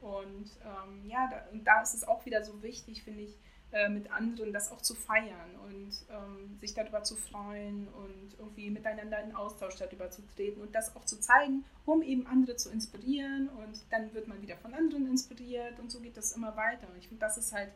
Und 0.00 0.50
ähm, 0.64 1.08
ja, 1.08 1.28
da, 1.30 1.44
und 1.52 1.64
da 1.64 1.82
ist 1.82 1.94
es 1.94 2.06
auch 2.06 2.24
wieder 2.24 2.42
so 2.42 2.62
wichtig, 2.62 3.02
finde 3.02 3.22
ich, 3.22 3.36
äh, 3.72 3.88
mit 3.88 4.10
anderen 4.10 4.52
das 4.52 4.72
auch 4.72 4.80
zu 4.80 4.94
feiern 4.94 5.54
und 5.68 5.90
ähm, 6.10 6.58
sich 6.60 6.74
darüber 6.74 7.04
zu 7.04 7.14
freuen 7.14 7.86
und 7.88 8.34
irgendwie 8.38 8.68
miteinander 8.70 9.22
in 9.22 9.34
Austausch 9.34 9.76
darüber 9.76 10.10
zu 10.10 10.22
treten 10.34 10.60
und 10.60 10.74
das 10.74 10.96
auch 10.96 11.04
zu 11.04 11.20
zeigen, 11.20 11.64
um 11.86 12.02
eben 12.02 12.26
andere 12.26 12.56
zu 12.56 12.70
inspirieren 12.70 13.48
und 13.48 13.80
dann 13.90 14.12
wird 14.12 14.26
man 14.26 14.42
wieder 14.42 14.56
von 14.56 14.74
anderen 14.74 15.06
inspiriert 15.08 15.78
und 15.78 15.90
so 15.92 16.00
geht 16.00 16.16
das 16.16 16.32
immer 16.32 16.56
weiter. 16.56 16.88
Und 16.88 16.98
ich 16.98 17.06
finde, 17.06 17.20
das 17.20 17.36
ist 17.36 17.52
halt 17.52 17.70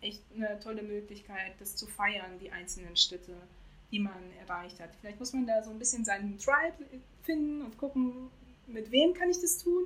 echt 0.00 0.22
eine 0.34 0.58
tolle 0.60 0.82
Möglichkeit, 0.82 1.54
das 1.58 1.76
zu 1.76 1.86
feiern, 1.86 2.38
die 2.40 2.50
einzelnen 2.50 2.96
Schritte, 2.96 3.36
die 3.90 3.98
man 3.98 4.32
erreicht 4.40 4.80
hat. 4.80 4.90
Vielleicht 5.00 5.18
muss 5.18 5.32
man 5.32 5.46
da 5.46 5.62
so 5.62 5.70
ein 5.70 5.78
bisschen 5.78 6.04
seinen 6.04 6.38
Tribe 6.38 6.84
finden 7.22 7.62
und 7.62 7.78
gucken, 7.78 8.30
mit 8.66 8.90
wem 8.90 9.14
kann 9.14 9.30
ich 9.30 9.40
das 9.40 9.58
tun. 9.58 9.84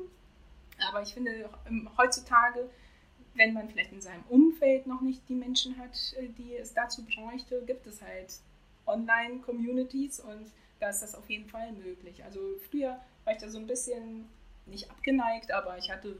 Aber 0.88 1.02
ich 1.02 1.12
finde 1.12 1.50
heutzutage, 1.98 2.70
wenn 3.34 3.52
man 3.52 3.68
vielleicht 3.68 3.92
in 3.92 4.00
seinem 4.00 4.24
Umfeld 4.28 4.86
noch 4.86 5.00
nicht 5.00 5.28
die 5.28 5.34
Menschen 5.34 5.76
hat, 5.78 5.96
äh, 6.18 6.28
die 6.28 6.56
es 6.56 6.74
dazu 6.74 7.04
bräuchte, 7.04 7.62
gibt 7.66 7.86
es 7.86 8.02
halt 8.02 8.34
Online-Communities 8.86 10.20
und 10.20 10.50
da 10.80 10.88
ist 10.88 11.02
das 11.02 11.14
auf 11.14 11.28
jeden 11.28 11.48
Fall 11.48 11.72
möglich. 11.72 12.24
Also 12.24 12.40
früher 12.70 13.00
war 13.24 13.34
ich 13.34 13.38
da 13.38 13.48
so 13.48 13.58
ein 13.58 13.66
bisschen 13.66 14.26
nicht 14.66 14.90
abgeneigt, 14.90 15.52
aber 15.52 15.78
ich 15.78 15.90
hatte 15.90 16.16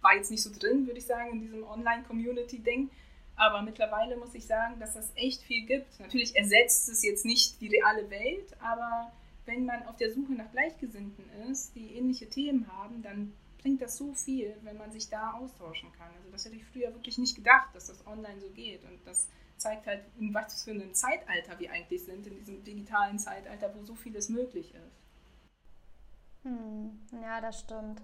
war 0.00 0.14
jetzt 0.14 0.30
nicht 0.30 0.42
so 0.42 0.50
drin, 0.50 0.86
würde 0.86 0.98
ich 0.98 1.06
sagen, 1.06 1.32
in 1.32 1.40
diesem 1.40 1.64
Online-Community-Ding. 1.64 2.90
Aber 3.36 3.62
mittlerweile 3.62 4.16
muss 4.16 4.34
ich 4.34 4.46
sagen, 4.46 4.78
dass 4.80 4.94
das 4.94 5.12
echt 5.14 5.42
viel 5.42 5.64
gibt. 5.64 5.98
Natürlich 5.98 6.36
ersetzt 6.36 6.88
es 6.88 7.02
jetzt 7.02 7.24
nicht 7.24 7.60
die 7.60 7.68
reale 7.68 8.10
Welt, 8.10 8.54
aber 8.60 9.12
wenn 9.46 9.64
man 9.64 9.86
auf 9.86 9.96
der 9.96 10.12
Suche 10.12 10.32
nach 10.32 10.50
Gleichgesinnten 10.52 11.24
ist, 11.50 11.74
die 11.74 11.94
ähnliche 11.94 12.28
Themen 12.28 12.70
haben, 12.70 13.02
dann 13.02 13.32
bringt 13.62 13.80
das 13.82 13.96
so 13.96 14.12
viel, 14.14 14.54
wenn 14.62 14.76
man 14.76 14.92
sich 14.92 15.08
da 15.08 15.32
austauschen 15.32 15.90
kann. 15.92 16.10
Also 16.18 16.30
das 16.30 16.44
hätte 16.44 16.56
ich 16.56 16.64
früher 16.64 16.92
wirklich 16.94 17.18
nicht 17.18 17.34
gedacht, 17.34 17.74
dass 17.74 17.86
das 17.86 18.06
online 18.06 18.40
so 18.40 18.50
geht. 18.50 18.84
Und 18.84 18.98
das 19.06 19.28
zeigt 19.56 19.86
halt, 19.86 20.02
in 20.18 20.32
was 20.32 20.62
für 20.62 20.70
einem 20.70 20.94
Zeitalter 20.94 21.58
wir 21.58 21.70
eigentlich 21.70 22.04
sind, 22.04 22.26
in 22.26 22.36
diesem 22.36 22.64
digitalen 22.64 23.18
Zeitalter, 23.18 23.74
wo 23.74 23.84
so 23.84 23.94
vieles 23.94 24.28
möglich 24.28 24.74
ist. 24.74 25.00
Hm, 26.44 26.98
ja, 27.22 27.40
das 27.40 27.60
stimmt. 27.60 28.00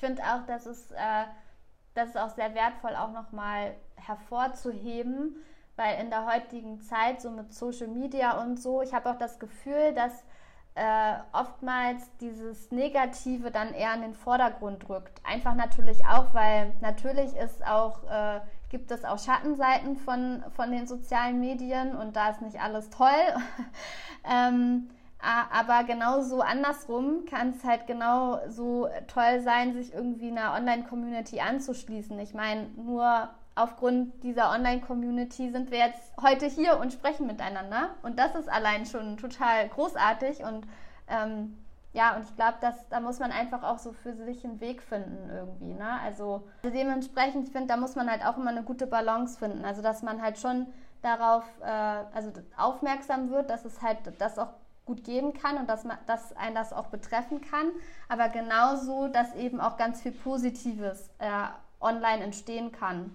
Ich 0.00 0.06
finde 0.06 0.22
auch, 0.22 0.46
dass 0.46 0.64
es 0.64 0.90
äh, 0.92 1.24
das 1.94 2.10
ist 2.10 2.18
auch 2.18 2.30
sehr 2.30 2.54
wertvoll, 2.54 2.96
auch 2.96 3.12
nochmal 3.12 3.74
hervorzuheben, 3.96 5.36
weil 5.76 6.00
in 6.00 6.08
der 6.08 6.26
heutigen 6.26 6.80
Zeit, 6.80 7.20
so 7.20 7.30
mit 7.30 7.52
Social 7.52 7.88
Media 7.88 8.40
und 8.40 8.58
so, 8.58 8.80
ich 8.80 8.94
habe 8.94 9.10
auch 9.10 9.18
das 9.18 9.38
Gefühl, 9.38 9.92
dass 9.94 10.24
äh, 10.74 11.16
oftmals 11.32 12.08
dieses 12.18 12.70
Negative 12.70 13.50
dann 13.50 13.74
eher 13.74 13.92
in 13.94 14.02
den 14.02 14.14
Vordergrund 14.14 14.88
rückt. 14.88 15.20
Einfach 15.24 15.54
natürlich 15.54 16.06
auch, 16.06 16.32
weil 16.32 16.74
natürlich 16.80 17.36
ist 17.36 17.66
auch, 17.66 18.04
äh, 18.04 18.40
gibt 18.68 18.90
es 18.90 19.04
auch 19.04 19.18
Schattenseiten 19.18 19.96
von, 19.96 20.44
von 20.54 20.70
den 20.70 20.86
sozialen 20.86 21.40
Medien 21.40 21.96
und 21.96 22.14
da 22.14 22.30
ist 22.30 22.40
nicht 22.40 22.60
alles 22.60 22.88
toll. 22.88 23.08
ähm, 24.24 24.88
aber 25.22 25.84
genauso 25.84 26.40
andersrum 26.40 27.24
kann 27.26 27.50
es 27.50 27.64
halt 27.64 27.86
genau 27.86 28.38
so 28.48 28.88
toll 29.06 29.40
sein, 29.40 29.74
sich 29.74 29.92
irgendwie 29.92 30.30
einer 30.30 30.54
Online-Community 30.54 31.40
anzuschließen. 31.40 32.18
Ich 32.18 32.34
meine, 32.34 32.68
nur 32.76 33.28
aufgrund 33.54 34.22
dieser 34.22 34.50
Online-Community 34.50 35.50
sind 35.50 35.70
wir 35.70 35.78
jetzt 35.78 36.12
heute 36.22 36.46
hier 36.46 36.78
und 36.78 36.92
sprechen 36.92 37.26
miteinander. 37.26 37.90
Und 38.02 38.18
das 38.18 38.34
ist 38.34 38.48
allein 38.48 38.86
schon 38.86 39.16
total 39.16 39.68
großartig. 39.68 40.42
Und 40.42 40.66
ähm, 41.08 41.58
ja, 41.92 42.14
und 42.16 42.22
ich 42.22 42.36
glaube, 42.36 42.58
da 42.88 43.00
muss 43.00 43.18
man 43.18 43.32
einfach 43.32 43.62
auch 43.62 43.78
so 43.78 43.92
für 43.92 44.14
sich 44.14 44.44
einen 44.44 44.60
Weg 44.60 44.80
finden 44.80 45.28
irgendwie. 45.28 45.74
Ne? 45.74 46.00
Also 46.04 46.48
dementsprechend, 46.62 47.46
ich 47.46 47.52
finde, 47.52 47.68
da 47.68 47.76
muss 47.76 47.96
man 47.96 48.08
halt 48.08 48.24
auch 48.24 48.36
immer 48.36 48.50
eine 48.50 48.62
gute 48.62 48.86
Balance 48.86 49.38
finden. 49.38 49.64
Also 49.64 49.82
dass 49.82 50.02
man 50.02 50.22
halt 50.22 50.38
schon 50.38 50.66
darauf 51.02 51.44
äh, 51.62 52.04
also 52.14 52.30
aufmerksam 52.56 53.30
wird, 53.30 53.50
dass 53.50 53.64
es 53.64 53.82
halt 53.82 53.98
das 54.18 54.38
auch 54.38 54.52
gut 54.90 55.04
geben 55.04 55.32
kann 55.32 55.56
und 55.56 55.68
dass, 55.68 55.84
man, 55.84 55.98
dass 56.08 56.36
einen 56.36 56.56
das 56.56 56.72
auch 56.72 56.88
betreffen 56.88 57.40
kann, 57.40 57.70
aber 58.08 58.28
genauso, 58.28 59.06
dass 59.06 59.36
eben 59.36 59.60
auch 59.60 59.76
ganz 59.76 60.02
viel 60.02 60.10
Positives 60.10 61.08
äh, 61.20 61.30
online 61.80 62.24
entstehen 62.24 62.72
kann. 62.72 63.14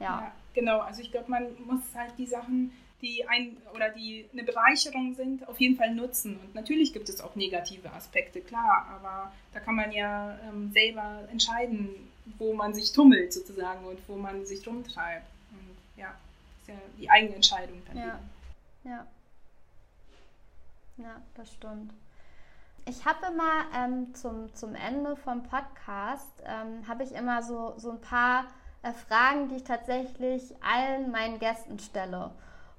Ja. 0.00 0.06
ja 0.06 0.32
genau. 0.52 0.80
Also 0.80 1.00
ich 1.00 1.12
glaube, 1.12 1.30
man 1.30 1.44
muss 1.64 1.82
halt 1.94 2.12
die 2.18 2.26
Sachen, 2.26 2.72
die 3.00 3.24
ein 3.28 3.56
oder 3.72 3.90
die 3.90 4.28
eine 4.32 4.42
Bereicherung 4.42 5.14
sind, 5.14 5.48
auf 5.48 5.60
jeden 5.60 5.76
Fall 5.76 5.94
nutzen. 5.94 6.40
Und 6.40 6.56
natürlich 6.56 6.92
gibt 6.92 7.08
es 7.08 7.20
auch 7.20 7.36
negative 7.36 7.92
Aspekte, 7.92 8.40
klar, 8.40 8.86
aber 8.90 9.32
da 9.52 9.60
kann 9.60 9.76
man 9.76 9.92
ja 9.92 10.36
ähm, 10.48 10.72
selber 10.72 11.20
entscheiden, 11.30 11.88
wo 12.38 12.52
man 12.52 12.74
sich 12.74 12.92
tummelt 12.92 13.32
sozusagen 13.32 13.84
und 13.84 13.98
wo 14.08 14.16
man 14.16 14.44
sich 14.44 14.66
rumtreibt. 14.66 15.26
Und 15.52 16.00
ja, 16.00 16.14
ist 16.62 16.68
ja 16.68 16.74
die 16.98 17.08
eigene 17.08 17.36
Entscheidung 17.36 17.80
dann. 17.86 17.96
Ja. 17.96 18.18
ja. 18.84 19.06
Ja, 20.96 21.20
das 21.34 21.52
stimmt. 21.52 21.92
Ich 22.84 23.06
habe 23.06 23.26
immer 23.26 23.64
ähm, 23.76 24.14
zum, 24.14 24.52
zum 24.54 24.74
Ende 24.74 25.16
vom 25.16 25.42
Podcast, 25.44 26.32
ähm, 26.44 26.86
habe 26.88 27.04
ich 27.04 27.12
immer 27.12 27.42
so, 27.42 27.74
so 27.76 27.92
ein 27.92 28.00
paar 28.00 28.46
äh, 28.82 28.92
Fragen, 28.92 29.48
die 29.48 29.56
ich 29.56 29.64
tatsächlich 29.64 30.54
allen 30.62 31.10
meinen 31.10 31.38
Gästen 31.38 31.78
stelle. 31.78 32.32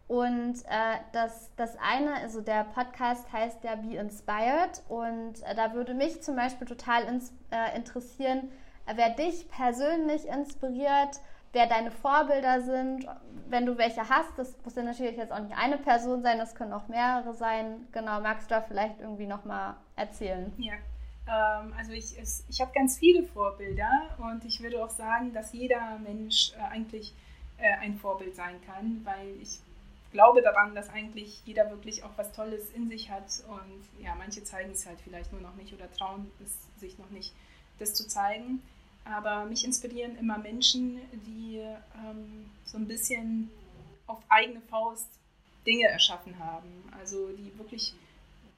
Und 0.07 0.55
äh, 0.65 0.97
das, 1.13 1.51
das 1.55 1.77
eine, 1.77 2.15
also 2.15 2.41
der 2.41 2.65
Podcast 2.65 3.31
heißt 3.31 3.63
ja 3.63 3.75
Be 3.75 3.95
Inspired 3.95 4.83
und 4.89 5.41
äh, 5.43 5.55
da 5.55 5.73
würde 5.73 5.93
mich 5.93 6.21
zum 6.21 6.35
Beispiel 6.35 6.67
total 6.67 7.03
ins, 7.05 7.31
äh, 7.51 7.75
interessieren, 7.75 8.51
wer 8.93 9.11
dich 9.11 9.49
persönlich 9.49 10.27
inspiriert, 10.27 11.21
wer 11.53 11.67
deine 11.67 11.91
Vorbilder 11.91 12.61
sind, 12.61 13.07
wenn 13.47 13.65
du 13.65 13.77
welche 13.77 14.09
hast. 14.09 14.37
Das 14.37 14.55
muss 14.63 14.75
ja 14.75 14.83
natürlich 14.83 15.15
jetzt 15.15 15.31
auch 15.31 15.39
nicht 15.39 15.55
eine 15.57 15.77
Person 15.77 16.21
sein, 16.21 16.39
das 16.39 16.55
können 16.55 16.73
auch 16.73 16.87
mehrere 16.87 17.33
sein. 17.33 17.87
Genau, 17.91 18.19
magst 18.19 18.49
du 18.49 18.55
da 18.55 18.61
vielleicht 18.61 18.99
irgendwie 18.99 19.27
nochmal 19.27 19.75
erzählen? 19.95 20.51
Ja. 20.57 20.73
Ähm, 21.25 21.73
also 21.77 21.93
ich, 21.93 22.17
ich 22.49 22.61
habe 22.61 22.71
ganz 22.73 22.97
viele 22.97 23.23
Vorbilder 23.23 24.09
und 24.17 24.43
ich 24.43 24.61
würde 24.61 24.83
auch 24.83 24.89
sagen, 24.89 25.31
dass 25.33 25.53
jeder 25.53 25.97
Mensch 25.99 26.51
äh, 26.57 26.73
eigentlich 26.73 27.13
äh, 27.57 27.73
ein 27.79 27.95
Vorbild 27.95 28.35
sein 28.35 28.55
kann, 28.65 29.01
weil 29.05 29.29
ich 29.41 29.59
glaube 30.11 30.41
daran, 30.41 30.75
dass 30.75 30.89
eigentlich 30.89 31.41
jeder 31.45 31.69
wirklich 31.69 32.03
auch 32.03 32.11
was 32.17 32.31
Tolles 32.33 32.71
in 32.71 32.89
sich 32.89 33.09
hat 33.09 33.43
und 33.47 34.03
ja, 34.03 34.15
manche 34.15 34.43
zeigen 34.43 34.71
es 34.71 34.85
halt 34.85 34.99
vielleicht 35.01 35.31
nur 35.31 35.41
noch 35.41 35.55
nicht 35.55 35.73
oder 35.73 35.91
trauen 35.91 36.29
es 36.43 36.79
sich 36.79 36.97
noch 36.99 37.09
nicht, 37.09 37.33
das 37.79 37.93
zu 37.93 38.07
zeigen. 38.07 38.61
Aber 39.05 39.45
mich 39.45 39.65
inspirieren 39.65 40.17
immer 40.17 40.37
Menschen, 40.37 40.99
die 41.25 41.57
ähm, 41.57 42.49
so 42.65 42.77
ein 42.77 42.87
bisschen 42.87 43.49
auf 44.07 44.19
eigene 44.29 44.61
Faust 44.61 45.07
Dinge 45.65 45.87
erschaffen 45.87 46.37
haben. 46.39 46.83
Also 46.99 47.29
die 47.29 47.57
wirklich 47.57 47.93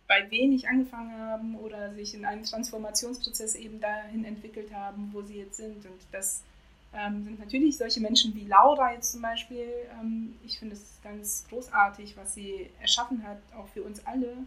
bei 0.08 0.30
wenig 0.30 0.68
angefangen 0.68 1.18
haben 1.18 1.56
oder 1.56 1.94
sich 1.94 2.14
in 2.14 2.26
einem 2.26 2.44
Transformationsprozess 2.44 3.56
eben 3.56 3.80
dahin 3.80 4.24
entwickelt 4.24 4.74
haben, 4.74 5.10
wo 5.14 5.22
sie 5.22 5.38
jetzt 5.38 5.58
sind. 5.58 5.86
Und 5.86 6.00
das 6.12 6.44
ähm, 6.94 7.24
sind 7.24 7.40
natürlich 7.40 7.78
solche 7.78 8.02
Menschen 8.02 8.36
wie 8.36 8.46
Laura 8.46 8.94
jetzt 8.94 9.14
zum 9.14 9.22
Beispiel. 9.22 9.68
Ähm, 10.00 10.36
ich 10.46 10.60
finde 10.60 10.76
es 10.76 11.00
ganz 11.04 11.46
großartig, 11.50 12.16
was 12.18 12.36
sie 12.36 12.70
erschaffen 12.80 13.24
hat, 13.24 13.40
auch 13.58 13.68
für 13.68 13.84
uns 13.84 14.06
alle. 14.06 14.38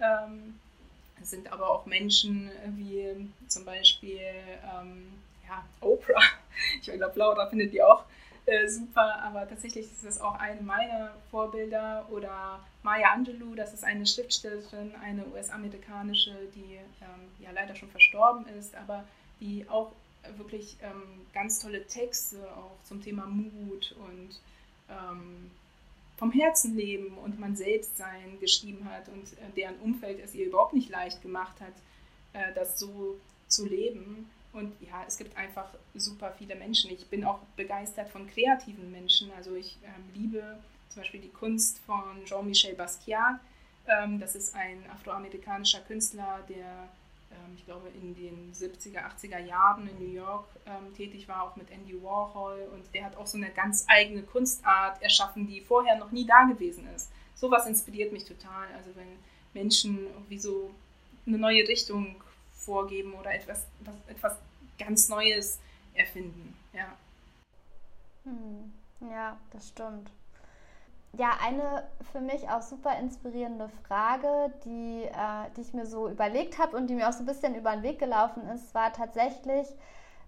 Ähm, 0.00 0.60
es 1.22 1.30
sind 1.30 1.52
aber 1.52 1.70
auch 1.70 1.86
Menschen 1.86 2.50
wie 2.76 3.30
zum 3.48 3.64
Beispiel 3.64 4.18
ähm, 4.18 5.12
ja, 5.46 5.64
Oprah. 5.80 6.20
Ich 6.80 6.86
glaube, 6.86 7.18
Laura 7.18 7.48
findet 7.48 7.72
die 7.72 7.82
auch 7.82 8.04
äh, 8.46 8.68
super, 8.68 9.22
aber 9.22 9.48
tatsächlich 9.48 9.86
ist 9.86 10.04
das 10.04 10.20
auch 10.20 10.34
eine 10.36 10.60
meiner 10.60 11.14
Vorbilder. 11.30 12.06
Oder 12.10 12.60
Maya 12.82 13.12
Angelou, 13.12 13.54
das 13.54 13.72
ist 13.72 13.84
eine 13.84 14.06
Schriftstellerin, 14.06 14.94
eine 15.02 15.26
US-amerikanische, 15.28 16.36
die 16.54 16.76
ähm, 17.00 17.28
ja 17.40 17.50
leider 17.52 17.74
schon 17.74 17.90
verstorben 17.90 18.46
ist, 18.58 18.76
aber 18.76 19.04
die 19.40 19.66
auch 19.68 19.92
wirklich 20.36 20.76
ähm, 20.82 21.26
ganz 21.32 21.58
tolle 21.58 21.86
Texte 21.86 22.36
auch 22.56 22.82
zum 22.84 23.02
Thema 23.02 23.26
Mut 23.26 23.94
und 23.98 24.40
ähm, 24.88 25.50
vom 26.16 26.30
Herzen 26.30 26.76
leben 26.76 27.18
und 27.18 27.40
man 27.40 27.56
selbst 27.56 27.96
sein 27.96 28.38
geschrieben 28.40 28.88
hat 28.88 29.08
und 29.08 29.32
äh, 29.32 29.50
deren 29.56 29.76
Umfeld 29.80 30.20
es 30.22 30.34
ihr 30.34 30.46
überhaupt 30.46 30.74
nicht 30.74 30.90
leicht 30.90 31.22
gemacht 31.22 31.60
hat, 31.60 31.74
äh, 32.32 32.52
das 32.54 32.78
so 32.78 33.18
zu 33.48 33.66
leben. 33.66 34.30
Und 34.52 34.72
ja, 34.80 35.04
es 35.06 35.18
gibt 35.18 35.36
einfach 35.36 35.74
super 35.94 36.32
viele 36.38 36.54
Menschen. 36.54 36.90
Ich 36.92 37.06
bin 37.08 37.24
auch 37.24 37.40
begeistert 37.56 38.08
von 38.08 38.28
kreativen 38.28 38.92
Menschen. 38.92 39.32
Also 39.36 39.56
ich 39.56 39.78
ähm, 39.82 40.04
liebe 40.14 40.58
zum 40.88 41.02
Beispiel 41.02 41.20
die 41.20 41.30
Kunst 41.30 41.80
von 41.80 42.24
Jean-Michel 42.24 42.74
Basquiat. 42.74 43.40
Ähm, 43.88 44.20
das 44.20 44.36
ist 44.36 44.54
ein 44.54 44.88
afroamerikanischer 44.90 45.80
Künstler, 45.80 46.44
der, 46.48 46.88
ich 47.56 47.64
glaube, 47.64 47.88
in 47.88 48.14
den 48.14 48.52
70er, 48.52 49.02
80er 49.16 49.38
Jahren 49.38 49.88
in 49.88 49.98
New 49.98 50.12
York 50.12 50.46
ähm, 50.66 50.94
tätig 50.94 51.28
war, 51.28 51.42
auch 51.42 51.56
mit 51.56 51.70
Andy 51.70 52.02
Warhol. 52.02 52.68
Und 52.72 52.82
der 52.94 53.04
hat 53.04 53.16
auch 53.16 53.26
so 53.26 53.36
eine 53.36 53.50
ganz 53.50 53.84
eigene 53.88 54.22
Kunstart 54.22 55.02
erschaffen, 55.02 55.46
die 55.46 55.60
vorher 55.60 55.96
noch 55.96 56.10
nie 56.10 56.26
da 56.26 56.44
gewesen 56.44 56.86
ist. 56.94 57.10
Sowas 57.34 57.66
inspiriert 57.66 58.12
mich 58.12 58.24
total. 58.24 58.68
Also 58.76 58.90
wenn 58.94 59.18
Menschen 59.52 60.06
wie 60.28 60.38
so 60.38 60.70
eine 61.26 61.38
neue 61.38 61.66
Richtung 61.66 62.16
vorgeben 62.52 63.14
oder 63.14 63.34
etwas, 63.34 63.66
etwas 64.06 64.36
ganz 64.78 65.08
Neues 65.08 65.58
erfinden. 65.94 66.56
Ja. 66.72 66.96
Hm. 68.24 68.72
Ja, 69.10 69.38
das 69.50 69.68
stimmt. 69.68 70.10
Ja, 71.16 71.30
eine 71.44 71.84
für 72.12 72.20
mich 72.20 72.48
auch 72.48 72.62
super 72.62 72.98
inspirierende 72.98 73.68
Frage, 73.86 74.52
die, 74.64 75.04
äh, 75.04 75.50
die 75.56 75.60
ich 75.60 75.72
mir 75.72 75.86
so 75.86 76.08
überlegt 76.08 76.58
habe 76.58 76.76
und 76.76 76.88
die 76.88 76.94
mir 76.94 77.08
auch 77.08 77.12
so 77.12 77.22
ein 77.22 77.26
bisschen 77.26 77.54
über 77.54 77.70
den 77.70 77.84
Weg 77.84 78.00
gelaufen 78.00 78.48
ist, 78.48 78.74
war 78.74 78.92
tatsächlich, 78.92 79.68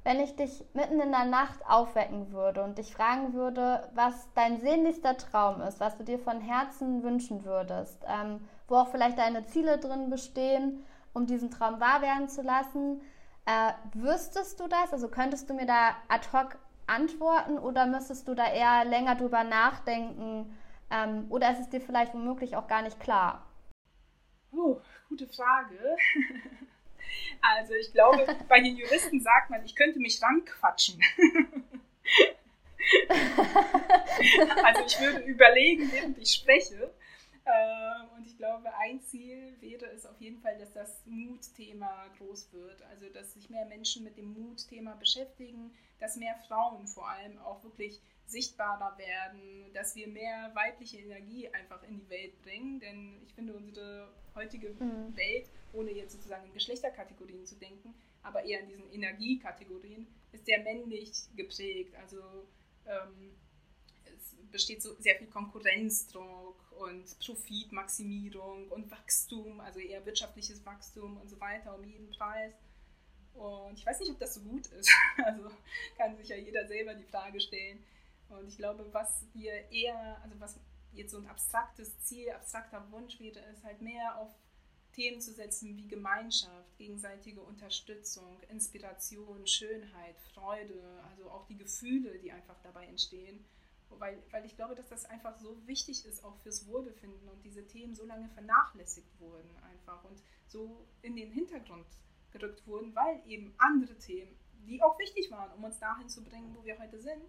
wenn 0.04 0.20
ich 0.20 0.36
dich 0.36 0.64
mitten 0.74 1.00
in 1.00 1.10
der 1.10 1.24
Nacht 1.24 1.58
aufwecken 1.68 2.30
würde 2.30 2.62
und 2.62 2.78
dich 2.78 2.94
fragen 2.94 3.32
würde, 3.32 3.88
was 3.94 4.28
dein 4.34 4.60
sehnlichster 4.60 5.16
Traum 5.16 5.60
ist, 5.60 5.80
was 5.80 5.96
du 5.96 6.04
dir 6.04 6.20
von 6.20 6.40
Herzen 6.40 7.02
wünschen 7.02 7.44
würdest, 7.44 8.04
ähm, 8.06 8.46
wo 8.68 8.76
auch 8.76 8.88
vielleicht 8.88 9.18
deine 9.18 9.44
Ziele 9.46 9.78
drin 9.78 10.08
bestehen, 10.08 10.84
um 11.14 11.26
diesen 11.26 11.50
Traum 11.50 11.80
wahr 11.80 12.00
werden 12.00 12.28
zu 12.28 12.42
lassen. 12.42 13.00
Äh, 13.46 13.72
wüsstest 13.94 14.60
du 14.60 14.68
das? 14.68 14.92
Also 14.92 15.08
könntest 15.08 15.50
du 15.50 15.54
mir 15.54 15.66
da 15.66 15.96
ad 16.08 16.28
hoc 16.32 16.58
antworten 16.86 17.58
oder 17.58 17.86
müsstest 17.86 18.28
du 18.28 18.34
da 18.34 18.46
eher 18.46 18.84
länger 18.84 19.16
drüber 19.16 19.42
nachdenken? 19.42 20.54
Ähm, 20.90 21.26
oder 21.30 21.50
ist 21.52 21.60
es 21.60 21.68
dir 21.68 21.80
vielleicht 21.80 22.14
womöglich 22.14 22.56
auch 22.56 22.68
gar 22.68 22.82
nicht 22.82 23.00
klar? 23.00 23.44
Oh, 24.52 24.80
gute 25.08 25.26
Frage. 25.26 25.78
Also 27.40 27.72
ich 27.74 27.92
glaube, 27.92 28.26
bei 28.48 28.60
den 28.60 28.76
Juristen 28.76 29.20
sagt 29.20 29.48
man, 29.50 29.64
ich 29.64 29.76
könnte 29.76 30.00
mich 30.00 30.20
ranquatschen. 30.20 31.00
Also 34.64 34.82
ich 34.86 35.00
würde 35.00 35.20
überlegen, 35.24 35.90
während 35.92 36.18
ich 36.18 36.32
spreche. 36.32 36.92
Ich 38.36 38.38
glaube, 38.38 38.68
ein 38.76 39.00
Ziel 39.00 39.56
wäre 39.62 39.86
es 39.86 40.04
auf 40.04 40.20
jeden 40.20 40.38
Fall, 40.42 40.58
dass 40.58 40.70
das 40.74 41.00
Mutthema 41.06 42.06
groß 42.18 42.52
wird. 42.52 42.82
Also, 42.82 43.08
dass 43.08 43.32
sich 43.32 43.48
mehr 43.48 43.64
Menschen 43.64 44.04
mit 44.04 44.18
dem 44.18 44.34
Mutthema 44.34 44.94
beschäftigen, 44.94 45.72
dass 46.00 46.16
mehr 46.16 46.34
Frauen 46.46 46.86
vor 46.86 47.08
allem 47.08 47.38
auch 47.38 47.64
wirklich 47.64 47.98
sichtbarer 48.26 48.98
werden, 48.98 49.72
dass 49.72 49.96
wir 49.96 50.06
mehr 50.08 50.54
weibliche 50.54 50.98
Energie 50.98 51.48
einfach 51.48 51.82
in 51.84 51.96
die 51.98 52.10
Welt 52.10 52.38
bringen. 52.42 52.78
Denn 52.78 53.22
ich 53.24 53.32
finde, 53.32 53.54
unsere 53.54 54.12
heutige 54.34 54.68
mhm. 54.68 55.16
Welt, 55.16 55.48
ohne 55.72 55.92
jetzt 55.92 56.12
sozusagen 56.12 56.44
in 56.44 56.52
Geschlechterkategorien 56.52 57.46
zu 57.46 57.54
denken, 57.54 57.94
aber 58.22 58.44
eher 58.44 58.60
in 58.60 58.68
diesen 58.68 58.92
Energiekategorien, 58.92 60.06
ist 60.32 60.44
sehr 60.44 60.62
männlich 60.62 61.10
geprägt. 61.36 61.94
Also 61.96 62.20
ähm, 62.84 63.34
besteht 64.56 64.82
so 64.82 64.94
sehr 64.98 65.16
viel 65.16 65.26
Konkurrenzdruck 65.26 66.56
und 66.78 67.18
Profitmaximierung 67.18 68.68
und 68.68 68.90
Wachstum, 68.90 69.60
also 69.60 69.80
eher 69.80 70.04
wirtschaftliches 70.06 70.64
Wachstum 70.64 71.18
und 71.18 71.28
so 71.28 71.38
weiter 71.38 71.76
um 71.76 71.84
jeden 71.84 72.10
Preis. 72.10 72.54
Und 73.34 73.78
ich 73.78 73.84
weiß 73.84 74.00
nicht, 74.00 74.10
ob 74.12 74.18
das 74.18 74.34
so 74.34 74.40
gut 74.40 74.66
ist. 74.68 74.90
Also 75.24 75.50
kann 75.98 76.16
sich 76.16 76.28
ja 76.28 76.36
jeder 76.36 76.66
selber 76.66 76.94
die 76.94 77.04
Frage 77.04 77.38
stellen. 77.38 77.84
Und 78.30 78.48
ich 78.48 78.56
glaube, 78.56 78.86
was 78.92 79.26
wir 79.34 79.70
eher, 79.70 80.22
also 80.22 80.40
was 80.40 80.58
jetzt 80.94 81.12
so 81.12 81.18
ein 81.18 81.26
abstraktes 81.26 82.00
Ziel, 82.00 82.30
abstrakter 82.30 82.82
Wunsch 82.90 83.20
wäre, 83.20 83.38
ist 83.52 83.62
halt 83.62 83.82
mehr 83.82 84.18
auf 84.18 84.30
Themen 84.94 85.20
zu 85.20 85.34
setzen 85.34 85.76
wie 85.76 85.86
Gemeinschaft, 85.86 86.78
gegenseitige 86.78 87.42
Unterstützung, 87.42 88.40
Inspiration, 88.48 89.46
Schönheit, 89.46 90.18
Freude, 90.32 90.82
also 91.10 91.30
auch 91.30 91.46
die 91.46 91.58
Gefühle, 91.58 92.18
die 92.20 92.32
einfach 92.32 92.58
dabei 92.62 92.86
entstehen. 92.86 93.44
Weil, 93.90 94.22
weil 94.30 94.44
ich 94.44 94.56
glaube, 94.56 94.74
dass 94.74 94.88
das 94.88 95.04
einfach 95.06 95.38
so 95.38 95.66
wichtig 95.66 96.04
ist, 96.04 96.24
auch 96.24 96.36
fürs 96.38 96.66
Wohlbefinden 96.66 97.28
und 97.28 97.42
diese 97.44 97.66
Themen 97.66 97.94
so 97.94 98.04
lange 98.04 98.28
vernachlässigt 98.30 99.18
wurden 99.20 99.48
einfach 99.62 100.04
und 100.04 100.22
so 100.46 100.86
in 101.02 101.16
den 101.16 101.30
Hintergrund 101.30 101.86
gerückt 102.30 102.66
wurden, 102.66 102.94
weil 102.94 103.22
eben 103.26 103.54
andere 103.58 103.96
Themen, 103.98 104.36
die 104.66 104.82
auch 104.82 104.98
wichtig 104.98 105.30
waren, 105.30 105.52
um 105.52 105.64
uns 105.64 105.78
dahin 105.78 106.08
zu 106.08 106.24
bringen, 106.24 106.54
wo 106.54 106.64
wir 106.64 106.78
heute 106.78 107.00
sind, 107.00 107.22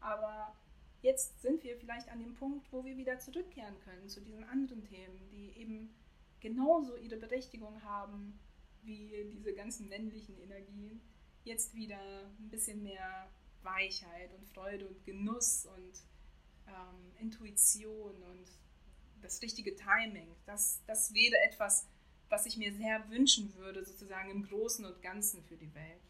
aber 0.00 0.54
jetzt 1.00 1.40
sind 1.40 1.62
wir 1.62 1.76
vielleicht 1.76 2.08
an 2.08 2.20
dem 2.20 2.34
Punkt, 2.34 2.70
wo 2.72 2.84
wir 2.84 2.96
wieder 2.96 3.18
zurückkehren 3.18 3.78
können 3.80 4.08
zu 4.08 4.20
diesen 4.20 4.44
anderen 4.44 4.84
Themen, 4.84 5.28
die 5.30 5.52
eben 5.56 5.94
genauso 6.40 6.96
ihre 6.96 7.16
Berechtigung 7.16 7.82
haben 7.82 8.38
wie 8.82 9.30
diese 9.32 9.54
ganzen 9.54 9.88
männlichen 9.88 10.36
Energien. 10.38 11.00
Jetzt 11.44 11.74
wieder 11.74 11.98
ein 12.38 12.48
bisschen 12.50 12.82
mehr 12.82 13.28
Weichheit 13.64 14.32
und 14.34 14.46
Freude 14.46 14.86
und 14.86 15.04
Genuss 15.04 15.66
und 15.66 16.02
ähm, 16.66 17.12
Intuition 17.18 18.14
und 18.22 18.48
das 19.20 19.40
richtige 19.42 19.74
Timing. 19.76 20.34
Das, 20.46 20.82
das 20.86 21.14
wäre 21.14 21.36
etwas, 21.46 21.86
was 22.28 22.46
ich 22.46 22.56
mir 22.56 22.72
sehr 22.72 23.08
wünschen 23.10 23.54
würde, 23.56 23.84
sozusagen 23.84 24.30
im 24.30 24.48
Großen 24.48 24.84
und 24.84 25.02
Ganzen 25.02 25.42
für 25.44 25.56
die 25.56 25.72
Welt. 25.74 26.02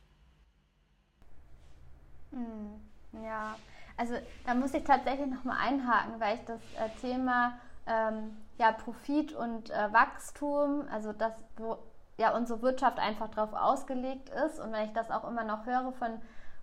Hm, 2.30 2.80
ja, 3.22 3.58
also 3.96 4.14
da 4.46 4.54
muss 4.54 4.72
ich 4.72 4.84
tatsächlich 4.84 5.26
nochmal 5.26 5.58
einhaken, 5.58 6.18
weil 6.18 6.36
ich 6.36 6.44
das 6.44 6.60
äh, 6.78 6.88
Thema 7.00 7.58
ähm, 7.86 8.36
ja, 8.58 8.72
Profit 8.72 9.32
und 9.32 9.70
äh, 9.70 9.92
Wachstum, 9.92 10.86
also 10.90 11.12
das, 11.12 11.32
wo 11.56 11.78
ja 12.16 12.34
unsere 12.36 12.62
Wirtschaft 12.62 12.98
einfach 12.98 13.28
darauf 13.30 13.52
ausgelegt 13.52 14.30
ist 14.46 14.60
und 14.60 14.72
wenn 14.72 14.86
ich 14.86 14.92
das 14.92 15.10
auch 15.10 15.28
immer 15.28 15.44
noch 15.44 15.66
höre 15.66 15.92
von, 15.92 16.20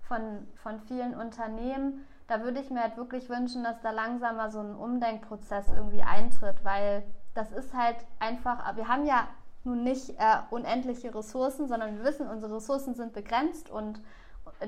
von, 0.10 0.48
von 0.56 0.82
vielen 0.82 1.16
Unternehmen, 1.16 2.06
da 2.28 2.42
würde 2.42 2.60
ich 2.60 2.70
mir 2.70 2.82
halt 2.82 2.98
wirklich 2.98 3.30
wünschen, 3.30 3.64
dass 3.64 3.80
da 3.82 3.92
langsam 3.92 4.36
mal 4.36 4.52
so 4.52 4.60
ein 4.60 4.76
Umdenkprozess 4.76 5.68
irgendwie 5.70 6.02
eintritt, 6.02 6.66
weil 6.66 7.04
das 7.34 7.52
ist 7.52 7.74
halt 7.74 7.96
einfach, 8.20 8.76
wir 8.76 8.90
haben 8.90 9.06
ja 9.06 9.28
nun 9.64 9.84
nicht 9.84 10.10
äh, 10.20 10.38
unendliche 10.50 11.16
Ressourcen, 11.16 11.68
sondern 11.68 11.98
wir 11.98 12.04
wissen, 12.04 12.28
unsere 12.28 12.58
Ressourcen 12.58 12.96
sind 12.96 13.14
begrenzt 13.14 13.70
und 13.70 14.02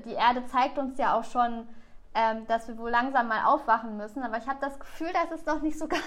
die 0.05 0.13
Erde 0.13 0.45
zeigt 0.45 0.77
uns 0.77 0.97
ja 0.97 1.17
auch 1.17 1.23
schon, 1.23 1.67
ähm, 2.13 2.45
dass 2.47 2.67
wir 2.67 2.77
wohl 2.77 2.89
langsam 2.89 3.27
mal 3.27 3.45
aufwachen 3.45 3.97
müssen. 3.97 4.23
Aber 4.23 4.37
ich 4.37 4.47
habe 4.47 4.59
das 4.61 4.79
Gefühl, 4.79 5.09
das 5.13 5.31
ist 5.31 5.47
noch 5.47 5.61
nicht 5.61 5.77
so 5.77 5.87
ganz 5.89 6.03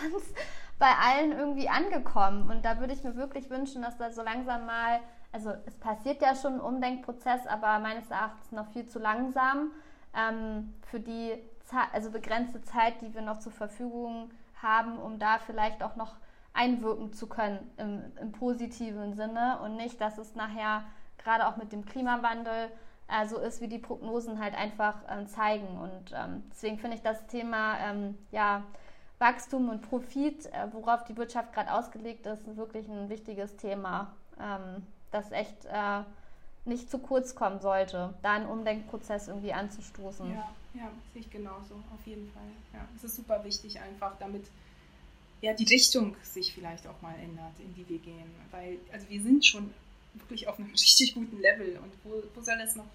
bei 0.78 0.90
allen 1.02 1.32
irgendwie 1.32 1.68
angekommen. 1.68 2.50
Und 2.50 2.64
da 2.64 2.78
würde 2.78 2.92
ich 2.92 3.04
mir 3.04 3.16
wirklich 3.16 3.50
wünschen, 3.50 3.82
dass 3.82 3.96
da 3.96 4.10
so 4.10 4.22
langsam 4.22 4.66
mal, 4.66 5.00
also 5.34 5.52
es 5.66 5.74
passiert 5.74 6.22
ja 6.22 6.36
schon 6.36 6.54
ein 6.54 6.60
Umdenkprozess, 6.60 7.46
aber 7.48 7.80
meines 7.80 8.08
Erachtens 8.08 8.52
noch 8.52 8.68
viel 8.68 8.86
zu 8.86 9.00
langsam 9.00 9.72
ähm, 10.16 10.72
für 10.86 11.00
die 11.00 11.32
also 11.92 12.12
begrenzte 12.12 12.62
Zeit, 12.62 13.00
die 13.00 13.12
wir 13.14 13.22
noch 13.22 13.40
zur 13.40 13.50
Verfügung 13.50 14.30
haben, 14.62 14.96
um 14.96 15.18
da 15.18 15.38
vielleicht 15.38 15.82
auch 15.82 15.96
noch 15.96 16.14
einwirken 16.52 17.12
zu 17.12 17.26
können 17.26 17.58
im, 17.78 18.02
im 18.20 18.30
positiven 18.30 19.14
Sinne 19.14 19.58
und 19.64 19.76
nicht, 19.76 20.00
dass 20.00 20.18
es 20.18 20.36
nachher 20.36 20.84
gerade 21.18 21.48
auch 21.48 21.56
mit 21.56 21.72
dem 21.72 21.84
Klimawandel 21.84 22.70
äh, 23.08 23.26
so 23.26 23.38
ist, 23.38 23.60
wie 23.60 23.66
die 23.66 23.80
Prognosen 23.80 24.38
halt 24.38 24.54
einfach 24.56 24.94
ähm, 25.10 25.26
zeigen. 25.26 25.66
Und 25.78 26.12
ähm, 26.14 26.44
deswegen 26.50 26.78
finde 26.78 26.96
ich 26.96 27.02
das 27.02 27.26
Thema 27.26 27.76
ähm, 27.80 28.16
ja, 28.30 28.62
Wachstum 29.18 29.68
und 29.68 29.82
Profit, 29.82 30.46
äh, 30.46 30.68
worauf 30.70 31.02
die 31.02 31.16
Wirtschaft 31.16 31.52
gerade 31.52 31.72
ausgelegt 31.72 32.24
ist, 32.26 32.56
wirklich 32.56 32.86
ein 32.88 33.08
wichtiges 33.08 33.56
Thema, 33.56 34.14
ähm, 34.38 34.86
das 35.14 35.30
echt 35.30 35.64
äh, 35.66 36.02
nicht 36.64 36.90
zu 36.90 36.98
kurz 36.98 37.34
kommen 37.34 37.60
sollte, 37.60 38.14
da 38.22 38.32
einen 38.32 38.46
Umdenkprozess 38.46 39.28
irgendwie 39.28 39.52
anzustoßen. 39.52 40.30
Ja, 40.30 40.52
ja, 40.74 40.90
sehe 41.12 41.22
ich 41.22 41.30
genauso, 41.30 41.74
auf 41.94 42.06
jeden 42.06 42.30
Fall. 42.32 42.42
Ja, 42.72 42.86
es 42.96 43.04
ist 43.04 43.16
super 43.16 43.44
wichtig 43.44 43.80
einfach, 43.80 44.18
damit 44.18 44.44
ja, 45.40 45.52
die 45.52 45.64
Richtung 45.64 46.16
sich 46.22 46.54
vielleicht 46.54 46.86
auch 46.86 47.00
mal 47.02 47.14
ändert, 47.16 47.52
in 47.58 47.74
die 47.74 47.88
wir 47.88 47.98
gehen. 47.98 48.30
Weil, 48.50 48.78
also 48.92 49.08
wir 49.08 49.22
sind 49.22 49.44
schon 49.44 49.72
wirklich 50.14 50.48
auf 50.48 50.58
einem 50.58 50.70
richtig 50.72 51.14
guten 51.14 51.40
Level. 51.40 51.78
Und 51.82 51.92
wo, 52.02 52.22
wo 52.34 52.40
soll 52.40 52.58
das 52.58 52.76
noch 52.76 52.86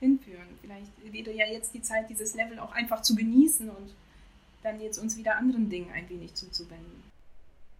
hinführen? 0.00 0.58
Vielleicht 0.60 0.90
wäre 1.12 1.32
ja 1.32 1.46
jetzt 1.46 1.72
die 1.72 1.82
Zeit, 1.82 2.10
dieses 2.10 2.34
Level 2.34 2.58
auch 2.58 2.72
einfach 2.72 3.02
zu 3.02 3.14
genießen 3.14 3.70
und 3.70 3.94
dann 4.62 4.80
jetzt 4.80 4.98
uns 4.98 5.16
wieder 5.16 5.36
anderen 5.36 5.70
Dingen 5.70 5.92
ein 5.92 6.08
wenig 6.08 6.34
zuzuwenden. 6.34 7.02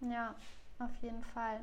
Ja, 0.01 0.35
auf 0.79 0.91
jeden 1.03 1.25
Fall. 1.25 1.61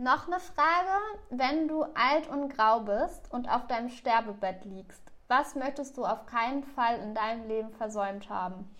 Noch 0.00 0.26
eine 0.28 0.40
Frage, 0.40 0.98
wenn 1.28 1.68
du 1.68 1.82
alt 1.82 2.26
und 2.30 2.48
grau 2.56 2.80
bist 2.80 3.30
und 3.30 3.46
auf 3.50 3.66
deinem 3.66 3.90
Sterbebett 3.90 4.64
liegst, 4.64 5.02
was 5.28 5.54
möchtest 5.56 5.98
du 5.98 6.06
auf 6.06 6.24
keinen 6.24 6.64
Fall 6.64 6.98
in 7.00 7.14
deinem 7.14 7.46
Leben 7.46 7.70
versäumt 7.74 8.30
haben? 8.30 8.74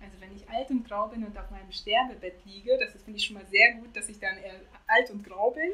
Also 0.00 0.20
wenn 0.20 0.36
ich 0.36 0.48
alt 0.48 0.70
und 0.70 0.86
grau 0.86 1.08
bin 1.08 1.24
und 1.26 1.36
auf 1.36 1.50
meinem 1.50 1.72
Sterbebett 1.72 2.44
liege, 2.44 2.78
das 2.78 2.92
finde 2.92 3.18
ich 3.18 3.24
schon 3.24 3.34
mal 3.34 3.46
sehr 3.46 3.74
gut, 3.74 3.96
dass 3.96 4.08
ich 4.08 4.20
dann 4.20 4.38
eher 4.38 4.54
alt 4.86 5.10
und 5.10 5.24
grau 5.24 5.50
bin, 5.50 5.72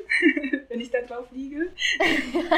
wenn 0.71 0.81
ich 0.81 0.91
da 0.91 1.03
drauf 1.03 1.31
liege. 1.33 1.71
ja, 1.99 2.57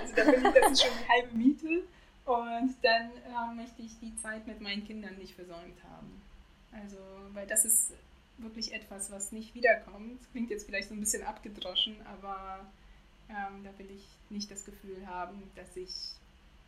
also 0.00 0.14
da 0.14 0.22
finde 0.22 0.48
ich, 0.48 0.54
das 0.54 0.70
ist 0.70 0.82
schon 0.84 0.92
die 1.02 1.08
halbe 1.08 1.36
Miete. 1.36 1.82
Und 2.24 2.76
dann 2.82 3.10
äh, 3.26 3.54
möchte 3.56 3.82
ich 3.82 3.98
die 3.98 4.14
Zeit 4.18 4.46
mit 4.46 4.60
meinen 4.60 4.86
Kindern 4.86 5.16
nicht 5.16 5.34
versäumt 5.34 5.82
haben. 5.90 6.22
Also, 6.70 6.98
weil 7.32 7.48
das 7.48 7.64
ist 7.64 7.94
wirklich 8.38 8.72
etwas, 8.72 9.10
was 9.10 9.32
nicht 9.32 9.54
wiederkommt. 9.54 10.20
Klingt 10.32 10.50
jetzt 10.50 10.66
vielleicht 10.66 10.88
so 10.88 10.94
ein 10.94 11.00
bisschen 11.00 11.24
abgedroschen, 11.24 11.96
aber 12.06 12.60
ähm, 13.28 13.64
da 13.64 13.76
will 13.78 13.90
ich 13.90 14.06
nicht 14.30 14.50
das 14.50 14.64
Gefühl 14.64 15.06
haben, 15.06 15.50
dass 15.54 15.76
ich 15.76 15.92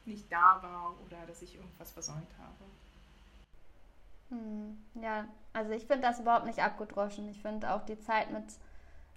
nicht 0.05 0.31
da 0.31 0.59
war 0.63 0.95
oder 1.07 1.27
dass 1.27 1.43
ich 1.43 1.55
irgendwas 1.55 1.93
versäumt 1.93 2.31
habe. 2.39 2.71
Hm, 4.31 4.79
ja, 5.03 5.27
also 5.53 5.73
ich 5.73 5.87
finde 5.87 6.03
das 6.03 6.21
überhaupt 6.21 6.47
nicht 6.47 6.61
abgedroschen. 6.61 7.29
Ich 7.29 7.41
finde 7.43 7.73
auch 7.73 7.85
die 7.85 8.01
Zeit 8.01 8.31
mit, 8.31 8.45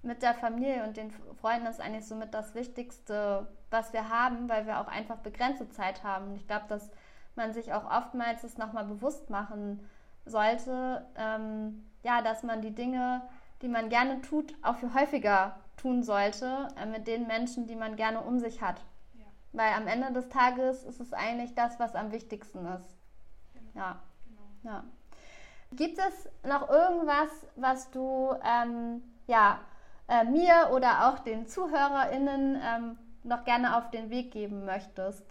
mit 0.02 0.22
der 0.22 0.34
Familie 0.34 0.84
und 0.84 0.98
den 0.98 1.12
Freunden 1.42 1.68
ist 1.68 1.80
eigentlich 1.80 2.06
somit 2.06 2.34
das 2.34 2.56
Wichtigste, 2.56 3.48
was 3.70 3.94
wir 3.94 4.10
haben, 4.10 4.50
weil 4.50 4.66
wir 4.66 4.80
auch 4.80 4.88
einfach 4.88 5.18
begrenzte 5.18 5.70
Zeit 5.70 6.04
haben. 6.04 6.36
Ich 6.36 6.48
glaube, 6.48 6.66
dass 6.68 6.90
man 7.36 7.54
sich 7.54 7.74
auch 7.74 7.90
oftmals 7.90 8.42
das 8.42 8.58
nochmal 8.58 8.86
bewusst 8.86 9.30
machen 9.30 9.88
sollte, 10.26 11.06
ähm, 11.16 11.84
ja, 12.04 12.22
dass 12.22 12.44
man 12.44 12.62
die 12.62 12.76
Dinge, 12.76 13.22
die 13.62 13.68
man 13.68 13.90
gerne 13.90 14.22
tut, 14.22 14.54
auch 14.62 14.76
viel 14.76 14.94
häufiger 14.94 15.58
tun 15.78 16.04
sollte 16.04 16.68
äh, 16.78 16.86
mit 16.86 17.08
den 17.08 17.28
Menschen, 17.28 17.66
die 17.68 17.76
man 17.76 17.96
gerne 17.96 18.22
um 18.22 18.40
sich 18.40 18.62
hat. 18.62 18.82
Ja. 19.16 19.26
Weil 19.54 19.74
am 19.74 19.88
Ende 19.88 20.12
des 20.12 20.30
Tages 20.30 20.84
ist 20.84 21.00
es 21.00 21.14
eigentlich 21.14 21.56
das, 21.56 21.80
was 21.80 21.96
am 21.96 22.12
wichtigsten 22.12 22.66
ist. 22.66 22.96
Genau. 23.54 23.86
Ja. 23.86 24.00
Genau. 24.28 24.76
ja. 24.76 24.84
Gibt 25.72 25.98
es 25.98 26.30
noch 26.48 26.70
irgendwas, 26.70 27.30
was 27.56 27.90
du 27.90 28.36
ähm, 28.46 29.02
ja, 29.26 29.60
äh, 30.08 30.24
mir 30.24 30.70
oder 30.72 31.10
auch 31.10 31.20
den 31.20 31.48
ZuhörerInnen 31.48 32.62
ähm, 32.62 32.98
noch 33.24 33.44
gerne 33.46 33.78
auf 33.78 33.90
den 33.90 34.10
Weg 34.10 34.32
geben 34.32 34.66
möchtest? 34.66 35.24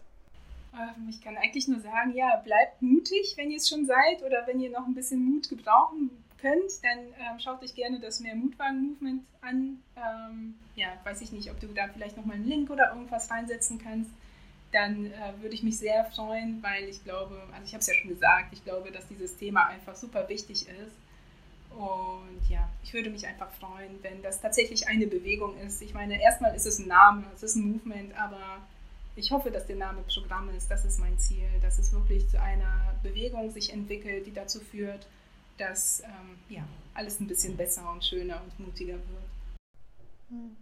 Ich 1.11 1.21
kann 1.21 1.37
eigentlich 1.37 1.69
nur 1.69 1.81
sagen, 1.81 2.15
ja, 2.15 2.37
bleibt 2.37 2.81
mutig, 2.81 3.35
wenn 3.37 3.51
ihr 3.51 3.59
es 3.59 3.69
schon 3.69 3.85
seid 3.85 4.23
oder 4.25 4.47
wenn 4.47 4.59
ihr 4.59 4.71
noch 4.71 4.87
ein 4.87 4.95
bisschen 4.95 5.23
Mut 5.23 5.47
gebrauchen 5.51 6.22
könnt, 6.43 6.71
dann 6.83 6.99
ähm, 6.99 7.39
schaut 7.39 7.63
euch 7.63 7.75
gerne 7.75 8.01
das 8.01 8.21
Mehr 8.21 8.35
Mutwagen-Movement 8.35 9.23
an. 9.41 9.83
Ähm, 9.97 10.55
ja, 10.77 10.89
weiß 11.05 11.23
ich 11.23 11.33
nicht, 11.33 11.51
ob 11.51 11.59
du 11.61 11.69
da 11.69 11.89
vielleicht 11.89 12.19
nochmal 12.19 12.37
einen 12.37 12.49
Link 12.49 12.69
oder 12.69 12.91
irgendwas 12.91 13.31
reinsetzen 13.31 13.81
kannst 13.83 14.11
dann 14.73 15.07
äh, 15.07 15.13
würde 15.41 15.55
ich 15.55 15.63
mich 15.63 15.79
sehr 15.79 16.05
freuen, 16.07 16.63
weil 16.63 16.85
ich 16.85 17.05
glaube, 17.05 17.41
also 17.53 17.65
ich 17.65 17.73
habe 17.73 17.81
es 17.81 17.87
ja 17.87 17.95
schon 17.95 18.09
gesagt, 18.09 18.53
ich 18.53 18.65
glaube, 18.65 18.91
dass 18.91 19.07
dieses 19.07 19.37
Thema 19.37 19.67
einfach 19.67 19.95
super 19.95 20.29
wichtig 20.29 20.67
ist. 20.69 20.97
Und 21.71 22.51
ja, 22.51 22.69
ich 22.83 22.93
würde 22.93 23.11
mich 23.11 23.27
einfach 23.27 23.51
freuen, 23.53 24.03
wenn 24.03 24.23
das 24.23 24.41
tatsächlich 24.41 24.89
eine 24.89 25.07
Bewegung 25.07 25.57
ist. 25.59 25.81
Ich 25.83 25.95
meine, 25.95 26.21
erstmal 26.21 26.55
ist 26.55 26.67
es 26.67 26.79
ein 26.79 26.89
Name, 26.89 27.25
es 27.35 27.43
ist 27.43 27.55
ein 27.55 27.73
Movement, 27.73 28.19
aber 28.19 28.59
ich 29.15 29.31
hoffe, 29.31 29.51
dass 29.51 29.67
der 29.67 29.77
Name 29.77 30.03
Programm 30.03 30.51
ist. 30.57 30.71
Das 30.71 30.85
ist 30.85 30.99
mein 30.99 31.19
Ziel, 31.19 31.49
dass 31.61 31.79
es 31.79 31.93
wirklich 31.93 32.29
zu 32.29 32.41
einer 32.41 32.95
Bewegung 33.03 33.51
sich 33.51 33.73
entwickelt, 33.73 34.27
die 34.27 34.35
dazu 34.35 34.61
führt, 34.61 35.07
dass 35.59 36.01
ähm, 36.01 36.39
ja, 36.49 36.63
alles 36.95 37.21
ein 37.21 37.27
bisschen 37.27 37.57
besser 37.57 37.91
und 37.91 38.05
schöner 38.05 38.41
und 38.43 38.67
mutiger 38.67 38.95
wird. 38.95 39.25
Hm. 40.31 40.57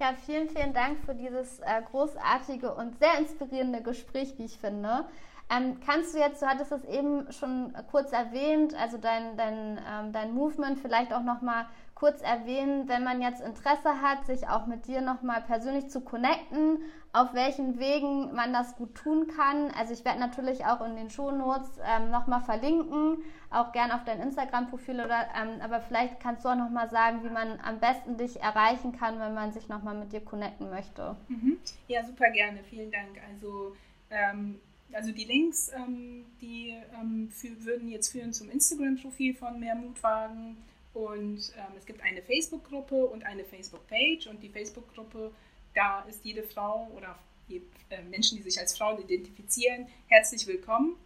Ja, 0.00 0.14
vielen, 0.26 0.48
vielen 0.48 0.72
Dank 0.72 1.04
für 1.04 1.14
dieses 1.14 1.58
äh, 1.60 1.82
großartige 1.90 2.72
und 2.72 2.98
sehr 3.00 3.18
inspirierende 3.18 3.82
Gespräch, 3.82 4.34
wie 4.38 4.44
ich 4.44 4.56
finde. 4.58 5.06
Ähm, 5.50 5.80
kannst 5.84 6.14
du 6.14 6.18
jetzt, 6.18 6.42
du 6.42 6.46
hattest 6.46 6.70
es 6.72 6.84
eben 6.84 7.32
schon 7.32 7.72
kurz 7.90 8.12
erwähnt, 8.12 8.74
also 8.74 8.98
dein, 8.98 9.36
dein, 9.36 9.80
ähm, 9.90 10.12
dein 10.12 10.32
Movement 10.32 10.78
vielleicht 10.78 11.12
auch 11.12 11.22
nochmal 11.22 11.66
kurz 11.98 12.22
erwähnen, 12.22 12.88
wenn 12.88 13.02
man 13.02 13.20
jetzt 13.20 13.40
Interesse 13.40 14.00
hat, 14.00 14.24
sich 14.24 14.46
auch 14.46 14.66
mit 14.66 14.86
dir 14.86 15.00
nochmal 15.00 15.42
persönlich 15.42 15.90
zu 15.90 16.00
connecten, 16.00 16.78
auf 17.12 17.34
welchen 17.34 17.80
Wegen 17.80 18.32
man 18.34 18.52
das 18.52 18.76
gut 18.76 18.94
tun 18.94 19.26
kann. 19.26 19.72
Also 19.76 19.94
ich 19.94 20.04
werde 20.04 20.20
natürlich 20.20 20.64
auch 20.64 20.80
in 20.86 20.94
den 20.94 21.10
Shownotes 21.10 21.70
ähm, 21.84 22.10
nochmal 22.10 22.40
verlinken, 22.40 23.18
auch 23.50 23.72
gern 23.72 23.90
auf 23.90 24.04
dein 24.04 24.20
Instagram-Profil 24.20 25.00
oder, 25.00 25.26
ähm, 25.34 25.60
aber 25.60 25.80
vielleicht 25.80 26.20
kannst 26.20 26.44
du 26.44 26.50
auch 26.50 26.54
nochmal 26.54 26.88
sagen, 26.88 27.24
wie 27.24 27.30
man 27.30 27.58
am 27.64 27.80
besten 27.80 28.16
dich 28.16 28.40
erreichen 28.40 28.92
kann, 28.92 29.18
wenn 29.18 29.34
man 29.34 29.52
sich 29.52 29.68
nochmal 29.68 29.96
mit 29.96 30.12
dir 30.12 30.20
connecten 30.20 30.70
möchte. 30.70 31.16
Mhm. 31.26 31.58
Ja, 31.88 32.04
super 32.04 32.30
gerne, 32.30 32.62
vielen 32.62 32.92
Dank. 32.92 33.20
Also 33.28 33.74
ähm, 34.10 34.60
also 34.92 35.10
die 35.10 35.24
Links, 35.24 35.72
ähm, 35.74 36.26
die 36.40 36.76
ähm, 36.94 37.28
für, 37.30 37.64
würden 37.64 37.88
jetzt 37.88 38.12
führen 38.12 38.32
zum 38.32 38.50
Instagram-Profil 38.50 39.34
von 39.34 39.58
Mehr 39.58 39.74
Mutwagen 39.74 40.58
und 40.98 41.52
ähm, 41.56 41.76
es 41.78 41.86
gibt 41.86 42.02
eine 42.02 42.22
Facebook-Gruppe 42.22 43.06
und 43.06 43.24
eine 43.24 43.44
Facebook-Page. 43.44 44.26
Und 44.26 44.42
die 44.42 44.48
Facebook-Gruppe, 44.48 45.30
da 45.72 46.00
ist 46.08 46.24
jede 46.24 46.42
Frau 46.42 46.90
oder 46.96 47.16
die, 47.48 47.62
äh, 47.90 48.02
Menschen, 48.02 48.36
die 48.36 48.42
sich 48.42 48.58
als 48.58 48.76
Frauen 48.76 49.00
identifizieren, 49.00 49.86
herzlich 50.08 50.44
willkommen 50.48 50.96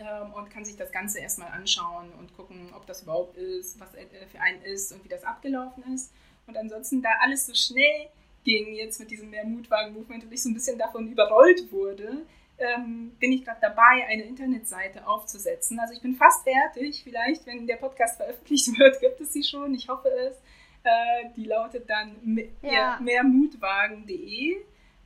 ähm, 0.00 0.32
und 0.32 0.50
kann 0.50 0.64
sich 0.64 0.76
das 0.76 0.90
Ganze 0.90 1.20
erstmal 1.20 1.52
anschauen 1.52 2.12
und 2.18 2.36
gucken, 2.36 2.70
ob 2.74 2.84
das 2.86 3.04
überhaupt 3.04 3.36
ist, 3.36 3.78
was 3.78 3.94
äh, 3.94 4.06
für 4.26 4.40
einen 4.40 4.60
ist 4.62 4.90
und 4.90 5.04
wie 5.04 5.08
das 5.08 5.22
abgelaufen 5.22 5.84
ist. 5.94 6.12
Und 6.48 6.56
ansonsten, 6.56 7.00
da 7.00 7.10
alles 7.20 7.46
so 7.46 7.54
schnell 7.54 8.08
ging 8.42 8.74
jetzt 8.74 8.98
mit 8.98 9.12
diesem 9.12 9.30
Mehr-Mutwagen-Movement 9.30 10.24
und 10.24 10.32
ich 10.32 10.42
so 10.42 10.48
ein 10.48 10.54
bisschen 10.54 10.76
davon 10.78 11.06
überrollt 11.06 11.70
wurde, 11.70 12.26
ähm, 12.62 13.12
bin 13.18 13.32
ich 13.32 13.44
gerade 13.44 13.60
dabei, 13.60 14.06
eine 14.08 14.22
Internetseite 14.22 15.06
aufzusetzen. 15.06 15.78
Also 15.80 15.94
ich 15.94 16.00
bin 16.00 16.14
fast 16.14 16.44
fertig. 16.44 17.02
Vielleicht, 17.02 17.46
wenn 17.46 17.66
der 17.66 17.76
Podcast 17.76 18.16
veröffentlicht 18.16 18.66
wird, 18.78 19.00
gibt 19.00 19.20
es 19.20 19.32
sie 19.32 19.42
schon. 19.42 19.74
Ich 19.74 19.88
hoffe 19.88 20.08
es. 20.08 20.36
Äh, 20.84 21.30
die 21.36 21.44
lautet 21.44 21.88
dann 21.88 22.16
ja. 22.62 22.98
mehrmutwagen.de 23.00 24.56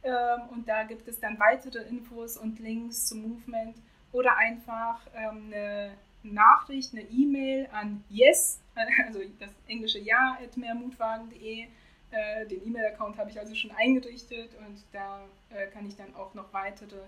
ähm, 0.02 0.48
und 0.50 0.68
da 0.68 0.84
gibt 0.84 1.06
es 1.08 1.20
dann 1.20 1.38
weitere 1.38 1.80
Infos 1.80 2.36
und 2.36 2.58
Links 2.60 3.06
zum 3.06 3.22
Movement 3.22 3.76
oder 4.12 4.36
einfach 4.36 5.00
ähm, 5.14 5.52
eine 5.52 5.92
Nachricht, 6.22 6.94
eine 6.94 7.02
E-Mail 7.02 7.68
an 7.72 8.04
yes, 8.08 8.60
also 9.06 9.20
das 9.38 9.50
englische 9.66 9.98
Ja 9.98 10.38
at 10.42 10.56
mehrmutwagen.de. 10.56 11.66
Äh, 12.12 12.46
den 12.46 12.66
E-Mail-Account 12.66 13.18
habe 13.18 13.30
ich 13.30 13.38
also 13.38 13.54
schon 13.54 13.72
eingerichtet 13.72 14.50
und 14.66 14.82
da 14.92 15.20
äh, 15.50 15.66
kann 15.66 15.86
ich 15.86 15.96
dann 15.96 16.14
auch 16.14 16.32
noch 16.34 16.52
weitere 16.52 17.00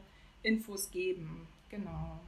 Infos 0.43 0.91
geben. 0.91 1.49
Genau. 1.69 2.21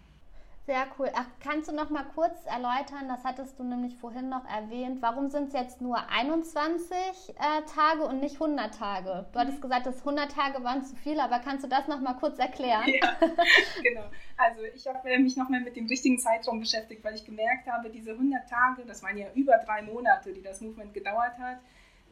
Sehr 0.70 0.86
cool. 0.98 1.10
Ach, 1.14 1.26
kannst 1.40 1.68
du 1.68 1.74
noch 1.74 1.90
mal 1.90 2.04
kurz 2.14 2.46
erläutern, 2.46 3.08
das 3.08 3.24
hattest 3.24 3.58
du 3.58 3.64
nämlich 3.64 3.96
vorhin 3.96 4.28
noch 4.28 4.44
erwähnt, 4.44 5.02
warum 5.02 5.28
sind 5.28 5.48
es 5.48 5.54
jetzt 5.54 5.80
nur 5.80 5.98
21 6.08 6.90
äh, 7.30 7.62
Tage 7.74 8.04
und 8.04 8.20
nicht 8.20 8.34
100 8.34 8.72
Tage? 8.72 9.26
Du 9.32 9.38
hattest 9.40 9.60
gesagt, 9.60 9.86
dass 9.86 9.98
100 9.98 10.30
Tage 10.30 10.62
waren 10.62 10.84
zu 10.84 10.94
viel, 10.94 11.18
aber 11.18 11.40
kannst 11.40 11.64
du 11.64 11.68
das 11.68 11.88
noch 11.88 12.00
mal 12.00 12.14
kurz 12.14 12.38
erklären? 12.38 12.86
Ja, 12.86 13.16
genau. 13.82 14.04
Also 14.36 14.62
ich 14.72 14.86
habe 14.86 15.18
mich 15.18 15.36
noch 15.36 15.48
mal 15.48 15.60
mit 15.60 15.74
dem 15.74 15.86
richtigen 15.86 16.20
Zeitraum 16.20 16.60
beschäftigt, 16.60 17.02
weil 17.02 17.16
ich 17.16 17.24
gemerkt 17.24 17.66
habe, 17.66 17.90
diese 17.90 18.12
100 18.12 18.48
Tage, 18.48 18.84
das 18.86 19.02
waren 19.02 19.18
ja 19.18 19.26
über 19.34 19.54
drei 19.66 19.82
Monate, 19.82 20.32
die 20.32 20.42
das 20.42 20.60
Movement 20.60 20.94
gedauert 20.94 21.36
hat, 21.38 21.58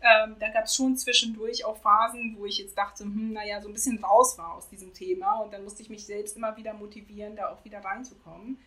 ähm, 0.00 0.36
da 0.38 0.48
gab 0.50 0.64
es 0.64 0.74
schon 0.74 0.96
zwischendurch 0.96 1.64
auch 1.64 1.76
Phasen, 1.78 2.36
wo 2.38 2.46
ich 2.46 2.58
jetzt 2.58 2.76
dachte, 2.76 3.04
hm, 3.04 3.32
naja, 3.32 3.60
so 3.60 3.68
ein 3.68 3.74
bisschen 3.74 4.02
raus 4.02 4.38
war 4.38 4.54
aus 4.54 4.68
diesem 4.68 4.92
Thema. 4.94 5.40
Und 5.40 5.52
dann 5.52 5.64
musste 5.64 5.82
ich 5.82 5.90
mich 5.90 6.06
selbst 6.06 6.36
immer 6.36 6.56
wieder 6.56 6.74
motivieren, 6.74 7.36
da 7.36 7.50
auch 7.50 7.64
wieder 7.64 7.84
reinzukommen. 7.84 8.58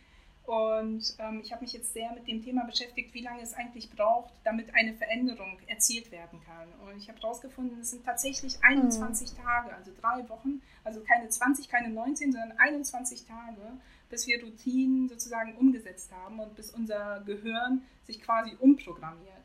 Und 0.45 1.15
ähm, 1.19 1.39
ich 1.43 1.51
habe 1.51 1.63
mich 1.63 1.71
jetzt 1.71 1.93
sehr 1.93 2.11
mit 2.13 2.27
dem 2.27 2.43
Thema 2.43 2.65
beschäftigt, 2.65 3.13
wie 3.13 3.21
lange 3.21 3.41
es 3.41 3.53
eigentlich 3.53 3.89
braucht, 3.91 4.33
damit 4.43 4.73
eine 4.73 4.93
Veränderung 4.93 5.59
erzielt 5.67 6.11
werden 6.11 6.41
kann. 6.45 6.67
Und 6.85 6.97
ich 6.97 7.07
habe 7.07 7.21
herausgefunden, 7.21 7.79
es 7.79 7.91
sind 7.91 8.03
tatsächlich 8.03 8.57
21 8.61 9.31
mhm. 9.31 9.43
Tage, 9.43 9.73
also 9.75 9.91
drei 10.01 10.27
Wochen, 10.27 10.61
also 10.83 11.01
keine 11.01 11.29
20, 11.29 11.69
keine 11.69 11.89
19, 11.89 12.31
sondern 12.31 12.57
21 12.57 13.25
Tage, 13.25 13.61
bis 14.09 14.27
wir 14.27 14.43
Routinen 14.43 15.07
sozusagen 15.07 15.55
umgesetzt 15.55 16.11
haben 16.11 16.39
und 16.39 16.55
bis 16.55 16.71
unser 16.71 17.21
Gehirn 17.25 17.83
sich 18.03 18.21
quasi 18.21 18.55
umprogrammiert. 18.59 19.40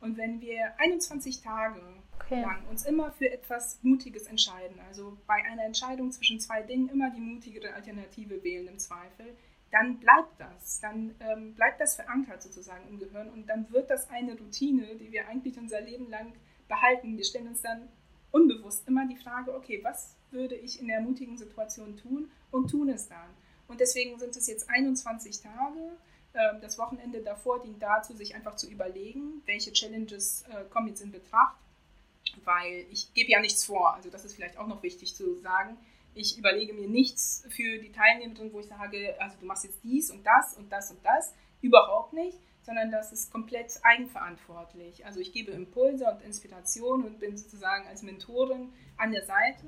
Und 0.00 0.16
wenn 0.16 0.40
wir 0.40 0.72
21 0.78 1.42
Tage 1.42 1.80
okay. 2.18 2.40
lang 2.40 2.66
uns 2.68 2.84
immer 2.84 3.12
für 3.12 3.30
etwas 3.30 3.78
Mutiges 3.82 4.26
entscheiden, 4.26 4.78
also 4.88 5.18
bei 5.26 5.34
einer 5.44 5.64
Entscheidung 5.64 6.10
zwischen 6.10 6.40
zwei 6.40 6.62
Dingen 6.62 6.88
immer 6.88 7.10
die 7.10 7.20
mutigere 7.20 7.74
Alternative 7.74 8.42
wählen 8.42 8.68
im 8.68 8.78
Zweifel, 8.78 9.36
dann 9.70 9.98
bleibt 10.00 10.40
das, 10.40 10.80
dann 10.80 11.14
ähm, 11.20 11.54
bleibt 11.54 11.80
das 11.80 11.94
verankert 11.94 12.42
sozusagen 12.42 12.88
im 12.88 12.98
Gehirn 12.98 13.30
und 13.30 13.46
dann 13.48 13.70
wird 13.70 13.88
das 13.90 14.10
eine 14.10 14.36
Routine, 14.36 14.96
die 14.96 15.12
wir 15.12 15.28
eigentlich 15.28 15.58
unser 15.58 15.80
Leben 15.80 16.10
lang 16.10 16.32
behalten. 16.66 17.16
Wir 17.16 17.24
stellen 17.24 17.48
uns 17.48 17.62
dann 17.62 17.88
unbewusst 18.32 18.86
immer 18.88 19.06
die 19.06 19.16
Frage, 19.16 19.54
okay, 19.54 19.80
was 19.82 20.16
würde 20.30 20.56
ich 20.56 20.80
in 20.80 20.88
der 20.88 21.00
mutigen 21.00 21.36
Situation 21.36 21.96
tun 21.96 22.30
und 22.50 22.70
tun 22.70 22.88
es 22.88 23.08
dann. 23.08 23.30
Und 23.68 23.80
deswegen 23.80 24.18
sind 24.18 24.34
es 24.36 24.48
jetzt 24.48 24.68
21 24.68 25.40
Tage, 25.40 25.96
das 26.60 26.78
Wochenende 26.78 27.22
davor 27.22 27.62
dient 27.62 27.82
dazu, 27.82 28.14
sich 28.14 28.34
einfach 28.34 28.54
zu 28.56 28.70
überlegen, 28.70 29.42
welche 29.46 29.72
Challenges 29.72 30.44
äh, 30.50 30.64
kommen 30.70 30.88
jetzt 30.88 31.00
in 31.00 31.10
Betracht, 31.10 31.56
weil 32.44 32.86
ich 32.90 33.12
gebe 33.14 33.30
ja 33.30 33.40
nichts 33.40 33.64
vor. 33.64 33.94
Also 33.94 34.10
das 34.10 34.24
ist 34.24 34.34
vielleicht 34.34 34.56
auch 34.56 34.66
noch 34.66 34.82
wichtig 34.82 35.14
zu 35.14 35.36
sagen. 35.36 35.76
Ich 36.14 36.38
überlege 36.38 36.72
mir 36.72 36.88
nichts 36.88 37.44
für 37.50 37.78
die 37.78 37.92
Teilnehmerin, 37.92 38.52
wo 38.52 38.60
ich 38.60 38.66
sage, 38.66 39.16
also 39.20 39.36
du 39.40 39.46
machst 39.46 39.64
jetzt 39.64 39.82
dies 39.82 40.10
und 40.10 40.24
das 40.24 40.54
und 40.54 40.70
das 40.70 40.90
und 40.90 41.04
das. 41.04 41.34
Überhaupt 41.62 42.12
nicht, 42.12 42.38
sondern 42.62 42.90
das 42.90 43.12
ist 43.12 43.32
komplett 43.32 43.72
eigenverantwortlich. 43.82 45.04
Also 45.04 45.20
ich 45.20 45.32
gebe 45.32 45.52
Impulse 45.52 46.06
und 46.06 46.22
Inspiration 46.22 47.04
und 47.04 47.18
bin 47.18 47.36
sozusagen 47.36 47.86
als 47.88 48.02
Mentorin 48.02 48.72
an 48.96 49.12
der 49.12 49.24
Seite, 49.24 49.66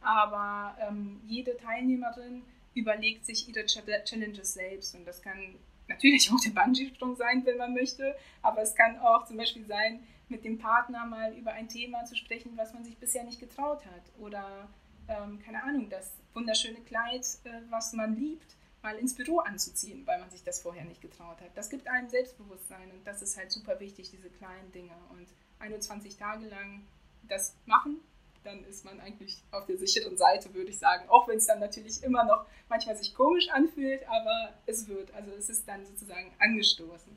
aber 0.00 0.76
ähm, 0.80 1.20
jede 1.26 1.56
Teilnehmerin 1.56 2.44
überlegt 2.74 3.26
sich 3.26 3.48
ihre 3.48 3.66
Challenges 3.66 4.54
selbst 4.54 4.94
und 4.94 5.04
das 5.04 5.20
kann 5.20 5.56
natürlich 5.88 6.30
auch 6.30 6.40
der 6.40 6.50
Bungee-Sprung 6.50 7.16
sein, 7.16 7.44
wenn 7.44 7.58
man 7.58 7.74
möchte, 7.74 8.14
aber 8.42 8.62
es 8.62 8.74
kann 8.74 8.98
auch 8.98 9.26
zum 9.26 9.36
Beispiel 9.36 9.66
sein, 9.66 10.00
mit 10.28 10.44
dem 10.44 10.58
Partner 10.58 11.06
mal 11.06 11.34
über 11.34 11.52
ein 11.52 11.68
Thema 11.68 12.04
zu 12.04 12.14
sprechen, 12.14 12.52
was 12.56 12.74
man 12.74 12.84
sich 12.84 12.98
bisher 12.98 13.24
nicht 13.24 13.40
getraut 13.40 13.84
hat. 13.86 14.02
Oder, 14.18 14.68
ähm, 15.08 15.40
keine 15.42 15.62
Ahnung, 15.62 15.88
das 15.88 16.12
wunderschöne 16.34 16.80
Kleid, 16.80 17.24
äh, 17.44 17.62
was 17.70 17.94
man 17.94 18.14
liebt, 18.14 18.56
mal 18.82 18.96
ins 18.96 19.14
Büro 19.14 19.40
anzuziehen, 19.40 20.06
weil 20.06 20.20
man 20.20 20.30
sich 20.30 20.44
das 20.44 20.60
vorher 20.60 20.84
nicht 20.84 21.00
getraut 21.00 21.40
hat. 21.40 21.50
Das 21.56 21.70
gibt 21.70 21.88
einem 21.88 22.08
Selbstbewusstsein 22.08 22.90
und 22.92 23.06
das 23.06 23.22
ist 23.22 23.36
halt 23.36 23.50
super 23.50 23.80
wichtig, 23.80 24.10
diese 24.10 24.30
kleinen 24.30 24.70
Dinge. 24.72 24.92
Und 25.10 25.26
21 25.58 26.16
Tage 26.16 26.46
lang 26.46 26.82
das 27.22 27.56
machen, 27.66 28.00
dann 28.44 28.64
ist 28.64 28.84
man 28.84 29.00
eigentlich 29.00 29.42
auf 29.50 29.66
der 29.66 29.76
sicheren 29.76 30.16
Seite, 30.16 30.52
würde 30.54 30.70
ich 30.70 30.78
sagen. 30.78 31.08
Auch 31.08 31.28
wenn 31.28 31.38
es 31.38 31.46
dann 31.46 31.60
natürlich 31.60 32.02
immer 32.02 32.24
noch 32.24 32.46
manchmal 32.68 32.96
sich 32.96 33.14
komisch 33.14 33.48
anfühlt, 33.50 34.02
aber 34.08 34.54
es 34.66 34.88
wird. 34.88 35.12
Also 35.14 35.32
es 35.32 35.48
ist 35.48 35.68
dann 35.68 35.84
sozusagen 35.84 36.32
angestoßen. 36.38 37.16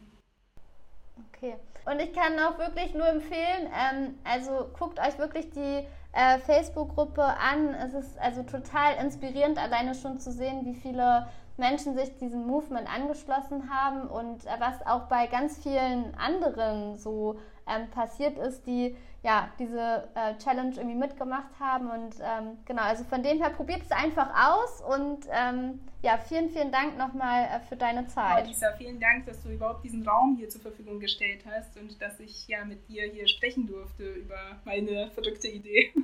Okay. 1.33 1.55
Und 1.85 1.99
ich 1.99 2.13
kann 2.13 2.37
auch 2.39 2.57
wirklich 2.59 2.93
nur 2.93 3.07
empfehlen, 3.07 3.69
ähm, 3.73 4.19
also 4.23 4.69
guckt 4.77 4.99
euch 4.99 5.17
wirklich 5.17 5.49
die 5.49 5.85
äh, 6.13 6.39
Facebook-Gruppe 6.39 7.23
an. 7.23 7.73
Es 7.73 7.93
ist 7.93 8.17
also 8.19 8.43
total 8.43 9.03
inspirierend, 9.03 9.57
alleine 9.57 9.95
schon 9.95 10.19
zu 10.19 10.31
sehen, 10.31 10.65
wie 10.65 10.75
viele 10.75 11.27
Menschen 11.57 11.95
sich 11.95 12.15
diesem 12.17 12.45
Movement 12.45 12.87
angeschlossen 12.93 13.69
haben 13.69 14.07
und 14.07 14.45
äh, 14.45 14.49
was 14.59 14.85
auch 14.85 15.07
bei 15.07 15.27
ganz 15.27 15.57
vielen 15.57 16.13
anderen 16.15 16.97
so 16.97 17.39
ähm, 17.67 17.89
passiert 17.91 18.37
ist, 18.37 18.65
die 18.67 18.95
ja 19.23 19.51
diese 19.59 20.09
äh, 20.15 20.35
Challenge 20.37 20.75
irgendwie 20.75 20.95
mitgemacht 20.95 21.59
haben. 21.59 21.91
Und 21.91 22.15
ähm, 22.21 22.57
genau, 22.65 22.81
also 22.81 23.03
von 23.03 23.21
dem 23.21 23.41
her 23.41 23.51
probiert 23.51 23.81
es 23.83 23.91
einfach 23.91 24.29
aus 24.33 24.81
und 24.81 25.27
ähm, 25.31 25.79
ja, 26.01 26.17
vielen, 26.17 26.49
vielen 26.49 26.71
Dank 26.71 26.97
nochmal 26.97 27.43
äh, 27.43 27.59
für 27.67 27.75
deine 27.75 28.07
Zeit. 28.07 28.45
Ja, 28.45 28.49
Lisa, 28.49 28.71
vielen 28.77 28.99
Dank, 28.99 29.25
dass 29.27 29.43
du 29.43 29.49
überhaupt 29.49 29.83
diesen 29.83 30.07
Raum 30.07 30.35
hier 30.37 30.49
zur 30.49 30.61
Verfügung 30.61 30.99
gestellt 30.99 31.43
hast 31.45 31.77
und 31.77 32.01
dass 32.01 32.19
ich 32.19 32.47
ja 32.47 32.65
mit 32.65 32.87
dir 32.87 33.03
hier 33.03 33.27
sprechen 33.27 33.67
durfte 33.67 34.11
über 34.13 34.59
meine 34.65 35.11
verrückte 35.11 35.47
Idee. 35.47 35.91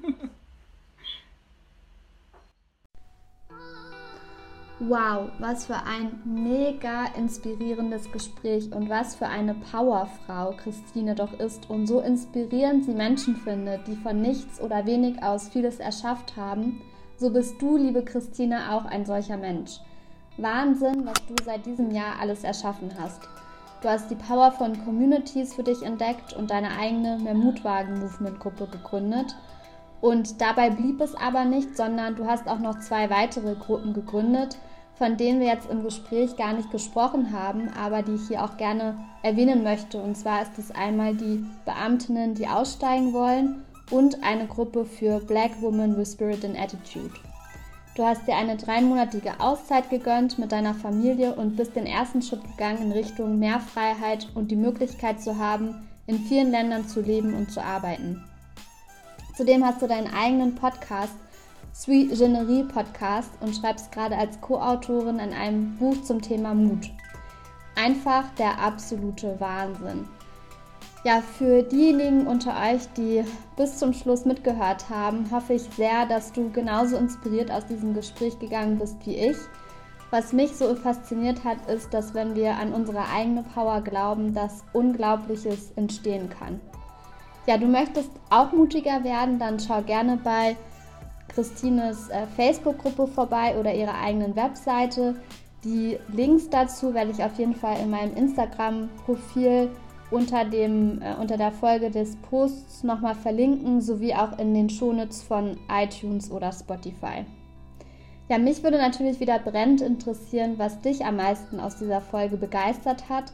Wow, 4.79 5.31
was 5.39 5.65
für 5.65 5.75
ein 5.75 6.21
mega 6.23 7.07
inspirierendes 7.17 8.11
Gespräch 8.11 8.71
und 8.71 8.89
was 8.89 9.15
für 9.15 9.25
eine 9.25 9.55
Powerfrau 9.55 10.51
Christine 10.51 11.15
doch 11.15 11.33
ist 11.39 11.67
und 11.67 11.87
so 11.87 11.99
inspirierend 11.99 12.85
sie 12.85 12.93
Menschen 12.93 13.37
findet, 13.37 13.87
die 13.87 13.95
von 13.95 14.21
nichts 14.21 14.61
oder 14.61 14.85
wenig 14.85 15.23
aus 15.23 15.49
vieles 15.49 15.79
erschafft 15.79 16.37
haben, 16.37 16.79
so 17.17 17.31
bist 17.31 17.59
du, 17.59 17.75
liebe 17.75 18.05
Christine, 18.05 18.71
auch 18.71 18.85
ein 18.85 19.03
solcher 19.07 19.37
Mensch. 19.37 19.79
Wahnsinn, 20.37 21.07
was 21.07 21.25
du 21.25 21.33
seit 21.43 21.65
diesem 21.65 21.89
Jahr 21.89 22.19
alles 22.21 22.43
erschaffen 22.43 22.91
hast. 22.99 23.27
Du 23.81 23.89
hast 23.89 24.11
die 24.11 24.15
Power 24.15 24.51
von 24.51 24.85
Communities 24.85 25.55
für 25.55 25.63
dich 25.63 25.81
entdeckt 25.81 26.33
und 26.33 26.51
deine 26.51 26.77
eigene 26.77 27.17
Mehr 27.17 27.33
Mutwagen 27.33 27.99
Movement 27.99 28.39
Gruppe 28.39 28.67
gegründet. 28.67 29.35
Und 30.01 30.41
dabei 30.41 30.69
blieb 30.69 31.01
es 31.01 31.15
aber 31.15 31.45
nicht, 31.45 31.75
sondern 31.75 32.15
du 32.15 32.25
hast 32.25 32.47
auch 32.47 32.59
noch 32.59 32.79
zwei 32.79 33.09
weitere 33.09 33.55
Gruppen 33.55 33.93
gegründet, 33.93 34.57
von 34.95 35.17
denen 35.17 35.39
wir 35.39 35.47
jetzt 35.47 35.69
im 35.69 35.83
Gespräch 35.83 36.35
gar 36.37 36.53
nicht 36.53 36.71
gesprochen 36.71 37.31
haben, 37.31 37.69
aber 37.79 38.01
die 38.01 38.15
ich 38.15 38.27
hier 38.27 38.43
auch 38.43 38.57
gerne 38.57 38.97
erwähnen 39.21 39.63
möchte. 39.63 40.01
Und 40.01 40.15
zwar 40.15 40.41
ist 40.41 40.57
es 40.57 40.71
einmal 40.71 41.15
die 41.15 41.45
Beamtinnen, 41.65 42.33
die 42.33 42.47
aussteigen 42.47 43.13
wollen 43.13 43.63
und 43.91 44.23
eine 44.23 44.47
Gruppe 44.47 44.85
für 44.85 45.19
Black 45.19 45.61
Women 45.61 45.97
with 45.97 46.13
Spirit 46.13 46.43
and 46.43 46.59
Attitude. 46.59 47.13
Du 47.95 48.03
hast 48.03 48.27
dir 48.27 48.35
eine 48.35 48.57
dreimonatige 48.57 49.39
Auszeit 49.39 49.89
gegönnt 49.89 50.37
mit 50.37 50.51
deiner 50.51 50.75
Familie 50.75 51.33
und 51.33 51.55
bist 51.55 51.75
den 51.75 51.87
ersten 51.87 52.21
Schritt 52.21 52.43
gegangen 52.43 52.83
in 52.83 52.91
Richtung 52.91 53.39
mehr 53.39 53.59
Freiheit 53.59 54.27
und 54.35 54.51
die 54.51 54.55
Möglichkeit 54.55 55.19
zu 55.19 55.39
haben, 55.39 55.87
in 56.05 56.19
vielen 56.19 56.51
Ländern 56.51 56.87
zu 56.87 57.01
leben 57.01 57.33
und 57.33 57.51
zu 57.51 57.63
arbeiten. 57.63 58.23
Zudem 59.37 59.63
hast 59.63 59.83
du 59.83 59.87
deinen 59.87 60.11
eigenen 60.11 60.55
Podcast 60.55 61.13
Sui 61.71 62.07
Generie 62.07 62.63
Podcast 62.63 63.29
und 63.39 63.55
schreibst 63.55 63.91
gerade 63.91 64.17
als 64.17 64.41
Co-Autorin 64.41 65.19
an 65.19 65.31
einem 65.31 65.77
Buch 65.77 66.01
zum 66.01 66.23
Thema 66.23 66.55
Mut. 66.55 66.89
Einfach 67.75 68.33
der 68.39 68.59
absolute 68.59 69.39
Wahnsinn. 69.39 70.07
Ja, 71.03 71.21
für 71.21 71.61
diejenigen 71.61 72.25
unter 72.25 72.55
euch, 72.59 72.81
die 72.97 73.23
bis 73.55 73.77
zum 73.77 73.93
Schluss 73.93 74.25
mitgehört 74.25 74.89
haben, 74.89 75.29
hoffe 75.29 75.53
ich 75.53 75.69
sehr, 75.77 76.07
dass 76.07 76.33
du 76.33 76.49
genauso 76.49 76.97
inspiriert 76.97 77.51
aus 77.51 77.67
diesem 77.67 77.93
Gespräch 77.93 78.39
gegangen 78.39 78.79
bist 78.79 78.95
wie 79.05 79.17
ich. 79.17 79.37
Was 80.09 80.33
mich 80.33 80.55
so 80.55 80.73
fasziniert 80.73 81.43
hat, 81.43 81.69
ist, 81.69 81.93
dass 81.93 82.15
wenn 82.15 82.33
wir 82.33 82.55
an 82.55 82.73
unsere 82.73 83.07
eigene 83.07 83.43
Power 83.43 83.81
glauben, 83.81 84.33
dass 84.33 84.63
Unglaubliches 84.73 85.73
entstehen 85.75 86.27
kann. 86.27 86.59
Ja, 87.47 87.57
du 87.57 87.65
möchtest 87.65 88.11
auch 88.29 88.51
mutiger 88.51 89.05
werden, 89.05 89.39
dann 89.39 89.57
schau 89.57 89.81
gerne 89.81 90.17
bei 90.21 90.57
Christines 91.29 92.09
äh, 92.09 92.27
Facebook-Gruppe 92.35 93.07
vorbei 93.07 93.57
oder 93.57 93.73
ihrer 93.73 93.95
eigenen 94.01 94.35
Webseite. 94.35 95.15
Die 95.63 95.97
Links 96.13 96.49
dazu 96.49 96.93
werde 96.93 97.11
ich 97.11 97.23
auf 97.23 97.39
jeden 97.39 97.55
Fall 97.55 97.79
in 97.79 97.89
meinem 97.89 98.15
Instagram-Profil 98.17 99.69
unter, 100.11 100.41
äh, 100.51 101.15
unter 101.21 101.37
der 101.37 101.53
Folge 101.53 101.89
des 101.89 102.17
Posts 102.17 102.83
nochmal 102.83 103.15
verlinken, 103.15 103.79
sowie 103.79 104.13
auch 104.13 104.37
in 104.39 104.53
den 104.53 104.69
Shownotes 104.69 105.23
von 105.23 105.57
iTunes 105.71 106.29
oder 106.29 106.51
Spotify. 106.51 107.25
Ja, 108.27 108.37
mich 108.37 108.61
würde 108.61 108.77
natürlich 108.77 109.21
wieder 109.21 109.39
brennend 109.39 109.79
interessieren, 109.79 110.55
was 110.57 110.81
dich 110.81 111.05
am 111.05 111.15
meisten 111.15 111.61
aus 111.61 111.77
dieser 111.77 112.01
Folge 112.01 112.35
begeistert 112.35 113.07
hat. 113.07 113.31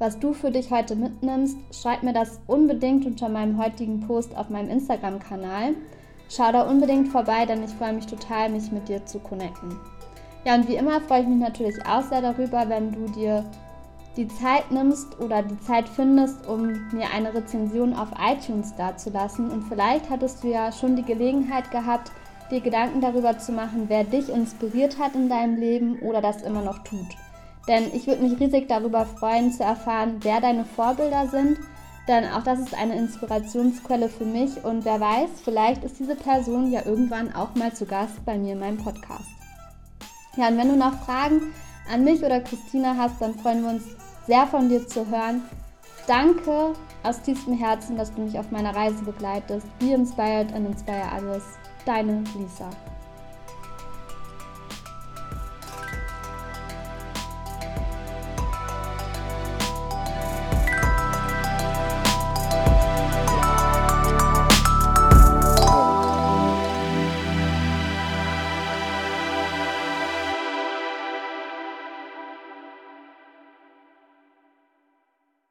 Was 0.00 0.18
du 0.18 0.32
für 0.32 0.50
dich 0.50 0.70
heute 0.70 0.96
mitnimmst, 0.96 1.58
schreib 1.72 2.02
mir 2.02 2.14
das 2.14 2.40
unbedingt 2.46 3.04
unter 3.04 3.28
meinem 3.28 3.62
heutigen 3.62 4.00
Post 4.00 4.34
auf 4.34 4.48
meinem 4.48 4.70
Instagram-Kanal. 4.70 5.74
Schau 6.30 6.50
da 6.52 6.62
unbedingt 6.62 7.08
vorbei, 7.08 7.44
denn 7.44 7.62
ich 7.62 7.70
freue 7.72 7.92
mich 7.92 8.06
total, 8.06 8.48
mich 8.48 8.72
mit 8.72 8.88
dir 8.88 9.04
zu 9.04 9.18
connecten. 9.18 9.76
Ja, 10.46 10.54
und 10.54 10.68
wie 10.68 10.76
immer 10.76 11.02
freue 11.02 11.20
ich 11.20 11.28
mich 11.28 11.38
natürlich 11.38 11.76
auch 11.84 12.00
sehr 12.00 12.22
darüber, 12.22 12.66
wenn 12.70 12.92
du 12.92 13.12
dir 13.12 13.44
die 14.16 14.26
Zeit 14.26 14.70
nimmst 14.70 15.20
oder 15.20 15.42
die 15.42 15.60
Zeit 15.60 15.86
findest, 15.86 16.46
um 16.48 16.62
mir 16.92 17.10
eine 17.14 17.34
Rezension 17.34 17.92
auf 17.92 18.08
iTunes 18.18 18.74
dazulassen. 18.76 19.50
Und 19.50 19.64
vielleicht 19.64 20.08
hattest 20.08 20.42
du 20.42 20.48
ja 20.48 20.72
schon 20.72 20.96
die 20.96 21.04
Gelegenheit 21.04 21.70
gehabt, 21.70 22.10
dir 22.50 22.62
Gedanken 22.62 23.02
darüber 23.02 23.36
zu 23.38 23.52
machen, 23.52 23.84
wer 23.88 24.04
dich 24.04 24.30
inspiriert 24.30 24.98
hat 24.98 25.14
in 25.14 25.28
deinem 25.28 25.56
Leben 25.56 25.98
oder 25.98 26.22
das 26.22 26.40
immer 26.40 26.62
noch 26.62 26.78
tut. 26.84 27.06
Denn 27.68 27.94
ich 27.94 28.06
würde 28.06 28.22
mich 28.22 28.40
riesig 28.40 28.68
darüber 28.68 29.06
freuen 29.06 29.52
zu 29.52 29.62
erfahren, 29.62 30.16
wer 30.22 30.40
deine 30.40 30.64
Vorbilder 30.64 31.28
sind 31.28 31.58
denn 32.10 32.24
auch 32.32 32.42
das 32.42 32.58
ist 32.58 32.74
eine 32.74 32.96
Inspirationsquelle 32.96 34.08
für 34.08 34.24
mich 34.24 34.64
und 34.64 34.84
wer 34.84 34.98
weiß, 35.00 35.30
vielleicht 35.44 35.84
ist 35.84 36.00
diese 36.00 36.16
Person 36.16 36.72
ja 36.72 36.84
irgendwann 36.84 37.32
auch 37.34 37.54
mal 37.54 37.72
zu 37.72 37.86
Gast 37.86 38.24
bei 38.24 38.36
mir 38.36 38.54
in 38.54 38.58
meinem 38.58 38.78
Podcast. 38.78 39.28
Ja, 40.36 40.48
und 40.48 40.58
wenn 40.58 40.70
du 40.70 40.76
noch 40.76 41.04
Fragen 41.04 41.52
an 41.88 42.02
mich 42.02 42.20
oder 42.24 42.40
Christina 42.40 42.96
hast, 42.96 43.20
dann 43.20 43.34
freuen 43.34 43.62
wir 43.62 43.70
uns 43.70 43.84
sehr 44.26 44.44
von 44.48 44.68
dir 44.68 44.86
zu 44.88 45.06
hören. 45.08 45.42
Danke 46.08 46.72
aus 47.04 47.22
tiefstem 47.22 47.54
Herzen, 47.54 47.96
dass 47.96 48.12
du 48.12 48.22
mich 48.22 48.36
auf 48.36 48.50
meiner 48.50 48.74
Reise 48.74 49.04
begleitest. 49.04 49.66
Be 49.78 49.92
inspired 49.92 50.52
and 50.52 50.66
inspire 50.66 51.06
others. 51.16 51.44
Deine 51.84 52.24
Lisa. 52.36 52.70